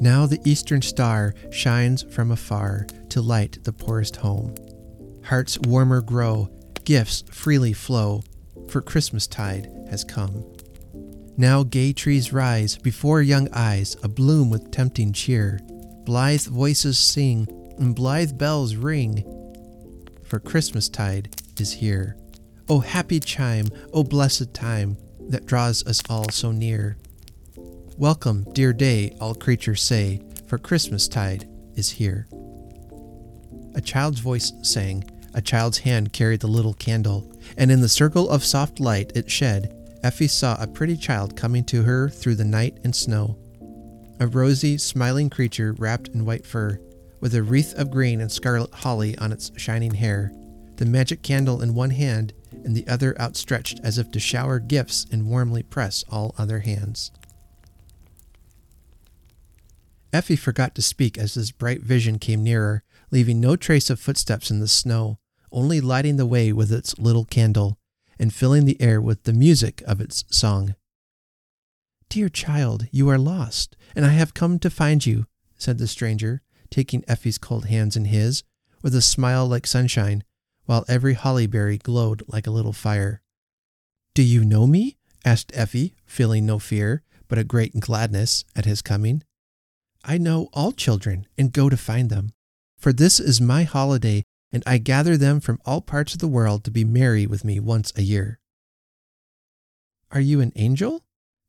Now 0.00 0.24
the 0.24 0.40
eastern 0.44 0.80
star 0.80 1.34
shines 1.50 2.02
from 2.02 2.32
afar 2.32 2.86
to 3.10 3.20
light 3.20 3.58
the 3.62 3.74
poorest 3.74 4.16
home. 4.16 4.54
Hearts 5.22 5.58
warmer 5.60 6.00
grow, 6.00 6.48
gifts 6.84 7.24
freely 7.30 7.74
flow, 7.74 8.22
for 8.68 8.80
Christmas 8.80 9.26
tide 9.26 9.70
has 9.90 10.02
come. 10.02 10.44
Now 11.36 11.62
gay 11.62 11.92
trees 11.92 12.32
rise 12.32 12.78
before 12.78 13.20
young 13.20 13.48
eyes, 13.52 13.96
abloom 13.96 14.50
with 14.50 14.72
tempting 14.72 15.12
cheer. 15.12 15.60
Blithe 16.04 16.46
voices 16.46 16.98
sing, 16.98 17.46
and 17.78 17.94
blithe 17.94 18.36
bells 18.36 18.74
ring, 18.74 19.24
for 20.24 20.40
Christmastide 20.40 21.28
is 21.60 21.74
here. 21.74 22.16
O 22.68 22.80
happy 22.80 23.20
chime, 23.20 23.68
O 23.92 24.02
blessed 24.02 24.52
time, 24.52 24.96
that 25.28 25.46
draws 25.46 25.86
us 25.86 26.02
all 26.10 26.28
so 26.30 26.50
near. 26.50 26.96
Welcome, 27.96 28.46
dear 28.52 28.72
day, 28.72 29.16
all 29.20 29.36
creatures 29.36 29.80
say, 29.80 30.22
for 30.48 30.58
Christmastide 30.58 31.48
is 31.76 31.90
here. 31.90 32.26
A 33.76 33.80
child's 33.80 34.18
voice 34.18 34.52
sang, 34.62 35.04
a 35.34 35.40
child's 35.40 35.78
hand 35.78 36.12
carried 36.12 36.40
the 36.40 36.48
little 36.48 36.74
candle, 36.74 37.32
and 37.56 37.70
in 37.70 37.80
the 37.80 37.88
circle 37.88 38.28
of 38.28 38.44
soft 38.44 38.80
light 38.80 39.12
it 39.14 39.30
shed, 39.30 39.72
Effie 40.02 40.26
saw 40.26 40.60
a 40.60 40.66
pretty 40.66 40.96
child 40.96 41.36
coming 41.36 41.62
to 41.66 41.84
her 41.84 42.08
through 42.08 42.34
the 42.34 42.44
night 42.44 42.78
and 42.82 42.96
snow 42.96 43.38
a 44.22 44.26
rosy, 44.28 44.78
smiling 44.78 45.28
creature 45.28 45.72
wrapped 45.72 46.06
in 46.06 46.24
white 46.24 46.46
fur, 46.46 46.78
with 47.18 47.34
a 47.34 47.42
wreath 47.42 47.74
of 47.74 47.90
green 47.90 48.20
and 48.20 48.30
scarlet 48.30 48.72
holly 48.72 49.18
on 49.18 49.32
its 49.32 49.50
shining 49.56 49.94
hair, 49.94 50.30
the 50.76 50.86
magic 50.86 51.22
candle 51.22 51.60
in 51.60 51.74
one 51.74 51.90
hand 51.90 52.32
and 52.64 52.76
the 52.76 52.86
other 52.86 53.20
outstretched 53.20 53.80
as 53.82 53.98
if 53.98 54.12
to 54.12 54.20
shower 54.20 54.60
gifts 54.60 55.06
and 55.10 55.26
warmly 55.26 55.64
press 55.64 56.04
all 56.08 56.36
other 56.38 56.60
hands. 56.60 57.10
Effie 60.12 60.36
forgot 60.36 60.76
to 60.76 60.82
speak 60.82 61.18
as 61.18 61.34
this 61.34 61.50
bright 61.50 61.82
vision 61.82 62.20
came 62.20 62.44
nearer, 62.44 62.84
leaving 63.10 63.40
no 63.40 63.56
trace 63.56 63.90
of 63.90 63.98
footsteps 63.98 64.52
in 64.52 64.60
the 64.60 64.68
snow, 64.68 65.18
only 65.50 65.80
lighting 65.80 66.16
the 66.16 66.26
way 66.26 66.52
with 66.52 66.70
its 66.70 66.96
little 66.96 67.24
candle, 67.24 67.76
and 68.20 68.32
filling 68.32 68.66
the 68.66 68.80
air 68.80 69.00
with 69.00 69.24
the 69.24 69.32
music 69.32 69.82
of 69.84 70.00
its 70.00 70.24
song. 70.30 70.76
Dear 72.12 72.28
child, 72.28 72.88
you 72.90 73.08
are 73.08 73.16
lost, 73.16 73.74
and 73.96 74.04
I 74.04 74.10
have 74.10 74.34
come 74.34 74.58
to 74.58 74.68
find 74.68 75.06
you, 75.06 75.24
said 75.56 75.78
the 75.78 75.88
stranger, 75.88 76.42
taking 76.68 77.02
Effie's 77.08 77.38
cold 77.38 77.64
hands 77.68 77.96
in 77.96 78.04
his, 78.04 78.42
with 78.82 78.94
a 78.94 79.00
smile 79.00 79.48
like 79.48 79.66
sunshine, 79.66 80.22
while 80.66 80.84
every 80.88 81.14
holly 81.14 81.46
berry 81.46 81.78
glowed 81.78 82.22
like 82.28 82.46
a 82.46 82.50
little 82.50 82.74
fire. 82.74 83.22
Do 84.12 84.22
you 84.22 84.44
know 84.44 84.66
me? 84.66 84.98
asked 85.24 85.52
Effie, 85.54 85.94
feeling 86.04 86.44
no 86.44 86.58
fear, 86.58 87.02
but 87.28 87.38
a 87.38 87.44
great 87.44 87.80
gladness 87.80 88.44
at 88.54 88.66
his 88.66 88.82
coming. 88.82 89.22
I 90.04 90.18
know 90.18 90.50
all 90.52 90.72
children 90.72 91.26
and 91.38 91.50
go 91.50 91.70
to 91.70 91.78
find 91.78 92.10
them. 92.10 92.34
For 92.76 92.92
this 92.92 93.20
is 93.20 93.40
my 93.40 93.62
holiday, 93.62 94.22
and 94.52 94.62
I 94.66 94.76
gather 94.76 95.16
them 95.16 95.40
from 95.40 95.62
all 95.64 95.80
parts 95.80 96.12
of 96.12 96.18
the 96.18 96.28
world 96.28 96.62
to 96.64 96.70
be 96.70 96.84
merry 96.84 97.26
with 97.26 97.42
me 97.42 97.58
once 97.58 97.90
a 97.96 98.02
year. 98.02 98.38
Are 100.10 100.20
you 100.20 100.42
an 100.42 100.52
angel? 100.56 101.02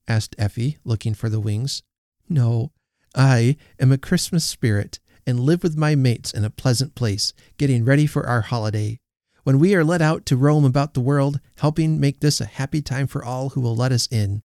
Asked 0.07 0.35
Effie, 0.37 0.77
looking 0.83 1.13
for 1.13 1.29
the 1.29 1.39
wings. 1.39 1.83
No, 2.29 2.71
I 3.15 3.57
am 3.79 3.91
a 3.91 3.97
Christmas 3.97 4.45
spirit 4.45 4.99
and 5.25 5.39
live 5.39 5.63
with 5.63 5.77
my 5.77 5.95
mates 5.95 6.33
in 6.33 6.43
a 6.43 6.49
pleasant 6.49 6.95
place, 6.95 7.33
getting 7.57 7.85
ready 7.85 8.05
for 8.05 8.27
our 8.27 8.41
holiday. 8.41 8.99
When 9.43 9.59
we 9.59 9.75
are 9.75 9.83
let 9.83 10.01
out 10.01 10.25
to 10.27 10.37
roam 10.37 10.65
about 10.65 10.93
the 10.93 11.01
world, 11.01 11.39
helping 11.57 11.99
make 11.99 12.19
this 12.19 12.39
a 12.39 12.45
happy 12.45 12.81
time 12.81 13.07
for 13.07 13.23
all 13.23 13.49
who 13.49 13.61
will 13.61 13.75
let 13.75 13.91
us 13.91 14.07
in. 14.07 14.41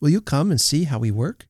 Will 0.00 0.10
you 0.10 0.20
come 0.20 0.50
and 0.50 0.60
see 0.60 0.84
how 0.84 0.98
we 0.98 1.10
work? 1.10 1.46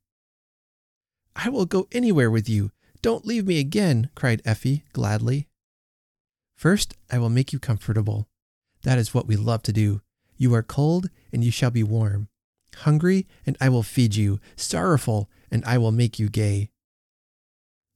I 1.34 1.48
will 1.48 1.64
go 1.64 1.88
anywhere 1.92 2.30
with 2.30 2.48
you. 2.48 2.70
Don't 3.00 3.26
leave 3.26 3.46
me 3.46 3.58
again, 3.58 4.10
cried 4.14 4.42
Effie 4.44 4.84
gladly. 4.92 5.48
First, 6.54 6.94
I 7.10 7.18
will 7.18 7.30
make 7.30 7.52
you 7.52 7.58
comfortable. 7.58 8.28
That 8.82 8.98
is 8.98 9.14
what 9.14 9.26
we 9.26 9.36
love 9.36 9.62
to 9.64 9.72
do. 9.72 10.02
You 10.36 10.54
are 10.54 10.62
cold, 10.62 11.08
and 11.32 11.42
you 11.42 11.50
shall 11.50 11.70
be 11.70 11.82
warm. 11.82 12.28
Hungry, 12.78 13.26
and 13.46 13.56
I 13.60 13.68
will 13.68 13.82
feed 13.82 14.14
you. 14.14 14.40
Sorrowful, 14.56 15.30
and 15.50 15.64
I 15.64 15.78
will 15.78 15.92
make 15.92 16.18
you 16.18 16.28
gay. 16.28 16.70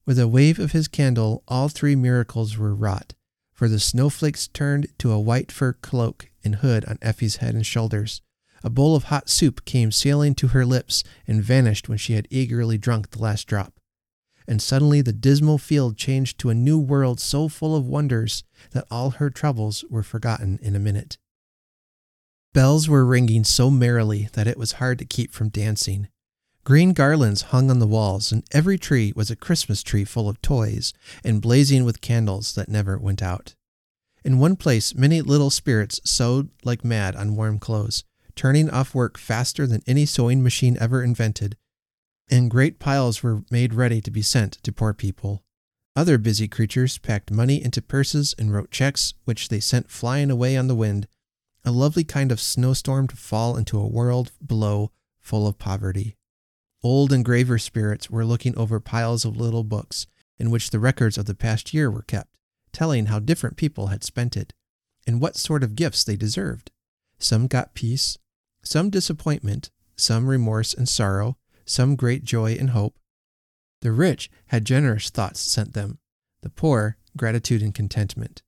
With 0.04 0.18
a 0.18 0.28
wave 0.28 0.58
of 0.58 0.72
his 0.72 0.86
candle, 0.86 1.42
all 1.48 1.68
three 1.68 1.96
miracles 1.96 2.56
were 2.56 2.74
wrought, 2.74 3.14
for 3.52 3.68
the 3.68 3.80
snowflakes 3.80 4.46
turned 4.46 4.86
to 4.98 5.10
a 5.10 5.18
white 5.18 5.50
fur 5.50 5.72
cloak 5.72 6.30
and 6.44 6.56
hood 6.56 6.84
on 6.84 6.98
Effie's 7.02 7.36
head 7.36 7.54
and 7.54 7.66
shoulders. 7.66 8.22
A 8.62 8.70
bowl 8.70 8.94
of 8.94 9.04
hot 9.04 9.28
soup 9.28 9.64
came 9.64 9.90
sailing 9.90 10.34
to 10.36 10.48
her 10.48 10.64
lips 10.64 11.02
and 11.26 11.42
vanished 11.42 11.88
when 11.88 11.98
she 11.98 12.12
had 12.12 12.28
eagerly 12.30 12.78
drunk 12.78 13.10
the 13.10 13.18
last 13.20 13.46
drop. 13.46 13.74
And 14.48 14.62
suddenly 14.62 15.02
the 15.02 15.12
dismal 15.12 15.58
field 15.58 15.96
changed 15.96 16.38
to 16.38 16.50
a 16.50 16.54
new 16.54 16.78
world 16.78 17.18
so 17.18 17.48
full 17.48 17.74
of 17.74 17.86
wonders 17.86 18.44
that 18.70 18.86
all 18.90 19.10
her 19.10 19.28
troubles 19.28 19.84
were 19.90 20.04
forgotten 20.04 20.58
in 20.62 20.76
a 20.76 20.80
minute. 20.80 21.18
Bells 22.56 22.88
were 22.88 23.04
ringing 23.04 23.44
so 23.44 23.70
merrily 23.70 24.30
that 24.32 24.46
it 24.46 24.56
was 24.56 24.80
hard 24.80 24.98
to 25.00 25.04
keep 25.04 25.30
from 25.30 25.50
dancing. 25.50 26.08
Green 26.64 26.94
garlands 26.94 27.42
hung 27.52 27.70
on 27.70 27.80
the 27.80 27.86
walls, 27.86 28.32
and 28.32 28.44
every 28.50 28.78
tree 28.78 29.12
was 29.14 29.30
a 29.30 29.36
Christmas 29.36 29.82
tree 29.82 30.06
full 30.06 30.26
of 30.26 30.40
toys 30.40 30.94
and 31.22 31.42
blazing 31.42 31.84
with 31.84 32.00
candles 32.00 32.54
that 32.54 32.70
never 32.70 32.96
went 32.96 33.20
out. 33.20 33.54
In 34.24 34.38
one 34.38 34.56
place, 34.56 34.94
many 34.94 35.20
little 35.20 35.50
spirits 35.50 36.00
sewed 36.02 36.48
like 36.64 36.82
mad 36.82 37.14
on 37.14 37.36
warm 37.36 37.58
clothes, 37.58 38.04
turning 38.34 38.70
off 38.70 38.94
work 38.94 39.18
faster 39.18 39.66
than 39.66 39.82
any 39.86 40.06
sewing 40.06 40.42
machine 40.42 40.78
ever 40.80 41.02
invented, 41.02 41.58
and 42.30 42.50
great 42.50 42.78
piles 42.78 43.22
were 43.22 43.42
made 43.50 43.74
ready 43.74 44.00
to 44.00 44.10
be 44.10 44.22
sent 44.22 44.52
to 44.62 44.72
poor 44.72 44.94
people. 44.94 45.42
Other 45.94 46.16
busy 46.16 46.48
creatures 46.48 46.96
packed 46.96 47.30
money 47.30 47.62
into 47.62 47.82
purses 47.82 48.34
and 48.38 48.50
wrote 48.50 48.70
checks, 48.70 49.12
which 49.26 49.48
they 49.48 49.60
sent 49.60 49.90
flying 49.90 50.30
away 50.30 50.56
on 50.56 50.68
the 50.68 50.74
wind, 50.74 51.06
a 51.66 51.72
lovely 51.72 52.04
kind 52.04 52.30
of 52.30 52.40
snowstorm 52.40 53.08
to 53.08 53.16
fall 53.16 53.56
into 53.56 53.78
a 53.78 53.86
world 53.86 54.30
below 54.44 54.92
full 55.18 55.48
of 55.48 55.58
poverty. 55.58 56.16
Old 56.82 57.12
and 57.12 57.24
graver 57.24 57.58
spirits 57.58 58.08
were 58.08 58.24
looking 58.24 58.56
over 58.56 58.78
piles 58.78 59.24
of 59.24 59.36
little 59.36 59.64
books 59.64 60.06
in 60.38 60.50
which 60.50 60.70
the 60.70 60.78
records 60.78 61.18
of 61.18 61.26
the 61.26 61.34
past 61.34 61.74
year 61.74 61.90
were 61.90 62.02
kept 62.02 62.36
telling 62.72 63.06
how 63.06 63.18
different 63.18 63.56
people 63.56 63.88
had 63.88 64.04
spent 64.04 64.36
it 64.36 64.52
and 65.06 65.20
what 65.20 65.34
sort 65.34 65.64
of 65.64 65.74
gifts 65.74 66.04
they 66.04 66.14
deserved. 66.14 66.70
Some 67.18 67.46
got 67.46 67.74
peace, 67.74 68.18
some 68.62 68.90
disappointment, 68.90 69.70
some 69.96 70.28
remorse 70.28 70.74
and 70.74 70.88
sorrow, 70.88 71.36
some 71.64 71.96
great 71.96 72.22
joy 72.22 72.52
and 72.52 72.70
hope. 72.70 72.98
The 73.80 73.92
rich 73.92 74.30
had 74.48 74.64
generous 74.64 75.10
thoughts 75.10 75.40
sent 75.40 75.72
them, 75.72 75.98
the 76.42 76.50
poor, 76.50 76.98
gratitude 77.16 77.62
and 77.62 77.74
contentment. 77.74 78.42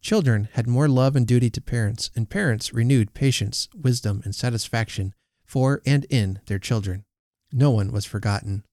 Children 0.00 0.48
had 0.52 0.66
more 0.66 0.88
love 0.88 1.16
and 1.16 1.26
duty 1.26 1.50
to 1.50 1.60
parents, 1.60 2.10
and 2.14 2.30
parents 2.30 2.72
renewed 2.72 3.14
patience, 3.14 3.68
wisdom, 3.74 4.22
and 4.24 4.34
satisfaction 4.34 5.14
for 5.44 5.82
and 5.84 6.04
in 6.10 6.40
their 6.46 6.58
children. 6.58 7.04
No 7.52 7.70
one 7.70 7.90
was 7.92 8.04
forgotten. 8.04 8.64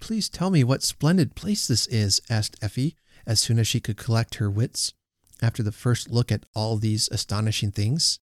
Please 0.00 0.28
tell 0.28 0.50
me 0.50 0.64
what 0.64 0.82
splendid 0.82 1.34
place 1.34 1.66
this 1.66 1.86
is, 1.86 2.20
asked 2.28 2.56
Effie, 2.62 2.96
as 3.26 3.40
soon 3.40 3.58
as 3.58 3.66
she 3.66 3.80
could 3.80 3.96
collect 3.96 4.36
her 4.36 4.50
wits 4.50 4.92
after 5.40 5.62
the 5.62 5.72
first 5.72 6.10
look 6.10 6.30
at 6.30 6.46
all 6.54 6.76
these 6.76 7.08
astonishing 7.10 7.72
things. 7.72 8.20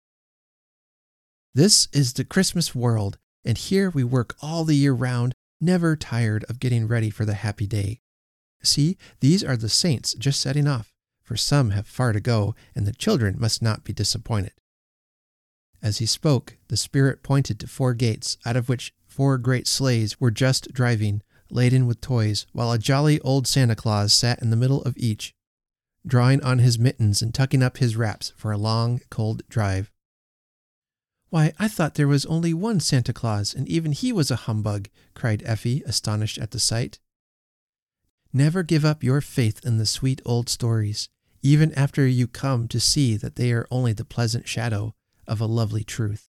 This 1.54 1.88
is 1.92 2.12
the 2.12 2.24
Christmas 2.24 2.74
world, 2.74 3.18
and 3.44 3.56
here 3.56 3.90
we 3.90 4.04
work 4.04 4.36
all 4.42 4.64
the 4.64 4.74
year 4.74 4.92
round, 4.92 5.34
never 5.60 5.96
tired 5.96 6.44
of 6.48 6.60
getting 6.60 6.86
ready 6.86 7.08
for 7.08 7.24
the 7.24 7.34
happy 7.34 7.66
day. 7.66 8.00
See, 8.62 8.98
these 9.20 9.42
are 9.42 9.56
the 9.56 9.68
saints 9.68 10.14
just 10.14 10.40
setting 10.40 10.66
off, 10.66 10.92
for 11.26 11.36
some 11.36 11.70
have 11.70 11.88
far 11.88 12.12
to 12.12 12.20
go, 12.20 12.54
and 12.74 12.86
the 12.86 12.92
children 12.92 13.34
must 13.36 13.60
not 13.60 13.82
be 13.82 13.92
disappointed. 13.92 14.52
As 15.82 15.98
he 15.98 16.06
spoke, 16.06 16.56
the 16.68 16.76
Spirit 16.76 17.24
pointed 17.24 17.58
to 17.60 17.66
four 17.66 17.94
gates, 17.94 18.38
out 18.46 18.56
of 18.56 18.68
which 18.68 18.94
four 19.04 19.36
great 19.36 19.66
sleighs 19.66 20.20
were 20.20 20.30
just 20.30 20.72
driving, 20.72 21.22
laden 21.50 21.86
with 21.86 22.00
toys, 22.00 22.46
while 22.52 22.70
a 22.70 22.78
jolly 22.78 23.20
old 23.20 23.48
Santa 23.48 23.74
Claus 23.74 24.12
sat 24.12 24.40
in 24.40 24.50
the 24.50 24.56
middle 24.56 24.82
of 24.82 24.96
each, 24.96 25.34
drawing 26.06 26.40
on 26.44 26.60
his 26.60 26.78
mittens 26.78 27.20
and 27.20 27.34
tucking 27.34 27.62
up 27.62 27.78
his 27.78 27.96
wraps 27.96 28.32
for 28.36 28.52
a 28.52 28.58
long, 28.58 29.00
cold 29.10 29.42
drive. 29.48 29.90
Why, 31.30 31.52
I 31.58 31.66
thought 31.66 31.96
there 31.96 32.06
was 32.06 32.24
only 32.26 32.54
one 32.54 32.78
Santa 32.78 33.12
Claus, 33.12 33.52
and 33.52 33.68
even 33.68 33.90
he 33.90 34.12
was 34.12 34.30
a 34.30 34.36
humbug, 34.46 34.88
cried 35.14 35.42
Effie, 35.44 35.82
astonished 35.86 36.38
at 36.38 36.52
the 36.52 36.60
sight. 36.60 37.00
Never 38.32 38.62
give 38.62 38.84
up 38.84 39.02
your 39.02 39.20
faith 39.20 39.60
in 39.64 39.78
the 39.78 39.86
sweet 39.86 40.22
old 40.24 40.48
stories, 40.48 41.08
even 41.46 41.72
after 41.74 42.04
you 42.04 42.26
come 42.26 42.66
to 42.66 42.80
see 42.80 43.16
that 43.16 43.36
they 43.36 43.52
are 43.52 43.68
only 43.70 43.92
the 43.92 44.04
pleasant 44.04 44.48
shadow 44.48 44.92
of 45.28 45.40
a 45.40 45.46
lovely 45.46 45.84
truth. 45.84 46.28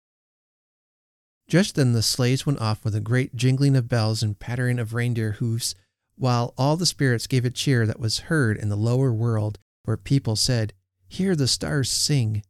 Just 1.47 1.75
then 1.75 1.93
the 1.93 2.01
sleighs 2.01 2.47
went 2.47 2.63
off 2.63 2.83
with 2.83 2.95
a 2.95 3.01
great 3.01 3.37
jingling 3.37 3.77
of 3.77 3.89
bells 3.89 4.23
and 4.23 4.39
pattering 4.39 4.79
of 4.79 4.95
reindeer 4.95 5.33
hoofs, 5.33 5.75
while 6.17 6.55
all 6.57 6.79
the 6.79 6.87
spirits 6.87 7.27
gave 7.27 7.45
a 7.45 7.51
cheer 7.51 7.85
that 7.85 8.01
was 8.01 8.31
heard 8.31 8.57
in 8.57 8.71
the 8.71 8.77
lower 8.77 9.13
world, 9.13 9.59
where 9.85 9.99
people 9.99 10.35
said, 10.35 10.73
Hear 11.09 11.37
the 11.37 11.47
stars 11.47 11.91
sing. 11.91 12.43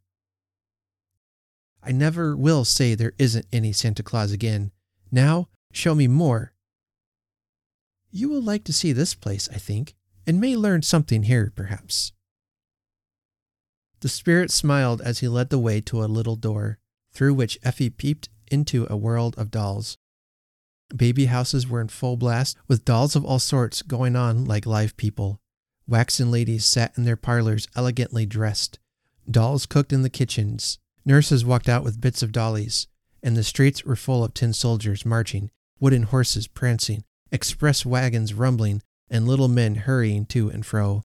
I 1.83 1.90
never 1.90 2.37
will 2.37 2.64
say 2.64 2.94
there 2.94 3.14
isn't 3.18 3.46
any 3.53 3.72
Santa 3.72 4.05
Claus 4.05 4.31
again. 4.31 4.70
Now, 5.11 5.48
show 5.72 5.96
me 5.96 6.07
more. 6.07 6.53
You 8.12 8.29
will 8.29 8.42
like 8.42 8.62
to 8.64 8.72
see 8.72 8.92
this 8.92 9.16
place, 9.16 9.48
I 9.53 9.57
think, 9.57 9.96
and 10.29 10.40
may 10.40 10.55
learn 10.55 10.83
something 10.83 11.25
here, 11.25 11.53
perhaps. 11.57 12.12
The 14.03 14.09
spirit 14.09 14.51
smiled 14.51 15.01
as 15.01 15.21
he 15.21 15.29
led 15.29 15.51
the 15.51 15.61
way 15.61 15.81
to 15.83 16.03
a 16.03 16.07
little 16.07 16.35
door, 16.35 16.81
through 17.12 17.35
which 17.35 17.57
Effie 17.62 17.88
peeped 17.88 18.29
into 18.51 18.85
a 18.91 18.97
world 18.97 19.37
of 19.38 19.53
dolls. 19.53 19.97
Baby 20.95 21.27
houses 21.27 21.69
were 21.69 21.81
in 21.81 21.87
full 21.87 22.17
blast, 22.17 22.57
with 22.67 22.85
dolls 22.85 23.15
of 23.15 23.25
all 23.25 23.38
sorts 23.38 23.81
going 23.81 24.17
on 24.17 24.45
like 24.45 24.67
live 24.67 24.97
people. 24.97 25.41
Waxen 25.87 26.33
ladies 26.33 26.65
sat 26.65 26.99
in 26.99 27.05
their 27.05 27.17
parlors 27.17 27.69
elegantly 27.77 28.27
dressed. 28.27 28.81
Dolls 29.31 29.67
cooked 29.67 29.93
in 29.93 30.03
the 30.03 30.11
kitchens. 30.11 30.81
Nurses 31.05 31.45
walked 31.45 31.69
out 31.69 31.85
with 31.85 32.01
bits 32.01 32.25
of 32.25 32.33
dollies, 32.33 32.88
and 33.23 33.37
the 33.37 33.45
streets 33.45 33.85
were 33.85 33.95
full 33.95 34.25
of 34.25 34.35
tin 34.35 34.53
soldiers 34.53 35.07
marching, 35.07 35.49
wooden 35.79 36.03
horses 36.03 36.49
prancing, 36.49 37.05
express 37.31 37.87
wagons 37.87 38.35
rumbling, 38.35 38.83
and 39.09 39.29
little 39.29 39.49
men 39.49 39.77
hurrying 39.77 40.27
to 40.27 40.51
and 40.51 40.67
fro. 40.67 41.05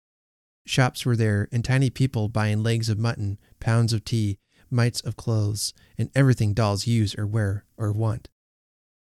Shops 0.69 1.07
were 1.07 1.17
there, 1.17 1.49
and 1.51 1.65
tiny 1.65 1.89
people 1.89 2.29
buying 2.29 2.63
legs 2.63 2.91
of 2.91 2.99
mutton, 2.99 3.39
pounds 3.59 3.95
of 3.95 4.05
tea, 4.05 4.39
mites 4.71 5.01
of 5.01 5.17
clothes, 5.17 5.73
and 5.97 6.11
everything 6.15 6.53
dolls 6.53 6.87
use 6.87 7.15
or 7.17 7.27
wear 7.27 7.65
or 7.79 7.91
want. 7.91 8.29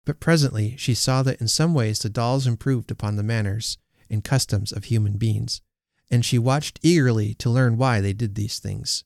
But 0.04 0.18
presently 0.18 0.74
she 0.76 0.94
saw 0.94 1.22
that 1.22 1.40
in 1.40 1.46
some 1.46 1.72
ways 1.72 2.00
the 2.00 2.08
dolls 2.08 2.48
improved 2.48 2.90
upon 2.90 3.14
the 3.14 3.22
manners 3.22 3.78
and 4.10 4.24
customs 4.24 4.72
of 4.72 4.84
human 4.84 5.16
beings, 5.16 5.62
and 6.10 6.24
she 6.24 6.40
watched 6.40 6.80
eagerly 6.82 7.34
to 7.34 7.50
learn 7.50 7.78
why 7.78 8.00
they 8.00 8.12
did 8.12 8.34
these 8.34 8.58
things. 8.58 9.04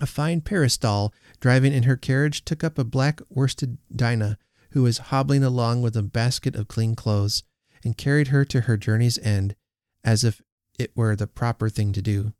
A 0.00 0.06
fine 0.06 0.40
Paris 0.40 0.76
doll 0.76 1.14
driving 1.38 1.72
in 1.72 1.84
her 1.84 1.96
carriage 1.96 2.44
took 2.44 2.64
up 2.64 2.78
a 2.78 2.84
black 2.84 3.20
worsted 3.30 3.78
Dinah 3.94 4.38
who 4.72 4.82
was 4.82 4.98
hobbling 4.98 5.44
along 5.44 5.82
with 5.82 5.96
a 5.96 6.02
basket 6.02 6.56
of 6.56 6.66
clean 6.66 6.96
clothes 6.96 7.44
and 7.84 7.96
carried 7.96 8.28
her 8.28 8.44
to 8.46 8.62
her 8.62 8.76
journey's 8.76 9.18
end 9.18 9.54
as 10.02 10.24
if 10.24 10.42
it 10.78 10.96
were 10.96 11.16
the 11.16 11.26
proper 11.26 11.68
thing 11.68 11.92
to 11.92 12.00
do. 12.00 12.32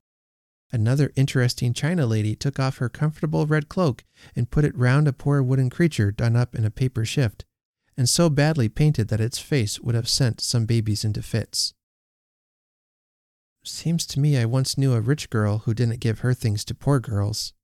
Another 0.70 1.12
interesting 1.16 1.72
China 1.72 2.06
lady 2.06 2.36
took 2.36 2.60
off 2.60 2.78
her 2.78 2.88
comfortable 2.88 3.46
red 3.46 3.68
cloak 3.68 4.04
and 4.36 4.50
put 4.50 4.64
it 4.64 4.76
round 4.76 5.08
a 5.08 5.12
poor 5.12 5.42
wooden 5.42 5.70
creature 5.70 6.12
done 6.12 6.36
up 6.36 6.54
in 6.54 6.64
a 6.64 6.70
paper 6.70 7.04
shift, 7.04 7.44
and 7.96 8.08
so 8.08 8.28
badly 8.28 8.68
painted 8.68 9.08
that 9.08 9.20
its 9.20 9.38
face 9.38 9.80
would 9.80 9.94
have 9.94 10.08
sent 10.08 10.40
some 10.40 10.66
babies 10.66 11.04
into 11.04 11.22
fits. 11.22 11.74
Seems 13.64 14.06
to 14.06 14.20
me 14.20 14.36
I 14.36 14.44
once 14.44 14.78
knew 14.78 14.92
a 14.92 15.00
rich 15.00 15.30
girl 15.30 15.58
who 15.58 15.74
didn't 15.74 16.00
give 16.00 16.20
her 16.20 16.34
things 16.34 16.64
to 16.66 16.74
poor 16.74 17.00
girls. 17.00 17.54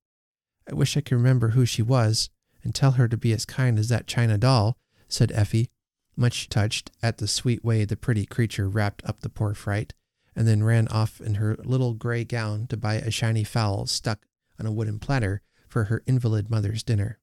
I 0.69 0.75
wish 0.75 0.97
I 0.97 1.03
could 1.03 1.17
remember 1.17 1.51
who 1.51 1.67
she 1.67 1.83
was 1.83 2.31
and 2.63 2.75
tell 2.75 2.93
her 2.93 3.07
to 3.09 3.17
be 3.17 3.33
as 3.33 3.45
kind 3.45 3.79
as 3.79 3.91
that 3.91 4.07
china 4.07 4.39
doll, 4.39 4.79
said 5.09 5.31
Effie, 5.33 5.69
much 6.17 6.49
touched 6.49 6.91
at 7.03 7.19
the 7.19 7.29
sweet 7.29 7.63
way 7.63 7.85
the 7.85 7.97
pretty 7.97 8.25
creature 8.25 8.69
wrapped 8.69 9.05
up 9.05 9.21
the 9.21 9.29
poor 9.29 9.53
fright 9.53 9.93
and 10.37 10.49
then 10.49 10.64
ran 10.64 10.88
off 10.88 11.20
in 11.20 11.35
her 11.37 11.57
little 11.64 11.94
gray 11.94 12.25
gown 12.25 12.66
to 12.66 12.77
buy 12.77 12.94
a 12.94 13.11
shiny 13.11 13.44
fowl 13.44 13.87
stuck 13.87 14.27
on 14.59 14.66
a 14.66 14.73
wooden 14.73 14.99
platter 14.99 15.42
for 15.68 15.85
her 15.85 16.03
invalid 16.07 16.51
mother's 16.51 16.83
dinner. 16.83 17.18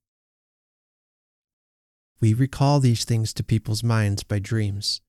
We 2.19 2.34
recall 2.34 2.80
these 2.80 3.04
things 3.04 3.34
to 3.34 3.43
people's 3.43 3.84
minds 3.84 4.24
by 4.24 4.39
dreams. 4.39 5.02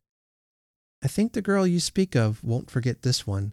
I 1.02 1.08
think 1.08 1.32
the 1.32 1.42
girl 1.42 1.66
you 1.66 1.80
speak 1.80 2.14
of 2.16 2.42
won't 2.42 2.70
forget 2.70 3.02
this 3.02 3.26
one, 3.26 3.52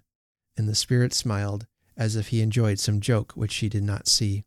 and 0.56 0.68
the 0.68 0.76
spirit 0.76 1.14
smiled 1.14 1.66
as 1.98 2.16
if 2.16 2.30
he 2.30 2.42
enjoyed 2.42 2.80
some 2.80 3.02
joke 3.02 3.34
which 3.34 3.52
she 3.52 3.68
did 3.68 3.84
not 3.84 4.08
see. 4.08 4.46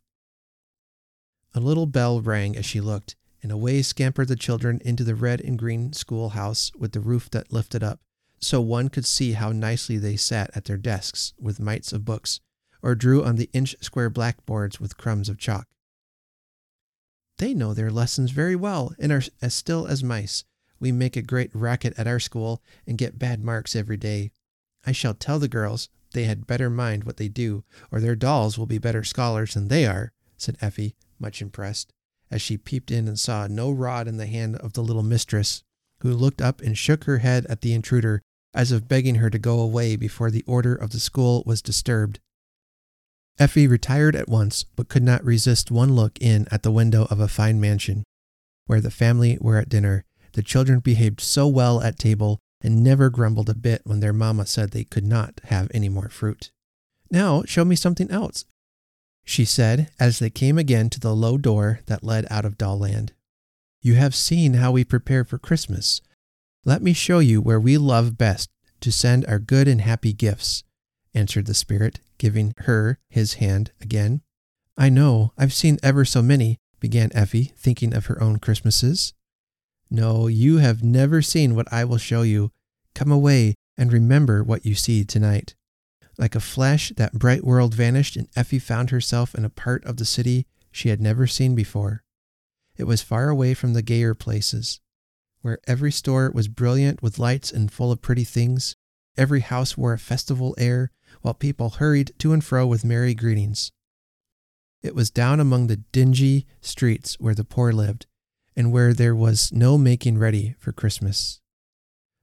A 1.53 1.59
little 1.59 1.85
bell 1.85 2.21
rang 2.21 2.57
as 2.57 2.65
she 2.65 2.81
looked, 2.81 3.15
and 3.43 3.51
away 3.51 3.83
scampered 3.83 4.29
the 4.29 4.35
children 4.35 4.81
into 4.83 5.03
the 5.03 5.15
red 5.15 5.41
and 5.41 5.59
green 5.59 5.93
schoolhouse 5.93 6.71
with 6.75 6.93
the 6.93 6.99
roof 6.99 7.29
that 7.29 7.53
lifted 7.53 7.83
up 7.83 7.99
so 8.43 8.59
one 8.61 8.89
could 8.89 9.05
see 9.05 9.33
how 9.33 9.51
nicely 9.51 9.97
they 9.97 10.15
sat 10.15 10.49
at 10.55 10.65
their 10.65 10.77
desks 10.77 11.33
with 11.39 11.59
mites 11.59 11.93
of 11.93 12.05
books, 12.05 12.39
or 12.81 12.95
drew 12.95 13.23
on 13.23 13.37
the 13.37 13.49
inch 13.53 13.75
square 13.81 14.09
blackboards 14.09 14.79
with 14.79 14.97
crumbs 14.97 15.29
of 15.29 15.37
chalk. 15.37 15.67
They 17.37 17.53
know 17.53 17.73
their 17.73 17.91
lessons 17.91 18.31
very 18.31 18.55
well 18.55 18.93
and 18.99 19.11
are 19.11 19.23
as 19.41 19.53
still 19.53 19.87
as 19.87 20.03
mice. 20.03 20.43
We 20.79 20.91
make 20.91 21.15
a 21.15 21.21
great 21.21 21.51
racket 21.53 21.93
at 21.97 22.07
our 22.07 22.19
school 22.19 22.61
and 22.85 22.97
get 22.97 23.17
bad 23.17 23.43
marks 23.43 23.75
every 23.75 23.97
day. 23.97 24.31
I 24.85 24.91
shall 24.91 25.13
tell 25.13 25.39
the 25.39 25.47
girls 25.47 25.89
they 26.11 26.25
had 26.25 26.45
better 26.45 26.69
mind 26.69 27.05
what 27.05 27.17
they 27.17 27.29
do, 27.29 27.63
or 27.91 27.99
their 27.99 28.15
dolls 28.15 28.57
will 28.57 28.65
be 28.65 28.77
better 28.77 29.03
scholars 29.03 29.53
than 29.53 29.67
they 29.67 29.85
are, 29.85 30.11
said 30.37 30.57
Effie, 30.61 30.95
much 31.17 31.41
impressed, 31.41 31.93
as 32.29 32.41
she 32.41 32.57
peeped 32.57 32.91
in 32.91 33.07
and 33.07 33.19
saw 33.19 33.47
no 33.47 33.71
rod 33.71 34.07
in 34.07 34.17
the 34.17 34.27
hand 34.27 34.57
of 34.57 34.73
the 34.73 34.83
little 34.83 35.03
mistress, 35.03 35.63
who 36.01 36.13
looked 36.13 36.41
up 36.41 36.61
and 36.61 36.77
shook 36.77 37.05
her 37.05 37.19
head 37.19 37.45
at 37.47 37.61
the 37.61 37.73
intruder 37.73 38.21
as 38.53 38.71
if 38.71 38.87
begging 38.87 39.15
her 39.15 39.29
to 39.29 39.39
go 39.39 39.59
away 39.59 39.95
before 39.95 40.29
the 40.29 40.43
order 40.45 40.75
of 40.75 40.91
the 40.91 40.99
school 40.99 41.43
was 41.45 41.61
disturbed. 41.61 42.19
Effie 43.39 43.67
retired 43.67 44.15
at 44.15 44.29
once, 44.29 44.63
but 44.75 44.89
could 44.89 45.03
not 45.03 45.23
resist 45.23 45.71
one 45.71 45.95
look 45.95 46.19
in 46.21 46.47
at 46.51 46.63
the 46.63 46.71
window 46.71 47.07
of 47.09 47.19
a 47.19 47.27
fine 47.27 47.59
mansion, 47.59 48.03
where 48.67 48.81
the 48.81 48.91
family 48.91 49.37
were 49.41 49.57
at 49.57 49.69
dinner. 49.69 50.05
The 50.33 50.43
children 50.43 50.79
behaved 50.79 51.19
so 51.19 51.47
well 51.47 51.81
at 51.81 51.97
table 51.97 52.39
and 52.61 52.83
never 52.83 53.09
grumbled 53.09 53.49
a 53.49 53.55
bit 53.55 53.81
when 53.85 53.99
their 53.99 54.13
mamma 54.13 54.45
said 54.45 54.71
they 54.71 54.83
could 54.83 55.05
not 55.05 55.41
have 55.45 55.69
any 55.73 55.89
more 55.89 56.09
fruit. 56.09 56.51
Now 57.11 57.43
show 57.45 57.65
me 57.65 57.75
something 57.75 58.09
else, 58.09 58.45
she 59.23 59.45
said 59.45 59.89
as 59.99 60.19
they 60.19 60.29
came 60.29 60.57
again 60.57 60.89
to 60.91 60.99
the 60.99 61.15
low 61.15 61.37
door 61.37 61.81
that 61.87 62.03
led 62.03 62.25
out 62.29 62.45
of 62.45 62.57
Dollland. 62.57 63.11
You 63.81 63.95
have 63.95 64.15
seen 64.15 64.55
how 64.55 64.71
we 64.71 64.83
prepare 64.83 65.25
for 65.25 65.37
Christmas. 65.37 66.01
Let 66.65 66.81
me 66.81 66.93
show 66.93 67.19
you 67.19 67.41
where 67.41 67.59
we 67.59 67.77
love 67.77 68.17
best 68.17 68.49
to 68.79 68.91
send 68.91 69.25
our 69.25 69.39
good 69.39 69.67
and 69.67 69.81
happy 69.81 70.13
gifts, 70.13 70.63
answered 71.13 71.45
the 71.45 71.53
Spirit, 71.53 71.99
giving 72.17 72.53
her 72.59 72.99
his 73.09 73.33
hand 73.35 73.71
again. 73.81 74.21
I 74.77 74.87
know, 74.87 75.33
I've 75.37 75.53
seen 75.53 75.77
ever 75.83 76.05
so 76.05 76.21
many, 76.21 76.57
began 76.79 77.11
Effie, 77.13 77.53
thinking 77.57 77.93
of 77.93 78.05
her 78.05 78.21
own 78.23 78.39
Christmases. 78.39 79.13
No, 79.89 80.27
you 80.27 80.57
have 80.57 80.83
never 80.83 81.21
seen 81.21 81.53
what 81.53 81.71
I 81.71 81.83
will 81.83 81.97
show 81.97 82.21
you. 82.21 82.51
Come 82.95 83.11
away 83.11 83.55
and 83.77 83.91
remember 83.91 84.41
what 84.41 84.65
you 84.65 84.73
see 84.73 85.03
tonight. 85.03 85.55
Like 86.17 86.33
a 86.33 86.39
flash, 86.39 86.93
that 86.95 87.13
bright 87.13 87.43
world 87.43 87.73
vanished, 87.73 88.15
and 88.15 88.29
Effie 88.37 88.59
found 88.59 88.89
herself 88.89 89.35
in 89.35 89.43
a 89.43 89.49
part 89.49 89.83
of 89.83 89.97
the 89.97 90.05
city 90.05 90.45
she 90.71 90.89
had 90.89 91.01
never 91.01 91.27
seen 91.27 91.55
before. 91.55 92.03
It 92.77 92.85
was 92.85 93.01
far 93.01 93.27
away 93.29 93.53
from 93.53 93.73
the 93.73 93.81
gayer 93.81 94.13
places, 94.13 94.79
where 95.43 95.59
every 95.67 95.91
store 95.91 96.31
was 96.33 96.47
brilliant 96.47 97.03
with 97.03 97.19
lights 97.19 97.51
and 97.51 97.71
full 97.71 97.91
of 97.91 98.01
pretty 98.01 98.23
things. 98.23 98.75
Every 99.15 99.41
house 99.41 99.77
wore 99.77 99.93
a 99.93 99.99
festival 99.99 100.55
air, 100.57 100.89
while 101.21 101.35
people 101.35 101.69
hurried 101.69 102.13
to 102.17 102.33
and 102.33 102.43
fro 102.43 102.65
with 102.65 102.83
merry 102.83 103.13
greetings. 103.13 103.71
It 104.81 104.95
was 104.95 105.11
down 105.11 105.39
among 105.39 105.67
the 105.67 105.77
dingy 105.77 106.47
streets 106.61 107.19
where 107.19 107.35
the 107.35 107.43
poor 107.43 107.71
lived, 107.71 108.07
and 108.55 108.71
where 108.71 108.93
there 108.93 109.15
was 109.15 109.51
no 109.51 109.77
making 109.77 110.17
ready 110.17 110.55
for 110.59 110.71
Christmas. 110.71 111.41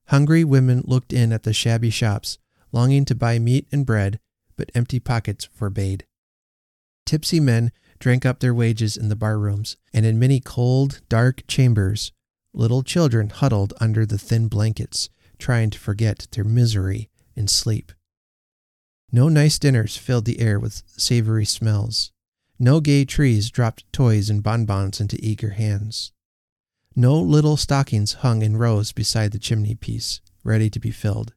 Hungry 0.09 0.43
women 0.43 0.83
looked 0.85 1.13
in 1.13 1.33
at 1.33 1.45
the 1.45 1.53
shabby 1.53 1.91
shops, 1.91 2.39
longing 2.73 3.05
to 3.05 3.15
buy 3.15 3.39
meat 3.39 3.69
and 3.71 3.87
bread, 3.87 4.19
but 4.57 4.73
empty 4.75 4.99
pockets 4.99 5.45
forbade. 5.53 6.07
Tipsy 7.07 7.39
men 7.39 7.71
drank 7.99 8.25
up 8.25 8.41
their 8.41 8.55
wages 8.55 8.97
in 8.97 9.09
the 9.09 9.17
bar 9.17 9.39
rooms, 9.39 9.77
and 9.93 10.07
in 10.07 10.19
many 10.19 10.41
cold, 10.41 11.01
dark 11.09 11.47
chambers, 11.47 12.13
little 12.53 12.83
children 12.83 13.29
huddled 13.29 13.73
under 13.81 14.05
the 14.05 14.19
thin 14.19 14.49
blankets, 14.49 15.09
trying 15.39 15.71
to 15.71 15.79
forget 15.79 16.27
their 16.33 16.45
misery 16.45 17.09
in 17.37 17.49
sleep. 17.49 17.93
No 19.13 19.29
nice 19.29 19.59
dinners 19.59 19.97
filled 19.97 20.25
the 20.25 20.41
air 20.41 20.59
with 20.59 20.83
savory 20.87 21.45
smells. 21.45 22.13
No 22.59 22.81
gay 22.81 23.05
trees 23.05 23.51
dropped 23.51 23.91
toys 23.93 24.31
and 24.31 24.43
bonbons 24.43 25.01
into 25.01 25.19
eager 25.21 25.51
hands. 25.51 26.13
No 26.95 27.19
little 27.19 27.57
stockings 27.57 28.15
hung 28.15 28.43
in 28.43 28.57
rows 28.57 28.93
beside 28.93 29.33
the 29.33 29.39
chimney 29.39 29.75
piece, 29.75 30.21
ready 30.45 30.69
to 30.71 30.81
be 30.81 30.91
filled. 30.91 31.33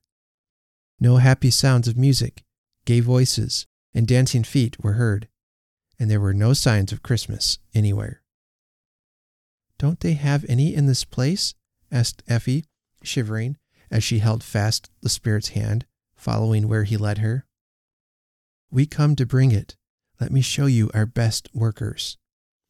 No 0.99 1.17
happy 1.17 1.51
sounds 1.51 1.87
of 1.87 1.97
music, 1.97 2.43
gay 2.85 2.99
voices, 2.99 3.65
and 3.93 4.07
dancing 4.07 4.43
feet 4.43 4.83
were 4.83 4.93
heard, 4.93 5.27
and 5.99 6.09
there 6.09 6.19
were 6.19 6.33
no 6.33 6.53
signs 6.53 6.91
of 6.91 7.03
Christmas 7.03 7.59
anywhere. 7.73 8.22
Don't 9.83 9.99
they 9.99 10.13
have 10.13 10.45
any 10.47 10.73
in 10.73 10.85
this 10.85 11.03
place? 11.03 11.55
asked 11.91 12.23
Effie, 12.25 12.63
shivering, 13.03 13.57
as 13.91 14.01
she 14.01 14.19
held 14.19 14.41
fast 14.41 14.89
the 15.01 15.09
spirit's 15.09 15.49
hand, 15.49 15.85
following 16.15 16.69
where 16.69 16.85
he 16.85 16.95
led 16.95 17.17
her. 17.17 17.45
We 18.71 18.85
come 18.85 19.17
to 19.17 19.25
bring 19.25 19.51
it. 19.51 19.75
Let 20.21 20.31
me 20.31 20.39
show 20.39 20.67
you 20.67 20.89
our 20.93 21.05
best 21.05 21.49
workers. 21.53 22.17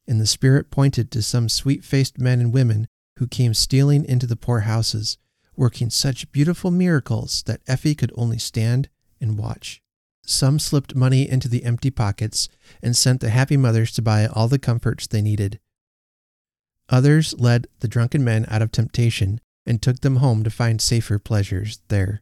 And 0.08 0.20
the 0.20 0.26
spirit 0.26 0.72
pointed 0.72 1.12
to 1.12 1.22
some 1.22 1.48
sweet 1.48 1.84
faced 1.84 2.18
men 2.18 2.40
and 2.40 2.52
women 2.52 2.88
who 3.18 3.28
came 3.28 3.54
stealing 3.54 4.04
into 4.04 4.26
the 4.26 4.34
poor 4.34 4.62
houses, 4.62 5.16
working 5.54 5.90
such 5.90 6.32
beautiful 6.32 6.72
miracles 6.72 7.44
that 7.44 7.62
Effie 7.68 7.94
could 7.94 8.10
only 8.16 8.38
stand 8.38 8.88
and 9.20 9.38
watch. 9.38 9.80
Some 10.26 10.58
slipped 10.58 10.96
money 10.96 11.30
into 11.30 11.46
the 11.46 11.62
empty 11.62 11.92
pockets 11.92 12.48
and 12.82 12.96
sent 12.96 13.20
the 13.20 13.30
happy 13.30 13.56
mothers 13.56 13.92
to 13.92 14.02
buy 14.02 14.26
all 14.26 14.48
the 14.48 14.58
comforts 14.58 15.06
they 15.06 15.22
needed. 15.22 15.60
Others 16.88 17.34
led 17.38 17.66
the 17.80 17.88
drunken 17.88 18.22
men 18.22 18.44
out 18.48 18.62
of 18.62 18.70
temptation 18.70 19.40
and 19.66 19.80
took 19.80 20.00
them 20.00 20.16
home 20.16 20.44
to 20.44 20.50
find 20.50 20.80
safer 20.80 21.18
pleasures 21.18 21.80
there. 21.88 22.20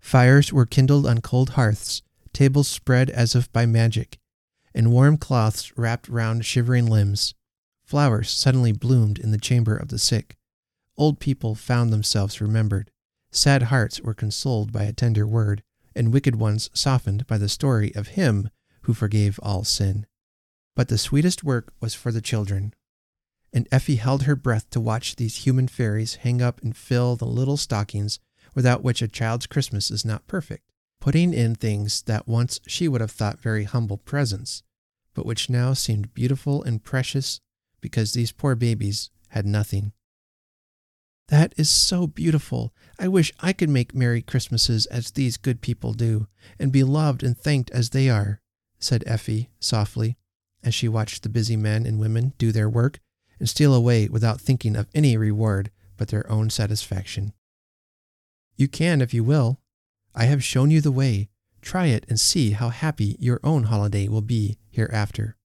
Fires 0.00 0.52
were 0.52 0.66
kindled 0.66 1.06
on 1.06 1.20
cold 1.20 1.50
hearths, 1.50 2.02
tables 2.32 2.68
spread 2.68 3.08
as 3.10 3.36
if 3.36 3.52
by 3.52 3.66
magic, 3.66 4.18
and 4.74 4.90
warm 4.90 5.16
cloths 5.16 5.72
wrapped 5.76 6.08
round 6.08 6.44
shivering 6.44 6.86
limbs. 6.86 7.34
Flowers 7.84 8.30
suddenly 8.30 8.72
bloomed 8.72 9.18
in 9.18 9.30
the 9.30 9.38
chamber 9.38 9.76
of 9.76 9.88
the 9.88 9.98
sick. 9.98 10.36
Old 10.96 11.20
people 11.20 11.54
found 11.54 11.92
themselves 11.92 12.40
remembered. 12.40 12.90
Sad 13.30 13.64
hearts 13.64 14.00
were 14.00 14.14
consoled 14.14 14.72
by 14.72 14.84
a 14.84 14.92
tender 14.92 15.26
word, 15.26 15.62
and 15.94 16.12
wicked 16.12 16.36
ones 16.36 16.68
softened 16.74 17.26
by 17.26 17.38
the 17.38 17.48
story 17.48 17.94
of 17.94 18.08
him 18.08 18.50
who 18.82 18.94
forgave 18.94 19.38
all 19.42 19.62
sin. 19.62 20.06
But 20.74 20.88
the 20.88 20.98
sweetest 20.98 21.44
work 21.44 21.72
was 21.80 21.94
for 21.94 22.10
the 22.10 22.20
children. 22.20 22.74
And 23.52 23.68
Effie 23.70 23.96
held 23.96 24.22
her 24.22 24.36
breath 24.36 24.70
to 24.70 24.80
watch 24.80 25.16
these 25.16 25.44
human 25.44 25.68
fairies 25.68 26.16
hang 26.16 26.40
up 26.40 26.62
and 26.62 26.76
fill 26.76 27.16
the 27.16 27.26
little 27.26 27.56
stockings 27.56 28.18
without 28.54 28.82
which 28.82 29.02
a 29.02 29.08
child's 29.08 29.46
Christmas 29.46 29.90
is 29.90 30.04
not 30.04 30.26
perfect, 30.26 30.70
putting 31.00 31.34
in 31.34 31.54
things 31.54 32.02
that 32.02 32.26
once 32.26 32.60
she 32.66 32.88
would 32.88 33.00
have 33.00 33.10
thought 33.10 33.40
very 33.40 33.64
humble 33.64 33.98
presents, 33.98 34.62
but 35.14 35.26
which 35.26 35.50
now 35.50 35.74
seemed 35.74 36.14
beautiful 36.14 36.62
and 36.62 36.84
precious 36.84 37.40
because 37.80 38.12
these 38.12 38.32
poor 38.32 38.54
babies 38.54 39.10
had 39.28 39.44
nothing. 39.44 39.92
That 41.28 41.54
is 41.56 41.70
so 41.70 42.06
beautiful. 42.06 42.74
I 42.98 43.08
wish 43.08 43.32
I 43.40 43.52
could 43.52 43.70
make 43.70 43.94
Merry 43.94 44.22
Christmases 44.22 44.86
as 44.86 45.10
these 45.10 45.36
good 45.36 45.60
people 45.60 45.92
do, 45.92 46.26
and 46.58 46.72
be 46.72 46.84
loved 46.84 47.22
and 47.22 47.36
thanked 47.36 47.70
as 47.70 47.90
they 47.90 48.08
are, 48.08 48.40
said 48.78 49.04
Effie 49.06 49.50
softly, 49.58 50.16
as 50.62 50.74
she 50.74 50.88
watched 50.88 51.22
the 51.22 51.28
busy 51.28 51.56
men 51.56 51.86
and 51.86 51.98
women 51.98 52.34
do 52.38 52.52
their 52.52 52.68
work 52.68 53.00
and 53.42 53.48
steal 53.48 53.74
away 53.74 54.06
without 54.06 54.40
thinking 54.40 54.76
of 54.76 54.86
any 54.94 55.16
reward 55.16 55.72
but 55.96 56.06
their 56.06 56.30
own 56.30 56.48
satisfaction. 56.48 57.32
You 58.56 58.68
can 58.68 59.00
if 59.00 59.12
you 59.12 59.24
will. 59.24 59.58
I 60.14 60.26
have 60.26 60.44
shown 60.44 60.70
you 60.70 60.80
the 60.80 60.92
way. 60.92 61.28
Try 61.60 61.86
it 61.86 62.06
and 62.08 62.20
see 62.20 62.52
how 62.52 62.68
happy 62.68 63.16
your 63.18 63.40
own 63.42 63.64
holiday 63.64 64.06
will 64.06 64.22
be 64.22 64.58
hereafter. 64.70 65.36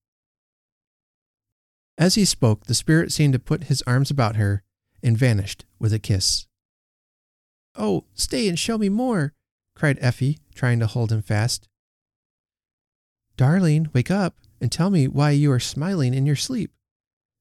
As 1.98 2.14
he 2.14 2.24
spoke, 2.24 2.66
the 2.66 2.76
spirit 2.76 3.12
seemed 3.12 3.34
to 3.34 3.40
put 3.40 3.64
his 3.64 3.82
arms 3.88 4.12
about 4.12 4.36
her 4.36 4.62
and 5.02 5.18
vanished 5.18 5.66
with 5.80 5.92
a 5.92 5.98
kiss. 5.98 6.46
Oh, 7.76 8.04
stay 8.14 8.48
and 8.48 8.60
show 8.60 8.78
me 8.78 8.90
more, 8.90 9.34
cried 9.74 9.98
Effie, 10.02 10.38
trying 10.54 10.80
to 10.82 10.86
hold 10.86 11.12
him 11.12 11.24
fast. 11.24 11.68
Darling, 13.38 13.90
wake 13.92 14.12
up 14.12 14.36
and 14.62 14.72
tell 14.72 14.92
me 14.92 15.08
why 15.08 15.32
you 15.32 15.52
are 15.52 15.60
smiling 15.60 16.14
in 16.14 16.28
your 16.28 16.36
sleep, 16.36 16.72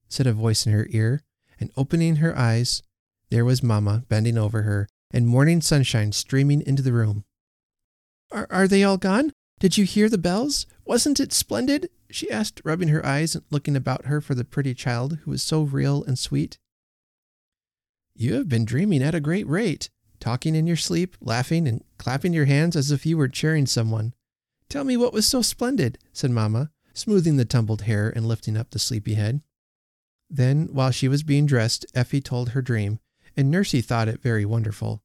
said 0.09 0.27
a 0.27 0.33
voice 0.33 0.67
in 0.67 0.73
her 0.73 0.87
ear, 0.91 1.23
and 1.59 1.71
opening 1.77 2.17
her 2.17 2.37
eyes, 2.37 2.83
there 3.31 3.45
was 3.45 3.63
Mamma 3.63 4.05
bending 4.09 4.39
over 4.39 4.63
her 4.63 4.89
and 5.11 5.27
morning 5.27 5.61
sunshine 5.61 6.13
streaming 6.13 6.63
into 6.63 6.83
the 6.83 6.93
room. 6.93 7.25
Are, 8.31 8.47
are 8.51 8.69
they 8.69 8.85
all 8.85 8.99
gone? 8.99 9.33
Did 9.59 9.79
you 9.79 9.85
hear 9.85 10.09
the 10.09 10.19
bells? 10.19 10.67
Wasn't 10.85 11.21
it 11.21 11.33
splendid? 11.33 11.89
she 12.11 12.31
asked, 12.31 12.61
rubbing 12.65 12.89
her 12.89 13.05
eyes 13.05 13.35
and 13.35 13.45
looking 13.51 13.75
about 13.75 14.07
her 14.07 14.21
for 14.21 14.35
the 14.35 14.45
pretty 14.45 14.75
child 14.75 15.19
who 15.25 15.31
was 15.31 15.43
so 15.43 15.63
real 15.63 16.05
and 16.05 16.19
sweet. 16.19 16.59
You 18.15 18.35
have 18.35 18.49
been 18.49 18.65
dreaming 18.65 19.03
at 19.03 19.15
a 19.15 19.21
great 19.21 19.47
rate, 19.47 19.91
talking 20.21 20.55
in 20.55 20.67
your 20.67 20.77
sleep, 20.77 21.17
laughing, 21.21 21.67
and 21.67 21.83
clapping 21.99 22.33
your 22.33 22.45
hands 22.47 22.77
as 22.77 22.91
if 22.91 23.05
you 23.05 23.17
were 23.17 23.29
cheering 23.29 23.67
someone. 23.67 24.15
Tell 24.69 24.85
me 24.85 24.97
what 24.97 25.13
was 25.13 25.27
so 25.27 25.43
splendid, 25.43 25.99
said 26.13 26.31
Mamma, 26.31 26.71
smoothing 26.95 27.37
the 27.37 27.45
tumbled 27.45 27.83
hair 27.83 28.13
and 28.15 28.27
lifting 28.27 28.57
up 28.57 28.71
the 28.71 28.79
sleepy 28.79 29.15
head. 29.15 29.43
Then, 30.29 30.69
while 30.73 30.91
she 30.91 31.09
was 31.09 31.23
being 31.23 31.47
dressed, 31.47 31.87
Effie 31.95 32.21
told 32.21 32.51
her 32.51 32.63
dream, 32.63 33.01
and 33.37 33.51
Nursey 33.51 33.83
thought 33.83 34.09
it 34.09 34.23
very 34.23 34.45
wonderful. 34.45 35.03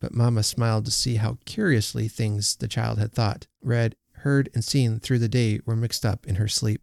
But 0.00 0.14
Mamma 0.14 0.42
smiled 0.42 0.84
to 0.86 0.90
see 0.90 1.16
how 1.16 1.38
curiously 1.44 2.08
things 2.08 2.56
the 2.56 2.68
child 2.68 2.98
had 2.98 3.12
thought, 3.12 3.46
read, 3.62 3.96
heard, 4.18 4.50
and 4.54 4.64
seen 4.64 4.98
through 4.98 5.20
the 5.20 5.28
day 5.28 5.60
were 5.64 5.76
mixed 5.76 6.04
up 6.04 6.26
in 6.26 6.34
her 6.34 6.48
sleep. 6.48 6.82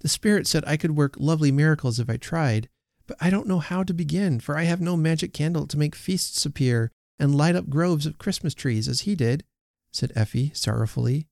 The 0.00 0.08
Spirit 0.08 0.46
said 0.46 0.64
I 0.66 0.76
could 0.76 0.96
work 0.96 1.16
lovely 1.18 1.50
miracles 1.50 1.98
if 1.98 2.10
I 2.10 2.16
tried, 2.16 2.68
but 3.06 3.16
I 3.20 3.30
don't 3.30 3.48
know 3.48 3.58
how 3.58 3.82
to 3.82 3.94
begin, 3.94 4.40
for 4.40 4.56
I 4.56 4.64
have 4.64 4.80
no 4.80 4.96
magic 4.96 5.32
candle 5.32 5.66
to 5.68 5.78
make 5.78 5.94
feasts 5.94 6.44
appear 6.44 6.92
and 7.18 7.34
light 7.34 7.56
up 7.56 7.70
groves 7.70 8.06
of 8.06 8.18
Christmas 8.18 8.54
trees 8.54 8.88
as 8.88 9.02
he 9.02 9.14
did, 9.14 9.44
said 9.90 10.12
Effie 10.14 10.52
sorrowfully. 10.54 11.26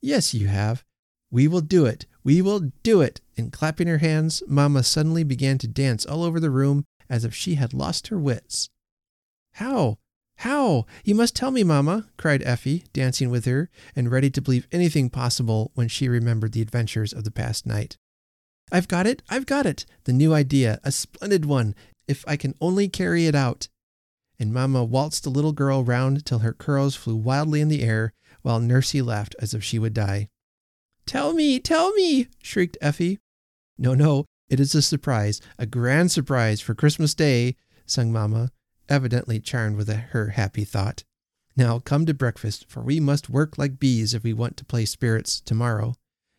Yes, 0.00 0.34
you 0.34 0.46
have. 0.46 0.84
We 1.30 1.48
will 1.48 1.62
do 1.62 1.86
it. 1.86 2.06
We 2.24 2.40
will 2.40 2.72
do 2.82 3.02
it! 3.02 3.20
And 3.36 3.52
clapping 3.52 3.86
her 3.86 3.98
hands, 3.98 4.42
Mamma 4.48 4.82
suddenly 4.82 5.24
began 5.24 5.58
to 5.58 5.68
dance 5.68 6.06
all 6.06 6.22
over 6.22 6.40
the 6.40 6.50
room 6.50 6.84
as 7.08 7.24
if 7.24 7.34
she 7.34 7.56
had 7.56 7.74
lost 7.74 8.08
her 8.08 8.18
wits. 8.18 8.70
How? 9.54 9.98
How? 10.38 10.86
You 11.04 11.14
must 11.14 11.36
tell 11.36 11.50
me, 11.50 11.62
Mamma, 11.62 12.08
cried 12.16 12.42
Effie, 12.42 12.84
dancing 12.92 13.30
with 13.30 13.44
her, 13.44 13.70
and 13.94 14.10
ready 14.10 14.30
to 14.30 14.40
believe 14.40 14.66
anything 14.72 15.10
possible 15.10 15.70
when 15.74 15.88
she 15.88 16.08
remembered 16.08 16.52
the 16.52 16.62
adventures 16.62 17.12
of 17.12 17.24
the 17.24 17.30
past 17.30 17.66
night. 17.66 17.98
I've 18.72 18.88
got 18.88 19.06
it! 19.06 19.22
I've 19.28 19.46
got 19.46 19.66
it! 19.66 19.84
The 20.04 20.12
new 20.12 20.32
idea, 20.32 20.80
a 20.82 20.90
splendid 20.90 21.44
one, 21.44 21.74
if 22.08 22.24
I 22.26 22.36
can 22.36 22.54
only 22.60 22.88
carry 22.88 23.26
it 23.26 23.34
out. 23.34 23.68
And 24.38 24.52
Mamma 24.52 24.82
waltzed 24.82 25.24
the 25.24 25.30
little 25.30 25.52
girl 25.52 25.84
round 25.84 26.24
till 26.24 26.40
her 26.40 26.52
curls 26.52 26.96
flew 26.96 27.16
wildly 27.16 27.60
in 27.60 27.68
the 27.68 27.82
air, 27.82 28.12
while 28.42 28.60
Nursey 28.60 29.02
laughed 29.02 29.36
as 29.38 29.54
if 29.54 29.62
she 29.62 29.78
would 29.78 29.94
die. 29.94 30.28
Tell 31.06 31.34
me, 31.34 31.60
tell 31.60 31.92
me, 31.92 32.28
shrieked 32.42 32.78
Effie. 32.80 33.18
No, 33.76 33.94
no, 33.94 34.24
it 34.48 34.60
is 34.60 34.74
a 34.74 34.82
surprise, 34.82 35.40
a 35.58 35.66
grand 35.66 36.10
surprise 36.12 36.60
for 36.60 36.74
Christmas 36.74 37.14
Day, 37.14 37.56
sung 37.86 38.12
Mamma, 38.12 38.50
evidently 38.88 39.40
charmed 39.40 39.76
with 39.76 39.88
her 39.88 40.30
happy 40.30 40.64
thought. 40.64 41.04
Now 41.56 41.78
come 41.78 42.04
to 42.06 42.14
breakfast, 42.14 42.66
for 42.68 42.82
we 42.82 43.00
must 43.00 43.30
work 43.30 43.58
like 43.58 43.78
bees 43.78 44.14
if 44.14 44.24
we 44.24 44.32
want 44.32 44.56
to 44.56 44.64
play 44.64 44.84
spirits 44.84 45.40
tomorrow. 45.40 45.94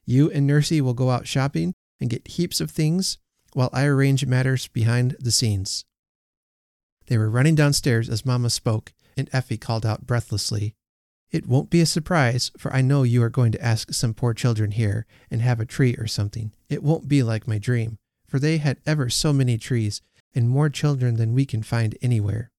You 0.06 0.30
and 0.30 0.47
Nursey 0.47 0.82
will 0.82 0.93
go 0.93 1.10
out 1.10 1.28
shopping 1.28 1.73
and 1.99 2.10
get 2.10 2.28
heaps 2.28 2.60
of 2.60 2.71
things 2.71 3.17
while 3.54 3.69
I 3.71 3.86
arrange 3.86 4.25
matters 4.25 4.67
behind 4.67 5.15
the 5.19 5.32
scenes. 5.32 5.86
They 7.08 7.17
were 7.17 7.30
running 7.30 7.56
downstairs 7.56 8.10
as 8.10 8.25
Mamma 8.25 8.49
spoke, 8.49 8.93
and 9.15 9.30
Effie 9.32 9.58
called 9.58 9.86
out 9.86 10.06
breathlessly, 10.06 10.75
it 11.36 11.48
won't 11.48 11.69
be 11.69 11.82
a 11.82 11.86
surprise, 11.86 12.50
for 12.58 12.74
I 12.74 12.80
know 12.80 13.04
you 13.04 13.21
are 13.21 13.30
going 13.30 13.52
to 13.52 13.62
ask 13.62 13.93
some 13.93 14.13
poor 14.13 14.34
children 14.34 14.71
here 14.71 15.06
and 15.30 15.41
have 15.41 15.60
a 15.60 15.65
tree 15.65 15.93
or 15.95 16.08
something. 16.08 16.54
It 16.69 16.82
won't 16.82 17.10
be 17.10 17.24
like 17.24 17.45
my 17.45 17.58
dream, 17.58 17.98
for 18.26 18.39
they 18.39 18.56
had 18.56 18.78
ever 18.86 19.10
so 19.10 19.34
many 19.34 19.58
trees 19.58 20.02
and 20.34 20.48
more 20.48 20.69
children 20.69 21.17
than 21.17 21.34
we 21.34 21.45
can 21.45 21.62
find 21.62 21.98
anywhere. 22.02 22.52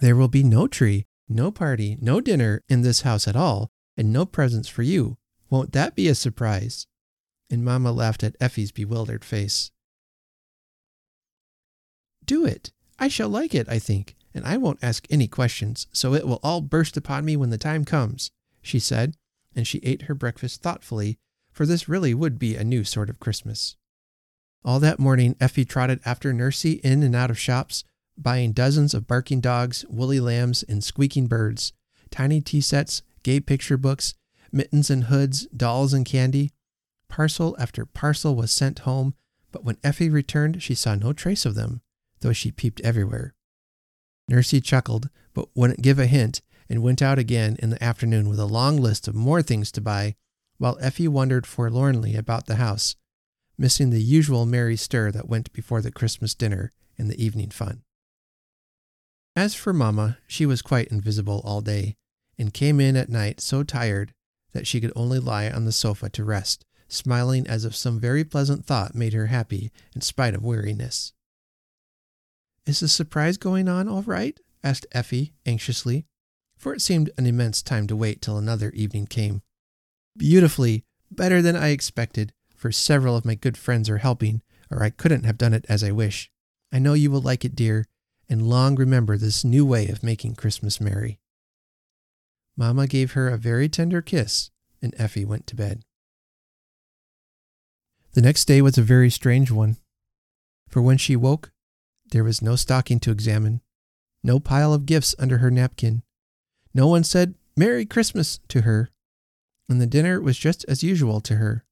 There 0.00 0.16
will 0.16 0.26
be 0.26 0.42
no 0.42 0.66
tree, 0.66 1.06
no 1.28 1.52
party, 1.52 1.96
no 2.00 2.20
dinner 2.20 2.62
in 2.68 2.82
this 2.82 3.02
house 3.02 3.28
at 3.28 3.36
all, 3.36 3.70
and 3.96 4.12
no 4.12 4.26
presents 4.26 4.68
for 4.68 4.82
you. 4.82 5.16
Won't 5.50 5.70
that 5.70 5.94
be 5.94 6.08
a 6.08 6.16
surprise? 6.16 6.88
And 7.48 7.64
Mamma 7.64 7.92
laughed 7.92 8.24
at 8.24 8.34
Effie's 8.40 8.72
bewildered 8.72 9.24
face. 9.24 9.70
Do 12.24 12.44
it. 12.44 12.72
I 12.98 13.06
shall 13.06 13.28
like 13.28 13.54
it, 13.54 13.68
I 13.68 13.78
think 13.78 14.16
and 14.34 14.44
I 14.44 14.56
won't 14.56 14.82
ask 14.82 15.06
any 15.10 15.26
questions, 15.26 15.86
so 15.92 16.14
it 16.14 16.26
will 16.26 16.40
all 16.42 16.60
burst 16.60 16.96
upon 16.96 17.24
me 17.24 17.36
when 17.36 17.50
the 17.50 17.58
time 17.58 17.84
comes, 17.84 18.30
she 18.62 18.78
said, 18.78 19.16
and 19.54 19.66
she 19.66 19.80
ate 19.82 20.02
her 20.02 20.14
breakfast 20.14 20.62
thoughtfully, 20.62 21.18
for 21.50 21.66
this 21.66 21.88
really 21.88 22.14
would 22.14 22.38
be 22.38 22.56
a 22.56 22.64
new 22.64 22.84
sort 22.84 23.10
of 23.10 23.20
Christmas. 23.20 23.76
All 24.64 24.78
that 24.80 24.98
morning, 24.98 25.36
Effie 25.40 25.64
trotted 25.64 26.00
after 26.04 26.32
Nursey 26.32 26.80
in 26.84 27.02
and 27.02 27.16
out 27.16 27.30
of 27.30 27.38
shops, 27.38 27.84
buying 28.16 28.52
dozens 28.52 28.94
of 28.94 29.06
barking 29.06 29.40
dogs, 29.40 29.84
woolly 29.88 30.20
lambs, 30.20 30.62
and 30.62 30.84
squeaking 30.84 31.26
birds, 31.26 31.72
tiny 32.10 32.40
tea 32.40 32.60
sets, 32.60 33.02
gay 33.22 33.40
picture 33.40 33.76
books, 33.76 34.14
mittens 34.52 34.90
and 34.90 35.04
hoods, 35.04 35.46
dolls 35.46 35.92
and 35.92 36.04
candy. 36.04 36.52
Parcel 37.08 37.56
after 37.58 37.86
parcel 37.86 38.36
was 38.36 38.52
sent 38.52 38.80
home, 38.80 39.14
but 39.50 39.64
when 39.64 39.78
Effie 39.82 40.10
returned, 40.10 40.62
she 40.62 40.74
saw 40.74 40.94
no 40.94 41.12
trace 41.12 41.46
of 41.46 41.54
them, 41.54 41.80
though 42.20 42.32
she 42.32 42.52
peeped 42.52 42.80
everywhere. 42.82 43.34
Nursey 44.30 44.62
chuckled, 44.62 45.10
but 45.34 45.48
wouldn't 45.54 45.82
give 45.82 45.98
a 45.98 46.06
hint, 46.06 46.40
and 46.68 46.82
went 46.82 47.02
out 47.02 47.18
again 47.18 47.56
in 47.58 47.70
the 47.70 47.82
afternoon 47.82 48.28
with 48.28 48.38
a 48.38 48.46
long 48.46 48.76
list 48.76 49.08
of 49.08 49.14
more 49.14 49.42
things 49.42 49.72
to 49.72 49.80
buy, 49.80 50.14
while 50.58 50.78
Effie 50.80 51.08
wandered 51.08 51.46
forlornly 51.46 52.14
about 52.14 52.46
the 52.46 52.56
house, 52.56 52.94
missing 53.58 53.90
the 53.90 54.02
usual 54.02 54.46
merry 54.46 54.76
stir 54.76 55.10
that 55.10 55.28
went 55.28 55.52
before 55.52 55.82
the 55.82 55.90
Christmas 55.90 56.34
dinner 56.34 56.72
and 56.96 57.10
the 57.10 57.22
evening 57.22 57.50
fun. 57.50 57.82
As 59.34 59.54
for 59.54 59.72
Mamma, 59.72 60.18
she 60.26 60.46
was 60.46 60.62
quite 60.62 60.88
invisible 60.88 61.40
all 61.44 61.60
day, 61.60 61.96
and 62.38 62.54
came 62.54 62.80
in 62.80 62.96
at 62.96 63.08
night 63.08 63.40
so 63.40 63.62
tired 63.62 64.14
that 64.52 64.66
she 64.66 64.80
could 64.80 64.92
only 64.94 65.18
lie 65.18 65.50
on 65.50 65.64
the 65.64 65.72
sofa 65.72 66.08
to 66.10 66.24
rest, 66.24 66.64
smiling 66.88 67.46
as 67.46 67.64
if 67.64 67.74
some 67.74 67.98
very 67.98 68.24
pleasant 68.24 68.64
thought 68.64 68.94
made 68.94 69.12
her 69.12 69.26
happy 69.26 69.70
in 69.94 70.00
spite 70.00 70.34
of 70.34 70.44
weariness. 70.44 71.12
Is 72.70 72.78
the 72.78 72.86
surprise 72.86 73.36
going 73.36 73.68
on 73.68 73.88
all 73.88 74.02
right? 74.02 74.38
asked 74.62 74.86
Effie 74.92 75.32
anxiously, 75.44 76.06
for 76.56 76.72
it 76.72 76.80
seemed 76.80 77.10
an 77.18 77.26
immense 77.26 77.62
time 77.62 77.88
to 77.88 77.96
wait 77.96 78.22
till 78.22 78.38
another 78.38 78.70
evening 78.70 79.06
came. 79.06 79.42
Beautifully, 80.16 80.84
better 81.10 81.42
than 81.42 81.56
I 81.56 81.70
expected, 81.70 82.32
for 82.54 82.70
several 82.70 83.16
of 83.16 83.24
my 83.24 83.34
good 83.34 83.56
friends 83.56 83.90
are 83.90 83.98
helping, 83.98 84.40
or 84.70 84.84
I 84.84 84.90
couldn't 84.90 85.24
have 85.24 85.36
done 85.36 85.52
it 85.52 85.66
as 85.68 85.82
I 85.82 85.90
wish. 85.90 86.30
I 86.72 86.78
know 86.78 86.92
you 86.92 87.10
will 87.10 87.20
like 87.20 87.44
it, 87.44 87.56
dear, 87.56 87.86
and 88.28 88.48
long 88.48 88.76
remember 88.76 89.16
this 89.16 89.44
new 89.44 89.66
way 89.66 89.88
of 89.88 90.04
making 90.04 90.36
Christmas 90.36 90.80
merry. 90.80 91.18
Mamma 92.56 92.86
gave 92.86 93.14
her 93.14 93.28
a 93.28 93.36
very 93.36 93.68
tender 93.68 94.00
kiss, 94.00 94.52
and 94.80 94.94
Effie 94.96 95.24
went 95.24 95.48
to 95.48 95.56
bed. 95.56 95.82
The 98.12 98.22
next 98.22 98.44
day 98.44 98.62
was 98.62 98.78
a 98.78 98.82
very 98.82 99.10
strange 99.10 99.50
one, 99.50 99.76
for 100.68 100.80
when 100.80 100.98
she 100.98 101.16
woke, 101.16 101.50
there 102.10 102.24
was 102.24 102.42
no 102.42 102.56
stocking 102.56 103.00
to 103.00 103.10
examine, 103.10 103.60
no 104.22 104.38
pile 104.38 104.74
of 104.74 104.86
gifts 104.86 105.14
under 105.18 105.38
her 105.38 105.50
napkin. 105.50 106.02
No 106.74 106.86
one 106.86 107.04
said 107.04 107.34
Merry 107.56 107.86
Christmas 107.86 108.40
to 108.48 108.62
her, 108.62 108.90
and 109.68 109.80
the 109.80 109.86
dinner 109.86 110.20
was 110.20 110.38
just 110.38 110.64
as 110.68 110.82
usual 110.82 111.20
to 111.22 111.36
her. 111.36 111.64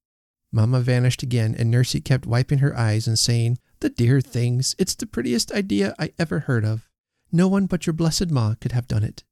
Mamma 0.53 0.81
vanished 0.81 1.22
again, 1.22 1.55
and 1.59 1.70
Nursey 1.70 2.03
kept 2.03 2.27
wiping 2.27 2.59
her 2.59 2.77
eyes 2.77 3.07
and 3.07 3.18
saying, 3.18 3.59
The 3.81 3.90
dear 3.90 4.20
things, 4.20 4.74
it's 4.79 4.94
the 4.94 5.07
prettiest 5.07 5.53
idea 5.53 5.94
I 5.98 6.12
ever 6.18 6.40
heard 6.40 6.64
of. 6.64 6.88
No 7.31 7.48
one 7.48 7.66
but 7.66 7.87
your 7.87 7.92
blessed 7.92 8.31
Ma 8.31 8.55
could 8.61 8.72
have 8.72 8.88
done 8.88 9.05
it. 9.05 9.24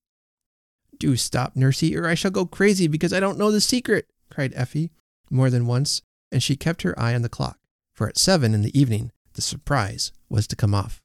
Do 0.98 1.16
stop, 1.16 1.54
Nursey, 1.54 1.96
or 1.96 2.06
I 2.06 2.14
shall 2.14 2.30
go 2.30 2.44
crazy 2.44 2.86
because 2.86 3.12
I 3.12 3.20
don't 3.20 3.38
know 3.38 3.50
the 3.50 3.60
secret, 3.60 4.08
cried 4.30 4.52
Effie 4.54 4.92
more 5.30 5.50
than 5.50 5.66
once, 5.66 6.02
and 6.30 6.42
she 6.42 6.56
kept 6.56 6.82
her 6.82 6.98
eye 6.98 7.14
on 7.14 7.22
the 7.22 7.28
clock, 7.28 7.58
for 7.94 8.08
at 8.08 8.18
seven 8.18 8.54
in 8.54 8.62
the 8.62 8.78
evening 8.78 9.10
the 9.36 9.42
surprise 9.42 10.10
was 10.28 10.46
to 10.48 10.56
come 10.56 10.74
off. 10.74 11.00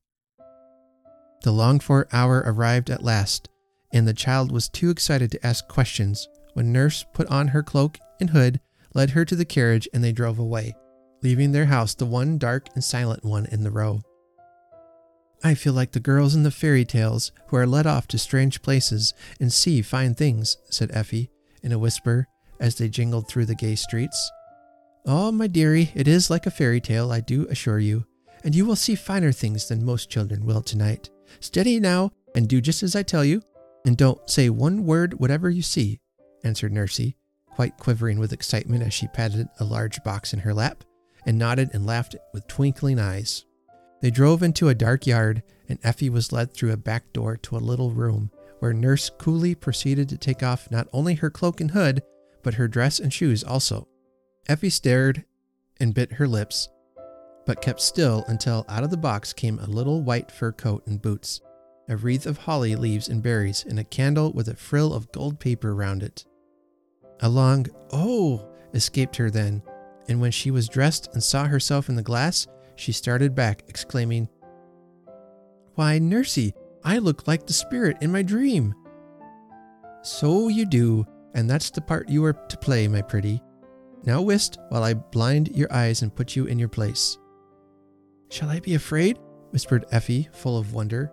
The 1.43 1.51
longed 1.51 1.83
for 1.83 2.07
hour 2.11 2.43
arrived 2.45 2.89
at 2.89 3.03
last, 3.03 3.49
and 3.93 4.07
the 4.07 4.13
child 4.13 4.51
was 4.51 4.69
too 4.69 4.89
excited 4.89 5.31
to 5.31 5.45
ask 5.45 5.67
questions 5.67 6.27
when 6.53 6.71
Nurse 6.71 7.05
put 7.13 7.27
on 7.27 7.49
her 7.49 7.61
cloak 7.61 7.99
and 8.19 8.29
hood, 8.29 8.59
led 8.93 9.11
her 9.11 9.25
to 9.25 9.35
the 9.35 9.45
carriage, 9.45 9.87
and 9.93 10.03
they 10.03 10.11
drove 10.11 10.39
away, 10.39 10.75
leaving 11.21 11.51
their 11.51 11.65
house 11.65 11.93
the 11.93 12.05
one 12.05 12.37
dark 12.37 12.67
and 12.73 12.83
silent 12.83 13.23
one 13.23 13.45
in 13.47 13.63
the 13.63 13.71
row. 13.71 14.01
I 15.43 15.55
feel 15.55 15.73
like 15.73 15.91
the 15.91 15.99
girls 15.99 16.35
in 16.35 16.43
the 16.43 16.51
fairy 16.51 16.85
tales 16.85 17.31
who 17.47 17.57
are 17.57 17.65
led 17.65 17.87
off 17.87 18.07
to 18.09 18.19
strange 18.19 18.61
places 18.61 19.13
and 19.39 19.51
see 19.51 19.81
fine 19.81 20.13
things, 20.13 20.57
said 20.69 20.91
Effie 20.93 21.31
in 21.63 21.71
a 21.71 21.79
whisper 21.79 22.27
as 22.59 22.75
they 22.75 22.87
jingled 22.87 23.27
through 23.27 23.45
the 23.45 23.55
gay 23.55 23.75
streets. 23.75 24.31
Oh, 25.05 25.31
my 25.31 25.47
dearie, 25.47 25.91
it 25.95 26.07
is 26.07 26.29
like 26.29 26.45
a 26.45 26.51
fairy 26.51 26.79
tale, 26.79 27.11
I 27.11 27.21
do 27.21 27.47
assure 27.47 27.79
you 27.79 28.05
and 28.43 28.55
you 28.55 28.65
will 28.65 28.75
see 28.75 28.95
finer 28.95 29.31
things 29.31 29.67
than 29.67 29.85
most 29.85 30.09
children 30.09 30.45
will 30.45 30.61
tonight. 30.61 31.09
Steady 31.39 31.79
now, 31.79 32.11
and 32.35 32.47
do 32.47 32.61
just 32.61 32.83
as 32.83 32.95
I 32.95 33.03
tell 33.03 33.25
you, 33.25 33.41
and 33.85 33.97
don't 33.97 34.29
say 34.29 34.49
one 34.49 34.85
word 34.85 35.19
whatever 35.19 35.49
you 35.49 35.61
see, 35.61 35.99
answered 36.43 36.71
Nursey, 36.71 37.15
quite 37.47 37.77
quivering 37.77 38.19
with 38.19 38.33
excitement 38.33 38.83
as 38.83 38.93
she 38.93 39.07
patted 39.07 39.47
a 39.59 39.65
large 39.65 40.03
box 40.03 40.33
in 40.33 40.39
her 40.39 40.53
lap, 40.53 40.83
and 41.25 41.37
nodded 41.37 41.69
and 41.73 41.85
laughed 41.85 42.15
with 42.33 42.47
twinkling 42.47 42.99
eyes. 42.99 43.45
They 44.01 44.11
drove 44.11 44.41
into 44.41 44.69
a 44.69 44.75
dark 44.75 45.05
yard, 45.05 45.43
and 45.69 45.77
Effie 45.83 46.09
was 46.09 46.31
led 46.31 46.53
through 46.53 46.71
a 46.71 46.77
back 46.77 47.13
door 47.13 47.37
to 47.37 47.55
a 47.55 47.59
little 47.59 47.91
room, 47.91 48.31
where 48.59 48.73
Nurse 48.73 49.09
coolly 49.09 49.55
proceeded 49.55 50.09
to 50.09 50.17
take 50.17 50.43
off 50.43 50.69
not 50.71 50.87
only 50.91 51.15
her 51.15 51.29
cloak 51.29 51.61
and 51.61 51.71
hood, 51.71 52.01
but 52.43 52.55
her 52.55 52.67
dress 52.67 52.99
and 52.99 53.13
shoes 53.13 53.43
also. 53.43 53.87
Effie 54.47 54.69
stared 54.69 55.25
and 55.79 55.93
bit 55.93 56.13
her 56.13 56.27
lips, 56.27 56.69
but 57.51 57.61
kept 57.61 57.81
still 57.81 58.23
until 58.29 58.63
out 58.69 58.81
of 58.81 58.91
the 58.91 58.95
box 58.95 59.33
came 59.33 59.59
a 59.59 59.65
little 59.65 60.01
white 60.01 60.31
fur 60.31 60.53
coat 60.53 60.87
and 60.87 61.01
boots, 61.01 61.41
a 61.89 61.97
wreath 61.97 62.25
of 62.25 62.37
holly 62.37 62.77
leaves 62.77 63.09
and 63.09 63.21
berries, 63.21 63.65
and 63.67 63.77
a 63.77 63.83
candle 63.83 64.31
with 64.31 64.47
a 64.47 64.55
frill 64.55 64.93
of 64.93 65.11
gold 65.11 65.37
paper 65.37 65.75
round 65.75 66.01
it. 66.01 66.23
A 67.19 67.27
long 67.27 67.67
oh 67.91 68.47
escaped 68.73 69.17
her 69.17 69.29
then, 69.29 69.61
and 70.07 70.21
when 70.21 70.31
she 70.31 70.49
was 70.49 70.69
dressed 70.69 71.09
and 71.11 71.21
saw 71.21 71.43
herself 71.43 71.89
in 71.89 71.95
the 71.97 72.01
glass, 72.01 72.47
she 72.77 72.93
started 72.93 73.35
back, 73.35 73.63
exclaiming, 73.67 74.29
Why, 75.75 75.99
Nursey, 75.99 76.53
I 76.85 76.99
look 76.99 77.27
like 77.27 77.45
the 77.45 77.51
spirit 77.51 77.97
in 77.99 78.13
my 78.13 78.21
dream. 78.21 78.73
So 80.03 80.47
you 80.47 80.65
do, 80.65 81.05
and 81.33 81.49
that's 81.49 81.69
the 81.69 81.81
part 81.81 82.07
you 82.07 82.23
are 82.23 82.31
to 82.31 82.57
play, 82.59 82.87
my 82.87 83.01
pretty. 83.01 83.41
Now 84.05 84.21
whist 84.21 84.57
while 84.69 84.83
I 84.83 84.93
blind 84.93 85.49
your 85.49 85.73
eyes 85.73 86.01
and 86.01 86.15
put 86.15 86.33
you 86.37 86.45
in 86.45 86.57
your 86.57 86.69
place. 86.69 87.17
Shall 88.31 88.49
I 88.49 88.61
be 88.61 88.75
afraid? 88.75 89.19
whispered 89.49 89.85
Effie, 89.91 90.29
full 90.31 90.57
of 90.57 90.73
wonder. 90.73 91.11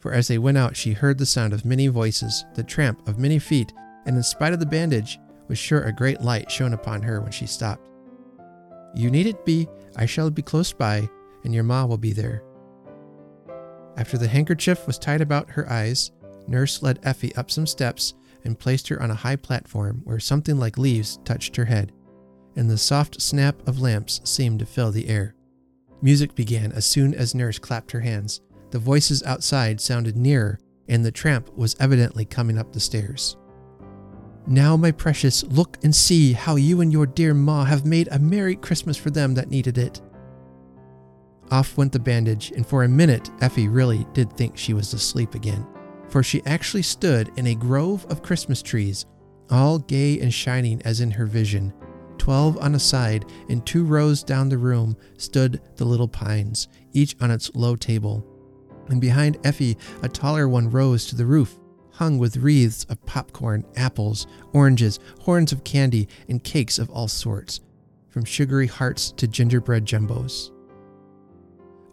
For 0.00 0.12
as 0.12 0.28
they 0.28 0.36
went 0.36 0.58
out, 0.58 0.76
she 0.76 0.92
heard 0.92 1.16
the 1.16 1.24
sound 1.24 1.54
of 1.54 1.64
many 1.64 1.88
voices, 1.88 2.44
the 2.54 2.62
tramp 2.62 3.08
of 3.08 3.18
many 3.18 3.38
feet, 3.38 3.72
and 4.04 4.14
in 4.16 4.22
spite 4.22 4.52
of 4.52 4.60
the 4.60 4.66
bandage, 4.66 5.18
was 5.48 5.58
sure 5.58 5.80
a 5.80 5.92
great 5.92 6.20
light 6.20 6.50
shone 6.50 6.74
upon 6.74 7.00
her 7.00 7.22
when 7.22 7.32
she 7.32 7.46
stopped. 7.46 7.88
You 8.94 9.10
needn't 9.10 9.46
be, 9.46 9.66
I 9.96 10.04
shall 10.04 10.30
be 10.30 10.42
close 10.42 10.70
by, 10.70 11.08
and 11.42 11.54
your 11.54 11.64
ma 11.64 11.86
will 11.86 11.96
be 11.96 12.12
there. 12.12 12.42
After 13.96 14.18
the 14.18 14.28
handkerchief 14.28 14.86
was 14.86 14.98
tied 14.98 15.22
about 15.22 15.50
her 15.50 15.70
eyes, 15.72 16.12
Nurse 16.46 16.82
led 16.82 17.00
Effie 17.02 17.34
up 17.34 17.50
some 17.50 17.66
steps 17.66 18.12
and 18.44 18.58
placed 18.58 18.88
her 18.88 19.02
on 19.02 19.10
a 19.10 19.14
high 19.14 19.36
platform 19.36 20.02
where 20.04 20.20
something 20.20 20.58
like 20.58 20.76
leaves 20.76 21.18
touched 21.24 21.56
her 21.56 21.64
head, 21.64 21.92
and 22.56 22.68
the 22.68 22.76
soft 22.76 23.22
snap 23.22 23.66
of 23.66 23.80
lamps 23.80 24.20
seemed 24.24 24.58
to 24.58 24.66
fill 24.66 24.92
the 24.92 25.08
air. 25.08 25.34
Music 26.00 26.34
began 26.34 26.72
as 26.72 26.86
soon 26.86 27.14
as 27.14 27.34
Nurse 27.34 27.58
clapped 27.58 27.90
her 27.90 28.00
hands. 28.00 28.40
The 28.70 28.78
voices 28.78 29.22
outside 29.24 29.80
sounded 29.80 30.16
nearer, 30.16 30.58
and 30.88 31.04
the 31.04 31.10
tramp 31.10 31.50
was 31.56 31.76
evidently 31.80 32.24
coming 32.24 32.58
up 32.58 32.72
the 32.72 32.80
stairs. 32.80 33.36
Now, 34.46 34.76
my 34.76 34.92
precious, 34.92 35.44
look 35.44 35.76
and 35.82 35.94
see 35.94 36.32
how 36.32 36.56
you 36.56 36.80
and 36.80 36.92
your 36.92 37.06
dear 37.06 37.34
Ma 37.34 37.64
have 37.64 37.84
made 37.84 38.08
a 38.10 38.18
Merry 38.18 38.56
Christmas 38.56 38.96
for 38.96 39.10
them 39.10 39.34
that 39.34 39.50
needed 39.50 39.76
it. 39.76 40.00
Off 41.50 41.76
went 41.76 41.92
the 41.92 41.98
bandage, 41.98 42.52
and 42.52 42.66
for 42.66 42.84
a 42.84 42.88
minute 42.88 43.30
Effie 43.40 43.68
really 43.68 44.06
did 44.12 44.32
think 44.32 44.56
she 44.56 44.74
was 44.74 44.92
asleep 44.94 45.34
again, 45.34 45.66
for 46.08 46.22
she 46.22 46.44
actually 46.46 46.82
stood 46.82 47.30
in 47.36 47.48
a 47.48 47.54
grove 47.54 48.06
of 48.08 48.22
Christmas 48.22 48.62
trees, 48.62 49.04
all 49.50 49.78
gay 49.78 50.20
and 50.20 50.32
shining 50.32 50.80
as 50.82 51.00
in 51.00 51.10
her 51.10 51.26
vision. 51.26 51.72
Twelve 52.28 52.58
on 52.58 52.74
a 52.74 52.78
side, 52.78 53.24
and 53.48 53.64
two 53.64 53.84
rows 53.84 54.22
down 54.22 54.50
the 54.50 54.58
room 54.58 54.98
stood 55.16 55.62
the 55.76 55.86
little 55.86 56.08
pines, 56.08 56.68
each 56.92 57.16
on 57.22 57.30
its 57.30 57.50
low 57.54 57.74
table. 57.74 58.22
And 58.88 59.00
behind 59.00 59.38
Effie, 59.44 59.78
a 60.02 60.10
taller 60.10 60.46
one 60.46 60.68
rose 60.68 61.06
to 61.06 61.16
the 61.16 61.24
roof, 61.24 61.58
hung 61.92 62.18
with 62.18 62.36
wreaths 62.36 62.84
of 62.90 63.02
popcorn, 63.06 63.64
apples, 63.76 64.26
oranges, 64.52 64.98
horns 65.20 65.52
of 65.52 65.64
candy, 65.64 66.06
and 66.28 66.44
cakes 66.44 66.78
of 66.78 66.90
all 66.90 67.08
sorts, 67.08 67.62
from 68.10 68.26
sugary 68.26 68.66
hearts 68.66 69.10
to 69.12 69.26
gingerbread 69.26 69.86
jumbos. 69.86 70.50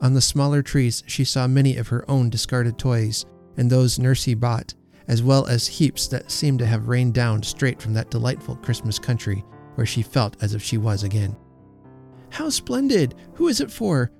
On 0.02 0.16
the 0.16 0.20
smaller 0.20 0.62
trees, 0.62 1.02
she 1.08 1.24
saw 1.24 1.48
many 1.48 1.78
of 1.78 1.88
her 1.88 2.04
own 2.12 2.30
discarded 2.30 2.78
toys 2.78 3.26
and 3.56 3.70
those 3.70 3.98
Nursey 3.98 4.38
bought, 4.38 4.74
as 5.08 5.24
well 5.24 5.48
as 5.48 5.66
heaps 5.66 6.10
that 6.10 6.30
seemed 6.30 6.60
to 6.60 6.66
have 6.66 6.90
rained 6.90 7.14
down 7.14 7.42
straight 7.42 7.82
from 7.82 7.94
that 7.94 8.12
delightful 8.12 8.58
Christmas 8.58 9.00
country 9.00 9.46
where 9.76 9.86
she 9.86 10.02
felt 10.02 10.42
as 10.42 10.54
if 10.54 10.64
she 10.64 10.78
was 10.78 11.04
again. 11.04 11.36
How 12.30 12.50
splendid! 12.50 13.16
Who 13.36 13.48
is 13.48 13.62
it 13.62 13.72
for? 13.72 14.12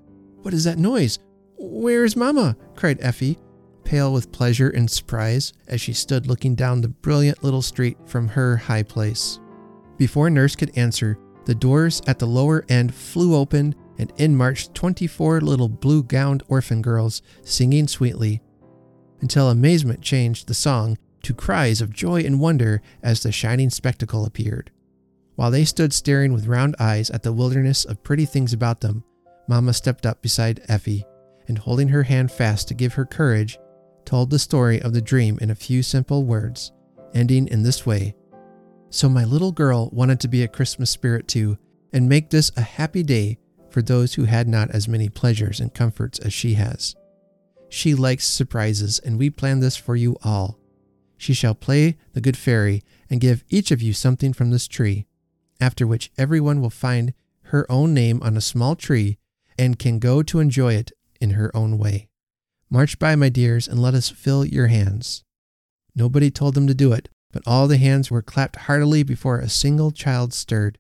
What 0.42 0.54
is 0.54 0.64
that 0.66 0.78
noise? 0.78 1.20
Where 1.58 2.04
is 2.04 2.16
Mamma? 2.16 2.56
cried 2.76 3.00
Effie, 3.02 3.38
pale 3.84 4.14
with 4.14 4.32
pleasure 4.32 4.70
and 4.70 4.90
surprise 4.90 5.54
as 5.68 5.82
she 5.82 5.94
stood 5.94 6.28
looking 6.28 6.56
down 6.56 6.82
the 6.82 6.90
brilliant 6.90 7.44
little 7.44 7.62
street 7.62 7.98
from 8.06 8.28
her 8.28 8.58
high 8.58 8.84
place. 8.84 9.40
Before 9.98 10.30
Nurse 10.30 10.56
could 10.56 10.78
answer, 10.78 11.18
the 11.46 11.56
doors 11.56 12.02
at 12.08 12.20
the 12.20 12.26
lower 12.26 12.66
end 12.70 12.94
flew 12.94 13.36
open 13.36 13.76
and 13.98 14.12
in 14.18 14.36
marched 14.36 14.74
24 14.74 15.42
little 15.42 15.70
blue 15.70 16.04
gowned 16.04 16.44
orphan 16.48 16.82
girls 16.82 17.22
singing 17.44 17.88
sweetly, 17.88 18.42
until 19.22 19.50
amazement 19.50 20.02
changed 20.02 20.48
the 20.48 20.54
song 20.54 20.98
to 21.24 21.34
cries 21.34 21.82
of 21.82 21.94
joy 21.94 22.22
and 22.22 22.40
wonder 22.40 22.82
as 23.02 23.24
the 23.24 23.32
shining 23.32 23.70
spectacle 23.70 24.26
appeared. 24.26 24.72
While 25.36 25.52
they 25.52 25.66
stood 25.66 25.92
staring 25.92 26.32
with 26.34 26.48
round 26.48 26.76
eyes 26.80 27.10
at 27.10 27.24
the 27.24 27.34
wilderness 27.34 27.86
of 27.86 28.04
pretty 28.04 28.26
things 28.26 28.54
about 28.54 28.82
them, 28.82 29.04
Mamma 29.48 29.74
stepped 29.74 30.06
up 30.06 30.22
beside 30.22 30.62
Effie 30.68 31.06
and, 31.48 31.58
holding 31.58 31.90
her 31.90 32.04
hand 32.04 32.32
fast 32.32 32.68
to 32.70 32.74
give 32.74 32.94
her 32.94 33.06
courage, 33.06 33.60
told 34.06 34.30
the 34.30 34.40
story 34.40 34.82
of 34.82 34.94
the 34.94 35.02
dream 35.02 35.38
in 35.42 35.52
a 35.52 35.56
few 35.56 35.84
simple 35.84 36.24
words, 36.24 36.72
ending 37.14 37.48
in 37.48 37.64
this 37.64 37.86
way 37.86 38.16
So, 38.90 39.10
my 39.10 39.26
little 39.26 39.52
girl 39.52 39.90
wanted 39.92 40.20
to 40.22 40.28
be 40.28 40.44
a 40.44 40.48
Christmas 40.48 40.90
spirit 40.90 41.28
too, 41.28 41.58
and 41.92 42.08
make 42.08 42.30
this 42.30 42.52
a 42.56 42.62
happy 42.62 43.04
day 43.04 43.38
for 43.70 43.82
those 43.82 44.14
who 44.14 44.24
had 44.24 44.48
not 44.48 44.72
as 44.72 44.88
many 44.88 45.10
pleasures 45.10 45.60
and 45.60 45.74
comforts 45.74 46.18
as 46.20 46.34
she 46.34 46.54
has. 46.54 46.96
She 47.68 47.94
likes 47.94 48.26
surprises, 48.26 49.00
and 49.00 49.20
we 49.20 49.30
plan 49.30 49.60
this 49.60 49.76
for 49.76 49.98
you 49.98 50.16
all. 50.24 50.58
She 51.18 51.34
shall 51.34 51.56
play 51.56 51.98
the 52.14 52.22
good 52.22 52.38
fairy 52.38 52.84
and 53.10 53.20
give 53.20 53.44
each 53.50 53.72
of 53.72 53.82
you 53.82 53.92
something 53.92 54.32
from 54.32 54.52
this 54.52 54.68
tree, 54.68 55.08
after 55.60 55.88
which 55.88 56.12
everyone 56.18 56.62
will 56.62 56.70
find 56.70 57.14
her 57.44 57.70
own 57.72 57.94
name 57.94 58.22
on 58.22 58.36
a 58.36 58.42
small 58.42 58.76
tree 58.76 59.18
and 59.58 59.80
can 59.80 60.00
go 60.00 60.22
to 60.24 60.40
enjoy 60.40 60.74
it 60.74 60.92
in 61.22 61.32
her 61.32 61.56
own 61.56 61.78
way. 61.78 62.10
March 62.70 63.00
by, 63.00 63.16
my 63.16 63.30
dears, 63.30 63.68
and 63.68 63.82
let 63.82 63.94
us 63.94 64.10
fill 64.10 64.44
your 64.44 64.68
hands. 64.68 65.24
Nobody 65.96 66.30
told 66.30 66.56
them 66.56 66.68
to 66.68 66.74
do 66.74 66.92
it, 66.92 67.10
but 67.32 67.44
all 67.46 67.68
the 67.68 67.78
hands 67.78 68.10
were 68.10 68.22
clapped 68.22 68.56
heartily 68.56 69.04
before 69.04 69.40
a 69.40 69.50
single 69.50 69.92
child 69.92 70.34
stirred. 70.34 70.78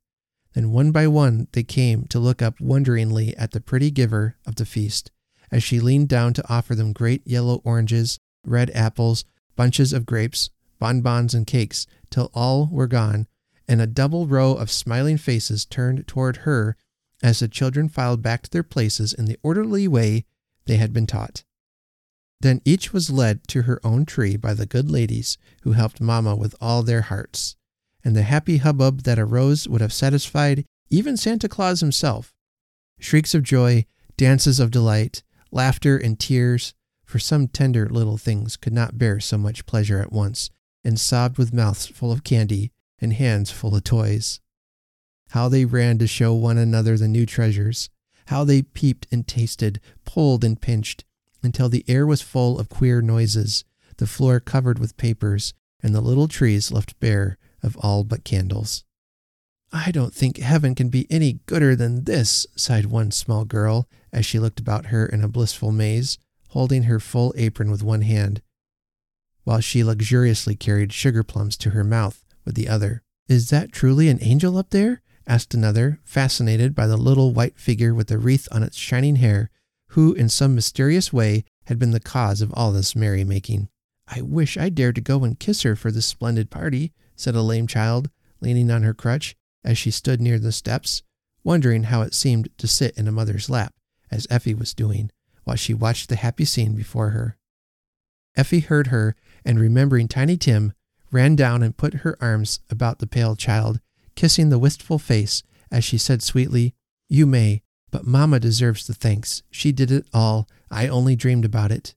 Then 0.54 0.72
one 0.72 0.92
by 0.92 1.08
one 1.08 1.48
they 1.52 1.64
came 1.64 2.06
to 2.06 2.20
look 2.20 2.42
up 2.42 2.60
wonderingly 2.60 3.36
at 3.38 3.52
the 3.52 3.62
pretty 3.62 3.92
giver 3.92 4.36
of 4.46 4.56
the 4.56 4.66
feast, 4.66 5.12
as 5.52 5.64
she 5.64 5.80
leaned 5.80 6.10
down 6.10 6.34
to 6.34 6.50
offer 6.50 6.76
them 6.76 6.94
great 6.94 7.26
yellow 7.26 7.62
oranges, 7.64 8.20
red 8.46 8.72
apples, 8.72 9.26
bunches 9.56 9.94
of 9.94 10.06
grapes, 10.06 10.50
bonbons, 10.80 11.34
and 11.34 11.48
cakes, 11.48 11.88
till 12.10 12.32
all 12.34 12.68
were 12.72 12.88
gone, 12.88 13.28
and 13.68 13.82
a 13.82 13.88
double 13.88 14.28
row 14.28 14.54
of 14.54 14.72
smiling 14.72 15.18
faces 15.18 15.66
turned 15.66 16.08
toward 16.08 16.38
her 16.38 16.76
as 17.24 17.40
the 17.40 17.48
children 17.48 17.90
filed 17.90 18.22
back 18.22 18.44
to 18.44 18.52
their 18.52 18.64
places 18.64 19.14
in 19.14 19.26
the 19.26 19.38
orderly 19.42 19.88
way 19.88 20.26
they 20.66 20.78
had 20.78 20.94
been 20.94 21.08
taught. 21.08 21.44
Then 22.42 22.62
each 22.66 22.94
was 22.94 23.10
led 23.10 23.48
to 23.48 23.64
her 23.64 23.80
own 23.84 24.06
tree 24.06 24.36
by 24.36 24.54
the 24.54 24.66
good 24.66 24.92
ladies 24.92 25.38
who 25.62 25.72
helped 25.72 26.02
Mamma 26.02 26.36
with 26.36 26.56
all 26.60 26.84
their 26.84 27.02
hearts 27.02 27.56
and 28.04 28.16
the 28.16 28.24
happy 28.24 28.58
hubbub 28.58 29.02
that 29.02 29.18
arose 29.18 29.68
would 29.68 29.82
have 29.82 29.94
satisfied 29.94 30.66
even 30.92 31.18
Santa 31.18 31.50
Claus 31.50 31.80
himself. 31.80 32.36
Shrieks 33.00 33.34
of 33.34 33.42
joy, 33.42 33.86
dances 34.16 34.60
of 34.60 34.70
delight, 34.70 35.24
laughter 35.52 35.98
and 35.98 36.20
tears, 36.20 36.76
for 37.04 37.18
some 37.18 37.48
tender 37.48 37.90
little 37.90 38.18
things 38.18 38.58
could 38.58 38.74
not 38.74 38.98
bear 38.98 39.20
so 39.20 39.38
much 39.38 39.66
pleasure 39.66 40.00
at 40.00 40.12
once, 40.12 40.50
and 40.84 41.00
sobbed 41.00 41.38
with 41.38 41.54
mouths 41.54 41.88
full 41.88 42.12
of 42.12 42.24
candy 42.24 42.72
and 43.00 43.14
hands 43.14 43.52
full 43.52 43.76
of 43.76 43.84
toys. 43.84 44.40
How 45.30 45.50
they 45.50 45.66
ran 45.66 45.98
to 46.00 46.08
show 46.08 46.34
one 46.34 46.58
another 46.58 46.98
the 46.98 47.08
new 47.08 47.26
treasures, 47.26 47.90
how 48.28 48.44
they 48.44 48.62
peeped 48.62 49.08
and 49.12 49.28
tasted, 49.28 49.80
pulled 50.06 50.44
and 50.44 50.60
pinched, 50.60 51.04
until 51.44 51.70
the 51.70 51.86
air 51.88 52.06
was 52.08 52.22
full 52.22 52.60
of 52.60 52.70
queer 52.70 53.02
noises, 53.02 53.64
the 53.98 54.08
floor 54.08 54.40
covered 54.40 54.80
with 54.80 54.98
papers, 54.98 55.54
and 55.82 55.94
the 55.94 56.02
little 56.02 56.28
trees 56.28 56.72
left 56.72 57.00
bare 57.00 57.38
of 57.62 57.78
all 57.78 58.04
but 58.04 58.24
candles. 58.24 58.84
I 59.72 59.92
don't 59.92 60.14
think 60.14 60.38
heaven 60.38 60.74
can 60.74 60.90
be 60.90 61.08
any 61.10 61.40
gooder 61.46 61.76
than 61.76 62.06
this, 62.06 62.48
sighed 62.56 62.86
one 62.86 63.12
small 63.12 63.46
girl 63.46 63.88
as 64.12 64.26
she 64.26 64.40
looked 64.40 64.60
about 64.60 64.88
her 64.88 65.06
in 65.06 65.24
a 65.24 65.28
blissful 65.28 65.72
maze, 65.72 66.18
holding 66.50 66.84
her 66.84 67.00
full 67.00 67.34
apron 67.38 67.70
with 67.70 67.84
one 67.84 68.02
hand, 68.02 68.42
while 69.44 69.60
she 69.60 69.84
luxuriously 69.84 70.56
carried 70.56 70.94
sugar 70.94 71.24
plums 71.24 71.58
to 71.58 71.72
her 71.72 71.84
mouth 71.84 72.25
with 72.46 72.56
the 72.56 72.70
other. 72.70 73.02
Is 73.28 73.50
that 73.50 73.72
truly 73.72 74.10
an 74.10 74.20
angel 74.22 74.58
up 74.58 74.70
there? 74.70 75.02
asked 75.28 75.54
another, 75.54 76.00
fascinated 76.04 76.76
by 76.76 76.86
the 76.86 76.98
little 76.98 77.34
white 77.34 77.58
figure 77.58 77.94
with 77.94 78.08
the 78.08 78.18
wreath 78.20 78.48
on 78.52 78.62
its 78.62 78.78
shining 78.78 79.16
hair, 79.16 79.50
who 79.90 80.14
in 80.14 80.30
some 80.30 80.54
mysterious 80.54 81.12
way 81.12 81.44
had 81.66 81.80
been 81.80 81.92
the 81.92 82.00
cause 82.00 82.42
of 82.42 82.54
all 82.54 82.72
this 82.72 82.96
merrymaking. 82.96 83.70
I 84.08 84.22
wish 84.22 84.58
I 84.58 84.70
dared 84.70 84.96
to 84.96 85.02
go 85.02 85.24
and 85.24 85.40
kiss 85.40 85.64
her 85.64 85.76
for 85.76 85.90
this 85.90 86.06
splendid 86.06 86.52
party, 86.52 86.94
said 87.16 87.36
a 87.36 87.42
lame 87.42 87.66
child, 87.66 88.10
leaning 88.40 88.70
on 88.70 88.84
her 88.84 88.94
crutch 88.94 89.36
as 89.64 89.78
she 89.78 89.90
stood 89.90 90.22
near 90.22 90.38
the 90.38 90.52
steps, 90.52 91.02
wondering 91.44 91.84
how 91.84 92.02
it 92.04 92.14
seemed 92.14 92.50
to 92.58 92.68
sit 92.68 92.96
in 92.98 93.08
a 93.08 93.12
mother's 93.12 93.50
lap, 93.50 93.74
as 94.12 94.28
Effie 94.30 94.54
was 94.54 94.74
doing, 94.76 95.12
while 95.44 95.56
she 95.56 95.74
watched 95.74 96.10
the 96.10 96.18
happy 96.18 96.46
scene 96.46 96.76
before 96.76 97.10
her. 97.10 97.38
Effie 98.38 98.60
heard 98.60 98.88
her, 98.88 99.16
and 99.44 99.60
remembering 99.60 100.08
Tiny 100.08 100.38
Tim, 100.38 100.74
ran 101.12 101.36
down 101.36 101.64
and 101.64 101.78
put 101.78 101.96
her 101.96 102.18
arms 102.20 102.60
about 102.70 103.00
the 103.00 103.08
pale 103.08 103.36
child, 103.36 103.80
kissing 104.16 104.50
the 104.50 104.60
wistful 104.60 105.00
face 105.00 105.44
as 105.72 105.84
she 105.84 105.98
said 105.98 106.24
sweetly, 106.24 106.74
You 107.10 107.26
may, 107.26 107.62
but 107.92 108.06
Mamma 108.06 108.40
deserves 108.40 108.88
the 108.88 108.94
thanks. 108.94 109.44
She 109.52 109.72
did 109.72 109.92
it 109.92 110.08
all. 110.14 110.48
I 110.72 110.88
only 110.88 111.16
dreamed 111.16 111.46
about 111.46 111.72
it. 111.72 111.96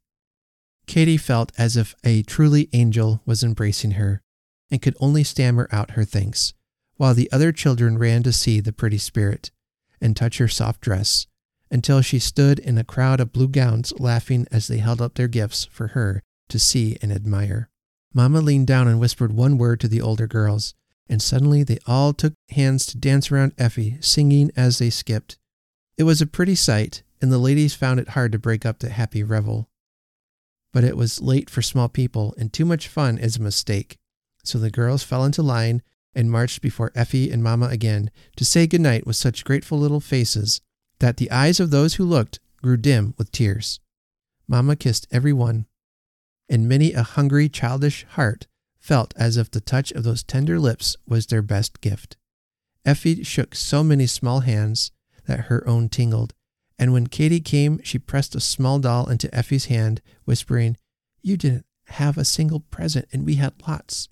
Katy 0.86 1.16
felt 1.16 1.52
as 1.58 1.76
if 1.76 1.94
a 2.02 2.22
truly 2.22 2.68
angel 2.72 3.22
was 3.26 3.44
embracing 3.44 3.92
her, 3.92 4.22
and 4.70 4.82
could 4.82 4.96
only 5.00 5.22
stammer 5.22 5.68
out 5.70 5.92
her 5.92 6.04
thanks, 6.04 6.54
while 6.96 7.14
the 7.14 7.30
other 7.30 7.52
children 7.52 7.98
ran 7.98 8.22
to 8.22 8.32
see 8.32 8.60
the 8.60 8.72
pretty 8.72 8.98
spirit 8.98 9.50
and 10.00 10.16
touch 10.16 10.38
her 10.38 10.48
soft 10.48 10.80
dress, 10.80 11.26
until 11.70 12.00
she 12.00 12.18
stood 12.18 12.58
in 12.58 12.78
a 12.78 12.84
crowd 12.84 13.20
of 13.20 13.32
blue 13.32 13.48
gowns 13.48 13.92
laughing 13.98 14.46
as 14.50 14.68
they 14.68 14.78
held 14.78 15.02
up 15.02 15.14
their 15.14 15.28
gifts 15.28 15.66
for 15.66 15.88
her 15.88 16.22
to 16.48 16.58
see 16.58 16.96
and 17.02 17.12
admire. 17.12 17.68
Mamma 18.14 18.40
leaned 18.40 18.66
down 18.66 18.88
and 18.88 18.98
whispered 18.98 19.32
one 19.32 19.58
word 19.58 19.80
to 19.80 19.88
the 19.88 20.00
older 20.00 20.26
girls, 20.26 20.74
and 21.08 21.22
suddenly 21.22 21.62
they 21.62 21.78
all 21.86 22.12
took 22.12 22.34
hands 22.50 22.86
to 22.86 22.98
dance 22.98 23.30
around 23.30 23.52
Effie, 23.58 23.98
singing 24.00 24.50
as 24.56 24.78
they 24.78 24.90
skipped. 24.90 25.38
It 25.96 26.04
was 26.04 26.20
a 26.20 26.26
pretty 26.26 26.54
sight, 26.54 27.02
and 27.20 27.32
the 27.32 27.38
ladies 27.38 27.74
found 27.74 28.00
it 28.00 28.10
hard 28.10 28.32
to 28.32 28.38
break 28.38 28.64
up 28.64 28.78
the 28.78 28.90
happy 28.90 29.22
revel. 29.22 29.68
But 30.72 30.84
it 30.84 30.96
was 30.96 31.20
late 31.20 31.50
for 31.50 31.62
small 31.62 31.88
people, 31.88 32.34
and 32.38 32.52
too 32.52 32.64
much 32.64 32.88
fun 32.88 33.18
is 33.18 33.36
a 33.36 33.42
mistake. 33.42 33.98
So 34.44 34.58
the 34.58 34.70
girls 34.70 35.02
fell 35.02 35.24
into 35.24 35.42
line 35.42 35.82
and 36.14 36.30
marched 36.30 36.62
before 36.62 36.92
Effie 36.94 37.30
and 37.30 37.42
Mamma 37.42 37.66
again 37.66 38.10
to 38.36 38.44
say 38.44 38.66
goodnight 38.66 39.06
with 39.06 39.16
such 39.16 39.44
grateful 39.44 39.78
little 39.78 40.00
faces 40.00 40.60
that 41.00 41.16
the 41.16 41.30
eyes 41.30 41.60
of 41.60 41.70
those 41.70 41.94
who 41.94 42.04
looked 42.04 42.40
grew 42.62 42.76
dim 42.76 43.14
with 43.18 43.30
tears. 43.30 43.80
Mamma 44.46 44.76
kissed 44.76 45.06
every 45.10 45.32
one, 45.32 45.66
and 46.48 46.68
many 46.68 46.92
a 46.92 47.02
hungry, 47.02 47.48
childish 47.48 48.04
heart 48.10 48.46
felt 48.78 49.12
as 49.16 49.36
if 49.36 49.50
the 49.50 49.60
touch 49.60 49.92
of 49.92 50.04
those 50.04 50.22
tender 50.22 50.58
lips 50.58 50.96
was 51.06 51.26
their 51.26 51.42
best 51.42 51.80
gift. 51.80 52.16
Effie 52.84 53.22
shook 53.22 53.54
so 53.54 53.84
many 53.84 54.06
small 54.06 54.40
hands 54.40 54.92
that 55.26 55.46
her 55.46 55.66
own 55.68 55.88
tingled, 55.88 56.32
and 56.78 56.92
when 56.92 57.06
Katie 57.06 57.40
came, 57.40 57.80
she 57.82 57.98
pressed 57.98 58.34
a 58.34 58.40
small 58.40 58.78
doll 58.78 59.10
into 59.10 59.34
Effie's 59.34 59.66
hand, 59.66 60.00
whispering, 60.24 60.76
You 61.22 61.36
didn't 61.36 61.66
have 61.88 62.16
a 62.16 62.24
single 62.24 62.60
present, 62.60 63.08
and 63.12 63.26
we 63.26 63.34
had 63.34 63.54
lots. 63.66 64.08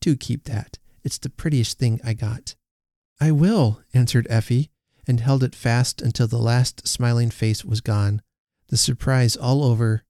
Do 0.00 0.16
keep 0.16 0.44
that. 0.44 0.78
It's 1.02 1.18
the 1.18 1.28
prettiest 1.28 1.78
thing 1.78 2.00
I 2.04 2.14
got. 2.14 2.54
I 3.20 3.30
will, 3.32 3.80
answered 3.92 4.26
Effie, 4.30 4.70
and 5.06 5.20
held 5.20 5.42
it 5.42 5.54
fast 5.54 6.00
until 6.00 6.26
the 6.26 6.38
last 6.38 6.86
smiling 6.86 7.30
face 7.30 7.64
was 7.64 7.80
gone, 7.80 8.22
the 8.68 8.76
surprise 8.76 9.36
all 9.36 9.62
over, 9.64 10.03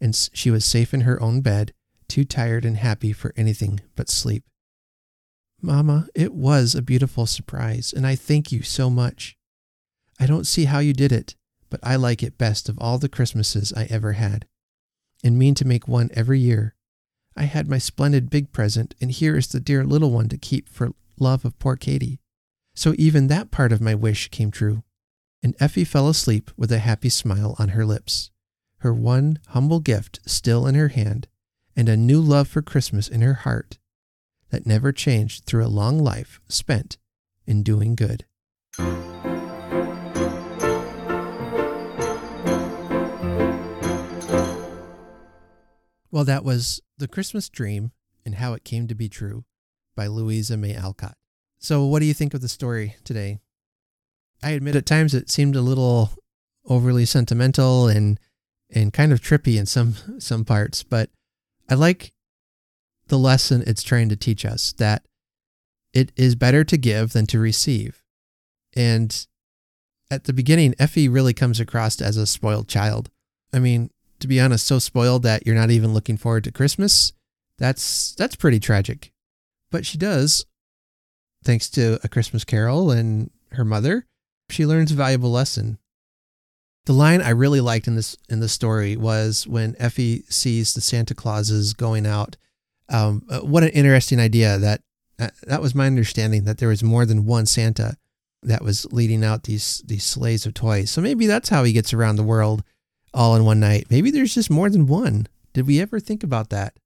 and 0.00 0.14
she 0.32 0.50
was 0.50 0.64
safe 0.64 0.92
in 0.92 1.02
her 1.02 1.20
own 1.22 1.40
bed, 1.40 1.72
too 2.08 2.24
tired 2.24 2.64
and 2.64 2.76
happy 2.76 3.12
for 3.12 3.32
anything 3.36 3.80
but 3.94 4.10
sleep. 4.10 4.44
Mamma, 5.62 6.08
it 6.14 6.34
was 6.34 6.74
a 6.74 6.82
beautiful 6.82 7.26
surprise, 7.26 7.92
and 7.92 8.06
I 8.06 8.14
thank 8.14 8.52
you 8.52 8.62
so 8.62 8.90
much. 8.90 9.36
I 10.20 10.26
don't 10.26 10.46
see 10.46 10.64
how 10.64 10.78
you 10.78 10.92
did 10.92 11.12
it, 11.12 11.34
but 11.70 11.80
I 11.82 11.96
like 11.96 12.22
it 12.22 12.38
best 12.38 12.68
of 12.68 12.78
all 12.78 12.98
the 12.98 13.08
Christmases 13.08 13.72
I 13.72 13.84
ever 13.84 14.12
had, 14.12 14.46
and 15.24 15.38
mean 15.38 15.54
to 15.54 15.66
make 15.66 15.88
one 15.88 16.10
every 16.14 16.40
year. 16.40 16.74
I 17.36 17.44
had 17.44 17.68
my 17.68 17.78
splendid 17.78 18.30
big 18.30 18.52
present, 18.52 18.94
and 19.00 19.10
here 19.10 19.36
is 19.36 19.48
the 19.48 19.60
dear 19.60 19.84
little 19.84 20.10
one 20.10 20.28
to 20.28 20.38
keep 20.38 20.68
for 20.68 20.92
love 21.18 21.44
of 21.44 21.58
poor 21.58 21.76
Katie. 21.76 22.20
So 22.74 22.94
even 22.98 23.26
that 23.26 23.50
part 23.50 23.72
of 23.72 23.80
my 23.80 23.94
wish 23.94 24.28
came 24.28 24.50
true. 24.50 24.82
And 25.42 25.54
Effie 25.60 25.84
fell 25.84 26.08
asleep 26.08 26.50
with 26.56 26.72
a 26.72 26.78
happy 26.78 27.08
smile 27.08 27.56
on 27.58 27.70
her 27.70 27.84
lips, 27.84 28.30
her 28.86 28.94
one 28.94 29.40
humble 29.48 29.80
gift 29.80 30.20
still 30.26 30.64
in 30.64 30.76
her 30.76 30.86
hand, 30.86 31.26
and 31.74 31.88
a 31.88 31.96
new 31.96 32.20
love 32.20 32.46
for 32.46 32.62
Christmas 32.62 33.08
in 33.08 33.20
her 33.20 33.34
heart 33.34 33.78
that 34.50 34.64
never 34.64 34.92
changed 34.92 35.44
through 35.44 35.66
a 35.66 35.66
long 35.66 35.98
life 35.98 36.40
spent 36.48 36.96
in 37.48 37.64
doing 37.64 37.96
good. 37.96 38.26
Well, 46.12 46.24
that 46.24 46.44
was 46.44 46.80
The 46.98 47.08
Christmas 47.08 47.48
Dream 47.48 47.90
and 48.24 48.36
How 48.36 48.52
It 48.52 48.62
Came 48.62 48.86
to 48.86 48.94
Be 48.94 49.08
True 49.08 49.44
by 49.96 50.06
Louisa 50.06 50.56
May 50.56 50.76
Alcott. 50.76 51.16
So, 51.58 51.84
what 51.86 51.98
do 51.98 52.06
you 52.06 52.14
think 52.14 52.34
of 52.34 52.40
the 52.40 52.48
story 52.48 52.94
today? 53.02 53.40
I 54.44 54.50
admit 54.50 54.76
at 54.76 54.86
times 54.86 55.12
it 55.12 55.28
seemed 55.28 55.56
a 55.56 55.60
little 55.60 56.12
overly 56.68 57.04
sentimental 57.04 57.88
and 57.88 58.20
and 58.70 58.92
kind 58.92 59.12
of 59.12 59.20
trippy 59.20 59.58
in 59.58 59.66
some 59.66 59.94
some 60.18 60.44
parts, 60.44 60.82
but 60.82 61.10
I 61.68 61.74
like 61.74 62.12
the 63.08 63.18
lesson 63.18 63.62
it's 63.66 63.82
trying 63.82 64.08
to 64.08 64.16
teach 64.16 64.44
us 64.44 64.72
that 64.78 65.04
it 65.92 66.12
is 66.16 66.34
better 66.34 66.64
to 66.64 66.76
give 66.76 67.12
than 67.12 67.26
to 67.26 67.38
receive. 67.38 68.02
And 68.74 69.26
at 70.10 70.24
the 70.24 70.32
beginning, 70.32 70.74
Effie 70.78 71.08
really 71.08 71.32
comes 71.32 71.60
across 71.60 72.00
as 72.00 72.16
a 72.16 72.26
spoiled 72.26 72.68
child. 72.68 73.10
I 73.52 73.58
mean, 73.58 73.90
to 74.20 74.28
be 74.28 74.40
honest, 74.40 74.66
so 74.66 74.78
spoiled 74.78 75.22
that 75.22 75.46
you're 75.46 75.54
not 75.54 75.70
even 75.70 75.94
looking 75.94 76.16
forward 76.16 76.44
to 76.44 76.52
Christmas. 76.52 77.12
That's 77.58 78.14
that's 78.14 78.36
pretty 78.36 78.60
tragic. 78.60 79.12
But 79.70 79.86
she 79.86 79.98
does, 79.98 80.44
thanks 81.44 81.68
to 81.70 81.98
a 82.04 82.08
Christmas 82.08 82.44
carol 82.44 82.90
and 82.90 83.30
her 83.52 83.64
mother, 83.64 84.06
she 84.50 84.66
learns 84.66 84.92
a 84.92 84.96
valuable 84.96 85.30
lesson. 85.30 85.78
The 86.86 86.92
line 86.92 87.20
I 87.20 87.30
really 87.30 87.60
liked 87.60 87.88
in 87.88 87.96
this 87.96 88.16
in 88.28 88.38
the 88.38 88.48
story 88.48 88.96
was 88.96 89.46
when 89.46 89.74
Effie 89.78 90.22
sees 90.28 90.72
the 90.72 90.80
Santa 90.80 91.14
Clauses 91.14 91.74
going 91.74 92.06
out. 92.06 92.36
Um, 92.88 93.24
uh, 93.28 93.40
what 93.40 93.64
an 93.64 93.70
interesting 93.70 94.20
idea! 94.20 94.56
That 94.56 94.82
uh, 95.18 95.28
that 95.42 95.60
was 95.60 95.74
my 95.74 95.86
understanding 95.86 96.44
that 96.44 96.58
there 96.58 96.68
was 96.68 96.84
more 96.84 97.04
than 97.04 97.26
one 97.26 97.46
Santa 97.46 97.96
that 98.44 98.62
was 98.62 98.90
leading 98.92 99.24
out 99.24 99.42
these 99.42 99.82
these 99.84 100.04
sleighs 100.04 100.46
of 100.46 100.54
toys. 100.54 100.90
So 100.90 101.00
maybe 101.00 101.26
that's 101.26 101.48
how 101.48 101.64
he 101.64 101.72
gets 101.72 101.92
around 101.92 102.16
the 102.16 102.22
world 102.22 102.62
all 103.12 103.34
in 103.34 103.44
one 103.44 103.58
night. 103.58 103.86
Maybe 103.90 104.12
there's 104.12 104.34
just 104.34 104.48
more 104.50 104.70
than 104.70 104.86
one. 104.86 105.26
Did 105.52 105.66
we 105.66 105.80
ever 105.80 105.98
think 105.98 106.22
about 106.22 106.50
that? 106.50 106.76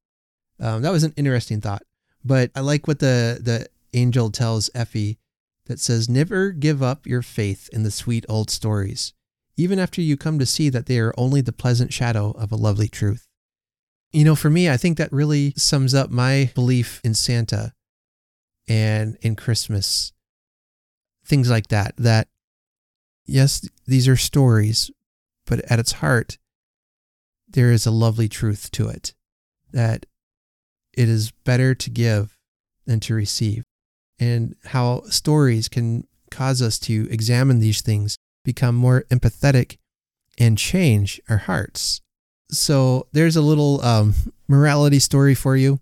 Um, 0.59 0.81
that 0.81 0.93
was 0.93 1.05
an 1.05 1.13
interesting 1.17 1.61
thought. 1.61 1.83
But 2.25 2.51
I 2.55 2.61
like 2.61 2.89
what 2.89 3.01
the 3.01 3.39
the 3.39 3.67
angel 3.93 4.31
tells 4.31 4.71
Effie 4.75 5.19
that 5.67 5.79
says, 5.79 6.09
"Never 6.09 6.53
give 6.53 6.83
up 6.83 7.07
your 7.07 7.21
faith 7.21 7.69
in 7.71 7.83
the 7.83 7.91
sweet 7.91 8.25
old 8.31 8.51
stories, 8.51 9.13
even 9.57 9.79
after 9.79 10.01
you 10.01 10.17
come 10.17 10.39
to 10.39 10.47
see 10.47 10.69
that 10.69 10.87
they 10.87 10.99
are 10.99 11.15
only 11.17 11.41
the 11.41 11.53
pleasant 11.53 11.93
shadow 11.93 12.31
of 12.33 12.51
a 12.53 12.57
lovely 12.57 12.89
truth." 12.89 13.27
You 14.13 14.25
know, 14.25 14.35
for 14.35 14.51
me, 14.51 14.69
I 14.69 14.77
think 14.77 14.99
that 14.99 15.13
really 15.13 15.55
sums 15.57 15.95
up 15.95 16.11
my 16.11 16.51
belief 16.55 17.01
in 17.05 17.15
Santa 17.15 17.75
and 18.67 19.17
in 19.21 19.37
Christmas. 19.37 20.13
Things 21.25 21.49
like 21.49 21.69
that. 21.69 21.97
That 21.97 22.29
yes, 23.25 23.69
these 23.87 24.09
are 24.09 24.17
stories, 24.17 24.91
but 25.45 25.61
at 25.71 25.79
its 25.79 25.93
heart, 25.93 26.39
there 27.49 27.73
is 27.73 27.87
a 27.87 27.91
lovely 27.91 28.29
truth 28.29 28.71
to 28.73 28.89
it 28.89 29.15
that 29.71 30.07
it 30.93 31.09
is 31.09 31.31
better 31.45 31.75
to 31.75 31.91
give 31.91 32.37
than 32.87 32.99
to 33.01 33.15
receive, 33.15 33.65
and 34.19 34.57
how 34.65 35.03
stories 35.09 35.69
can 35.69 36.09
cause 36.31 36.61
us 36.61 36.79
to 36.81 37.09
examine 37.11 37.61
these 37.61 37.81
things, 37.81 38.17
become 38.45 38.75
more 38.75 39.05
empathetic, 39.11 39.77
and 40.39 40.57
change 40.57 41.21
our 41.29 41.39
hearts. 41.39 42.01
So, 42.51 43.07
there's 43.13 43.37
a 43.37 43.43
little 43.43 43.81
um, 43.83 44.15
morality 44.49 44.99
story 44.99 45.35
for 45.35 45.57
you 45.57 45.81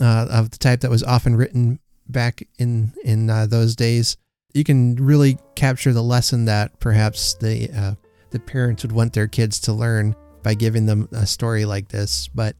uh, 0.00 0.26
of 0.30 0.50
the 0.50 0.58
type 0.58 0.80
that 0.80 0.90
was 0.90 1.02
often 1.02 1.36
written 1.36 1.80
back 2.06 2.46
in 2.58 2.92
in 3.04 3.30
uh, 3.30 3.46
those 3.46 3.76
days. 3.76 4.16
You 4.52 4.64
can 4.64 4.96
really 4.96 5.38
capture 5.54 5.92
the 5.92 6.02
lesson 6.02 6.44
that 6.44 6.78
perhaps 6.80 7.34
the 7.34 7.70
uh, 7.74 7.94
the 8.30 8.40
parents 8.40 8.82
would 8.82 8.92
want 8.92 9.12
their 9.12 9.28
kids 9.28 9.60
to 9.60 9.72
learn 9.72 10.14
by 10.42 10.54
giving 10.54 10.86
them 10.86 11.08
a 11.12 11.26
story 11.26 11.64
like 11.64 11.88
this, 11.88 12.28
but 12.28 12.54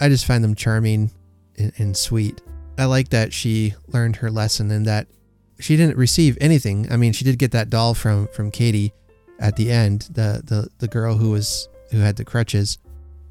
I 0.00 0.08
just 0.08 0.24
find 0.24 0.42
them 0.42 0.54
charming 0.54 1.10
and, 1.58 1.72
and 1.76 1.96
sweet. 1.96 2.40
I 2.78 2.84
like 2.86 3.10
that 3.10 3.32
she 3.32 3.74
learned 3.88 4.16
her 4.16 4.30
lesson 4.30 4.70
and 4.70 4.86
that 4.86 5.08
she 5.58 5.76
didn't 5.76 5.96
receive 5.96 6.36
anything. 6.40 6.90
I 6.90 6.96
mean, 6.96 7.12
she 7.12 7.24
did 7.24 7.38
get 7.38 7.52
that 7.52 7.70
doll 7.70 7.94
from 7.94 8.28
from 8.28 8.50
Katie 8.50 8.92
at 9.38 9.56
the 9.56 9.70
end, 9.70 10.02
the 10.12 10.42
the 10.44 10.68
the 10.78 10.88
girl 10.88 11.16
who 11.16 11.30
was 11.30 11.68
who 11.90 11.98
had 11.98 12.16
the 12.16 12.24
crutches. 12.24 12.78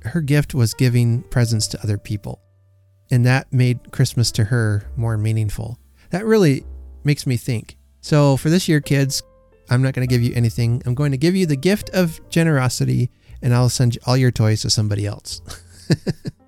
Her 0.03 0.21
gift 0.21 0.53
was 0.53 0.73
giving 0.73 1.23
presents 1.23 1.67
to 1.67 1.82
other 1.82 1.97
people. 1.97 2.39
And 3.11 3.26
that 3.26 3.51
made 3.51 3.91
Christmas 3.91 4.32
to 4.34 4.45
her 4.45 4.89
more 4.95 5.17
meaningful. 5.17 5.80
That 6.11 6.26
really 6.26 6.65
makes 7.03 7.28
me 7.28 7.38
think. 7.38 7.78
So 8.01 8.38
for 8.38 8.49
this 8.49 8.67
year, 8.67 8.82
kids, 8.82 9.23
I'm 9.69 9.82
not 9.82 9.93
going 9.93 10.07
to 10.07 10.13
give 10.13 10.21
you 10.21 10.34
anything. 10.36 10.82
I'm 10.86 10.95
going 10.95 11.11
to 11.11 11.17
give 11.17 11.36
you 11.36 11.45
the 11.45 11.55
gift 11.55 11.89
of 11.91 12.19
generosity 12.30 13.09
and 13.41 13.53
I'll 13.53 13.69
send 13.69 13.97
all 14.05 14.17
your 14.17 14.32
toys 14.32 14.61
to 14.61 14.69
somebody 14.69 15.05
else. 15.05 15.41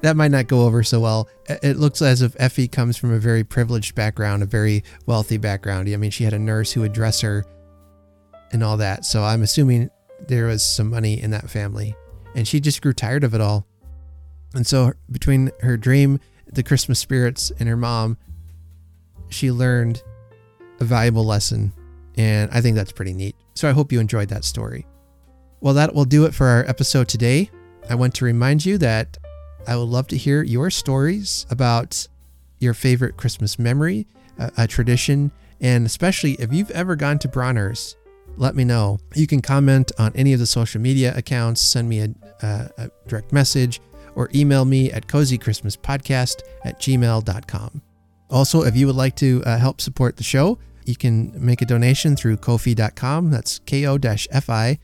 that 0.00 0.16
might 0.16 0.30
not 0.30 0.46
go 0.46 0.62
over 0.62 0.82
so 0.82 1.00
well. 1.00 1.28
It 1.48 1.76
looks 1.76 2.02
as 2.02 2.22
if 2.22 2.36
Effie 2.38 2.68
comes 2.68 2.96
from 2.96 3.12
a 3.12 3.18
very 3.18 3.44
privileged 3.44 3.94
background, 3.94 4.42
a 4.42 4.46
very 4.46 4.84
wealthy 5.06 5.38
background. 5.38 5.88
I 5.88 5.96
mean, 5.96 6.10
she 6.10 6.24
had 6.24 6.34
a 6.34 6.38
nurse 6.38 6.72
who 6.72 6.80
would 6.82 6.92
dress 6.92 7.20
her 7.20 7.44
and 8.52 8.62
all 8.62 8.76
that. 8.78 9.04
So 9.04 9.22
I'm 9.22 9.42
assuming 9.42 9.90
there 10.28 10.46
was 10.46 10.64
some 10.64 10.90
money 10.90 11.20
in 11.20 11.30
that 11.30 11.50
family. 11.50 11.94
And 12.34 12.46
she 12.46 12.60
just 12.60 12.82
grew 12.82 12.92
tired 12.92 13.24
of 13.24 13.34
it 13.34 13.40
all. 13.40 13.66
And 14.54 14.66
so 14.66 14.92
between 15.10 15.50
her 15.60 15.76
dream, 15.76 16.20
the 16.46 16.62
Christmas 16.62 16.98
spirits, 16.98 17.50
and 17.58 17.68
her 17.68 17.76
mom, 17.76 18.18
she 19.28 19.50
learned 19.50 20.02
a 20.80 20.84
valuable 20.84 21.24
lesson 21.24 21.72
and 22.16 22.50
I 22.50 22.60
think 22.60 22.76
that's 22.76 22.92
pretty 22.92 23.14
neat. 23.14 23.36
So 23.54 23.68
I 23.68 23.72
hope 23.72 23.92
you 23.92 24.00
enjoyed 24.00 24.28
that 24.28 24.44
story. 24.44 24.86
Well, 25.60 25.74
that 25.74 25.94
will 25.94 26.04
do 26.04 26.24
it 26.24 26.34
for 26.34 26.46
our 26.46 26.64
episode 26.68 27.08
today. 27.08 27.50
I 27.88 27.94
want 27.94 28.14
to 28.16 28.24
remind 28.24 28.64
you 28.64 28.78
that 28.78 29.16
I 29.66 29.76
would 29.76 29.88
love 29.88 30.08
to 30.08 30.16
hear 30.16 30.42
your 30.42 30.70
stories 30.70 31.46
about 31.50 32.08
your 32.58 32.74
favorite 32.74 33.16
Christmas 33.16 33.58
memory, 33.58 34.06
a, 34.38 34.50
a 34.58 34.66
tradition, 34.66 35.32
and 35.60 35.86
especially 35.86 36.32
if 36.34 36.52
you've 36.52 36.70
ever 36.72 36.96
gone 36.96 37.18
to 37.20 37.28
Bronner's, 37.28 37.96
let 38.36 38.54
me 38.56 38.64
know. 38.64 38.98
You 39.14 39.26
can 39.26 39.42
comment 39.42 39.92
on 39.98 40.12
any 40.14 40.32
of 40.32 40.40
the 40.40 40.46
social 40.46 40.80
media 40.80 41.12
accounts, 41.16 41.60
send 41.60 41.88
me 41.88 42.00
a, 42.00 42.08
a, 42.42 42.70
a 42.78 42.90
direct 43.06 43.32
message, 43.32 43.80
or 44.14 44.30
email 44.34 44.64
me 44.64 44.90
at 44.90 45.06
cozychristmaspodcast 45.06 46.42
at 46.64 46.80
gmail.com. 46.80 47.82
Also, 48.30 48.62
if 48.62 48.76
you 48.76 48.86
would 48.86 48.96
like 48.96 49.14
to 49.16 49.42
uh, 49.44 49.58
help 49.58 49.80
support 49.80 50.16
the 50.16 50.22
show, 50.22 50.58
you 50.84 50.96
can 50.96 51.32
make 51.34 51.62
a 51.62 51.66
donation 51.66 52.16
through 52.16 52.38
kofi.com. 52.38 53.30
That's 53.30 53.58
ko-fi.com 53.60 54.78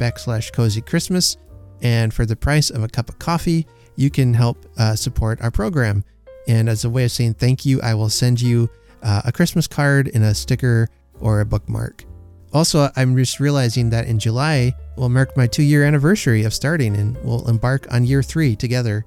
backslash 0.00 0.52
cozy 0.52 0.80
Christmas. 0.80 1.36
And 1.82 2.12
for 2.12 2.26
the 2.26 2.36
price 2.36 2.70
of 2.70 2.82
a 2.82 2.88
cup 2.88 3.08
of 3.08 3.18
coffee, 3.18 3.66
you 3.96 4.10
can 4.10 4.34
help 4.34 4.64
uh, 4.78 4.94
support 4.94 5.40
our 5.40 5.50
program. 5.50 6.04
And 6.48 6.68
as 6.68 6.84
a 6.84 6.90
way 6.90 7.04
of 7.04 7.12
saying 7.12 7.34
thank 7.34 7.66
you, 7.66 7.80
I 7.82 7.94
will 7.94 8.08
send 8.08 8.40
you 8.40 8.70
uh, 9.02 9.22
a 9.24 9.32
Christmas 9.32 9.66
card 9.66 10.10
and 10.14 10.24
a 10.24 10.34
sticker 10.34 10.88
or 11.20 11.40
a 11.40 11.46
bookmark. 11.46 12.04
Also, 12.52 12.88
I'm 12.96 13.16
just 13.16 13.40
realizing 13.40 13.90
that 13.90 14.06
in 14.06 14.18
July 14.18 14.72
will 14.96 15.08
mark 15.08 15.36
my 15.36 15.46
two 15.46 15.62
year 15.62 15.84
anniversary 15.84 16.44
of 16.44 16.54
starting 16.54 16.96
and 16.96 17.16
we'll 17.22 17.48
embark 17.48 17.92
on 17.92 18.04
year 18.04 18.22
three 18.22 18.56
together. 18.56 19.04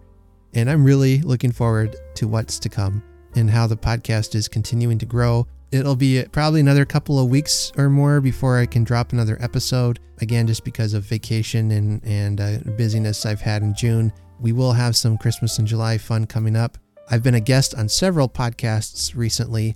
And 0.53 0.70
I'm 0.70 0.84
really 0.84 1.22
looking 1.22 1.51
forward 1.51 1.95
to 2.15 2.28
what's 2.28 2.59
to 2.59 2.70
come 2.70 3.03
and 3.36 3.49
how 3.49 3.67
the 3.67 3.78
podcast 3.78 4.36
is 4.36 4.47
continuing 4.47 4.97
to 4.99 5.05
grow. 5.05 5.47
It'll 5.72 5.95
be 5.95 6.24
probably 6.32 6.61
another 6.61 6.86
couple 6.86 7.20
of 7.20 7.30
weeks 7.30 7.72
or 7.78 7.89
more 7.89 8.22
before 8.22 8.57
I 8.57 8.65
can 8.65 8.84
drop 8.84 9.13
another 9.13 9.38
episode. 9.39 9.99
Again, 10.20 10.47
just 10.47 10.63
because 10.63 10.93
of 10.93 11.03
vacation 11.03 11.72
and, 11.72 12.03
and 12.03 12.41
uh, 12.41 12.57
busyness 12.76 13.26
I've 13.26 13.41
had 13.41 13.61
in 13.61 13.76
June. 13.76 14.11
We 14.39 14.51
will 14.51 14.74
have 14.74 14.95
some 14.95 15.17
Christmas 15.17 15.59
and 15.59 15.67
July 15.67 15.97
fun 15.97 16.26
coming 16.26 16.55
up. 16.55 16.78
I've 17.11 17.24
been 17.24 17.36
a 17.36 17.39
guest 17.39 17.76
on 17.76 17.89
several 17.89 18.30
podcasts 18.30 19.15
recently, 19.15 19.76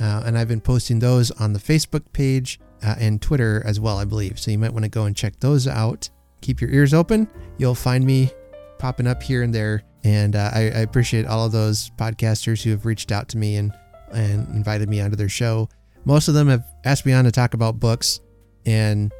uh, 0.00 0.22
and 0.24 0.36
I've 0.38 0.48
been 0.48 0.60
posting 0.60 0.98
those 0.98 1.30
on 1.32 1.52
the 1.52 1.58
Facebook 1.58 2.12
page 2.12 2.60
uh, 2.82 2.94
and 2.98 3.20
Twitter 3.20 3.62
as 3.64 3.80
well, 3.80 3.98
I 3.98 4.04
believe. 4.04 4.38
So 4.38 4.50
you 4.50 4.58
might 4.58 4.72
want 4.72 4.84
to 4.84 4.90
go 4.90 5.04
and 5.04 5.16
check 5.16 5.38
those 5.40 5.66
out. 5.66 6.08
Keep 6.40 6.60
your 6.60 6.70
ears 6.70 6.94
open. 6.94 7.28
You'll 7.58 7.74
find 7.74 8.04
me 8.04 8.30
popping 8.78 9.06
up 9.06 9.22
here 9.22 9.42
and 9.42 9.54
there. 9.54 9.82
And 10.04 10.36
uh, 10.36 10.50
I, 10.54 10.60
I, 10.60 10.80
appreciate 10.80 11.26
all 11.26 11.44
of 11.44 11.50
those 11.50 11.90
podcasters 11.98 12.62
who 12.62 12.70
have 12.70 12.86
reached 12.86 13.10
out 13.10 13.28
to 13.30 13.36
me 13.36 13.56
and, 13.56 13.72
and 14.12 14.48
invited 14.54 14.88
me 14.88 15.00
onto 15.00 15.16
their 15.16 15.28
show. 15.28 15.68
Most 16.04 16.28
of 16.28 16.34
them 16.34 16.48
have 16.48 16.64
asked 16.84 17.04
me 17.06 17.12
on 17.12 17.24
to 17.24 17.30
talk 17.30 17.54
about 17.54 17.80
books. 17.80 18.20
And, 18.66 19.12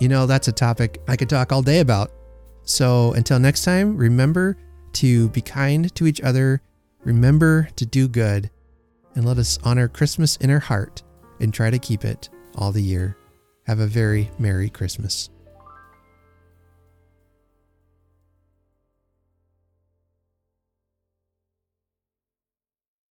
you 0.00 0.08
know, 0.08 0.26
that's 0.26 0.48
a 0.48 0.52
topic 0.52 1.00
I 1.08 1.16
could 1.16 1.28
talk 1.28 1.52
all 1.52 1.62
day 1.62 1.80
about. 1.80 2.12
So 2.62 3.12
until 3.14 3.38
next 3.38 3.64
time, 3.64 3.96
remember 3.96 4.56
to 4.94 5.28
be 5.30 5.40
kind 5.40 5.94
to 5.94 6.06
each 6.06 6.20
other, 6.20 6.62
remember 7.04 7.68
to 7.76 7.86
do 7.86 8.08
good, 8.08 8.50
and 9.14 9.24
let 9.24 9.38
us 9.38 9.58
honor 9.64 9.88
Christmas 9.88 10.36
in 10.36 10.50
our 10.50 10.58
heart 10.58 11.02
and 11.40 11.52
try 11.52 11.70
to 11.70 11.78
keep 11.78 12.04
it 12.04 12.28
all 12.54 12.72
the 12.72 12.82
year. 12.82 13.16
Have 13.66 13.80
a 13.80 13.86
very 13.86 14.30
Merry 14.38 14.68
Christmas. 14.68 15.30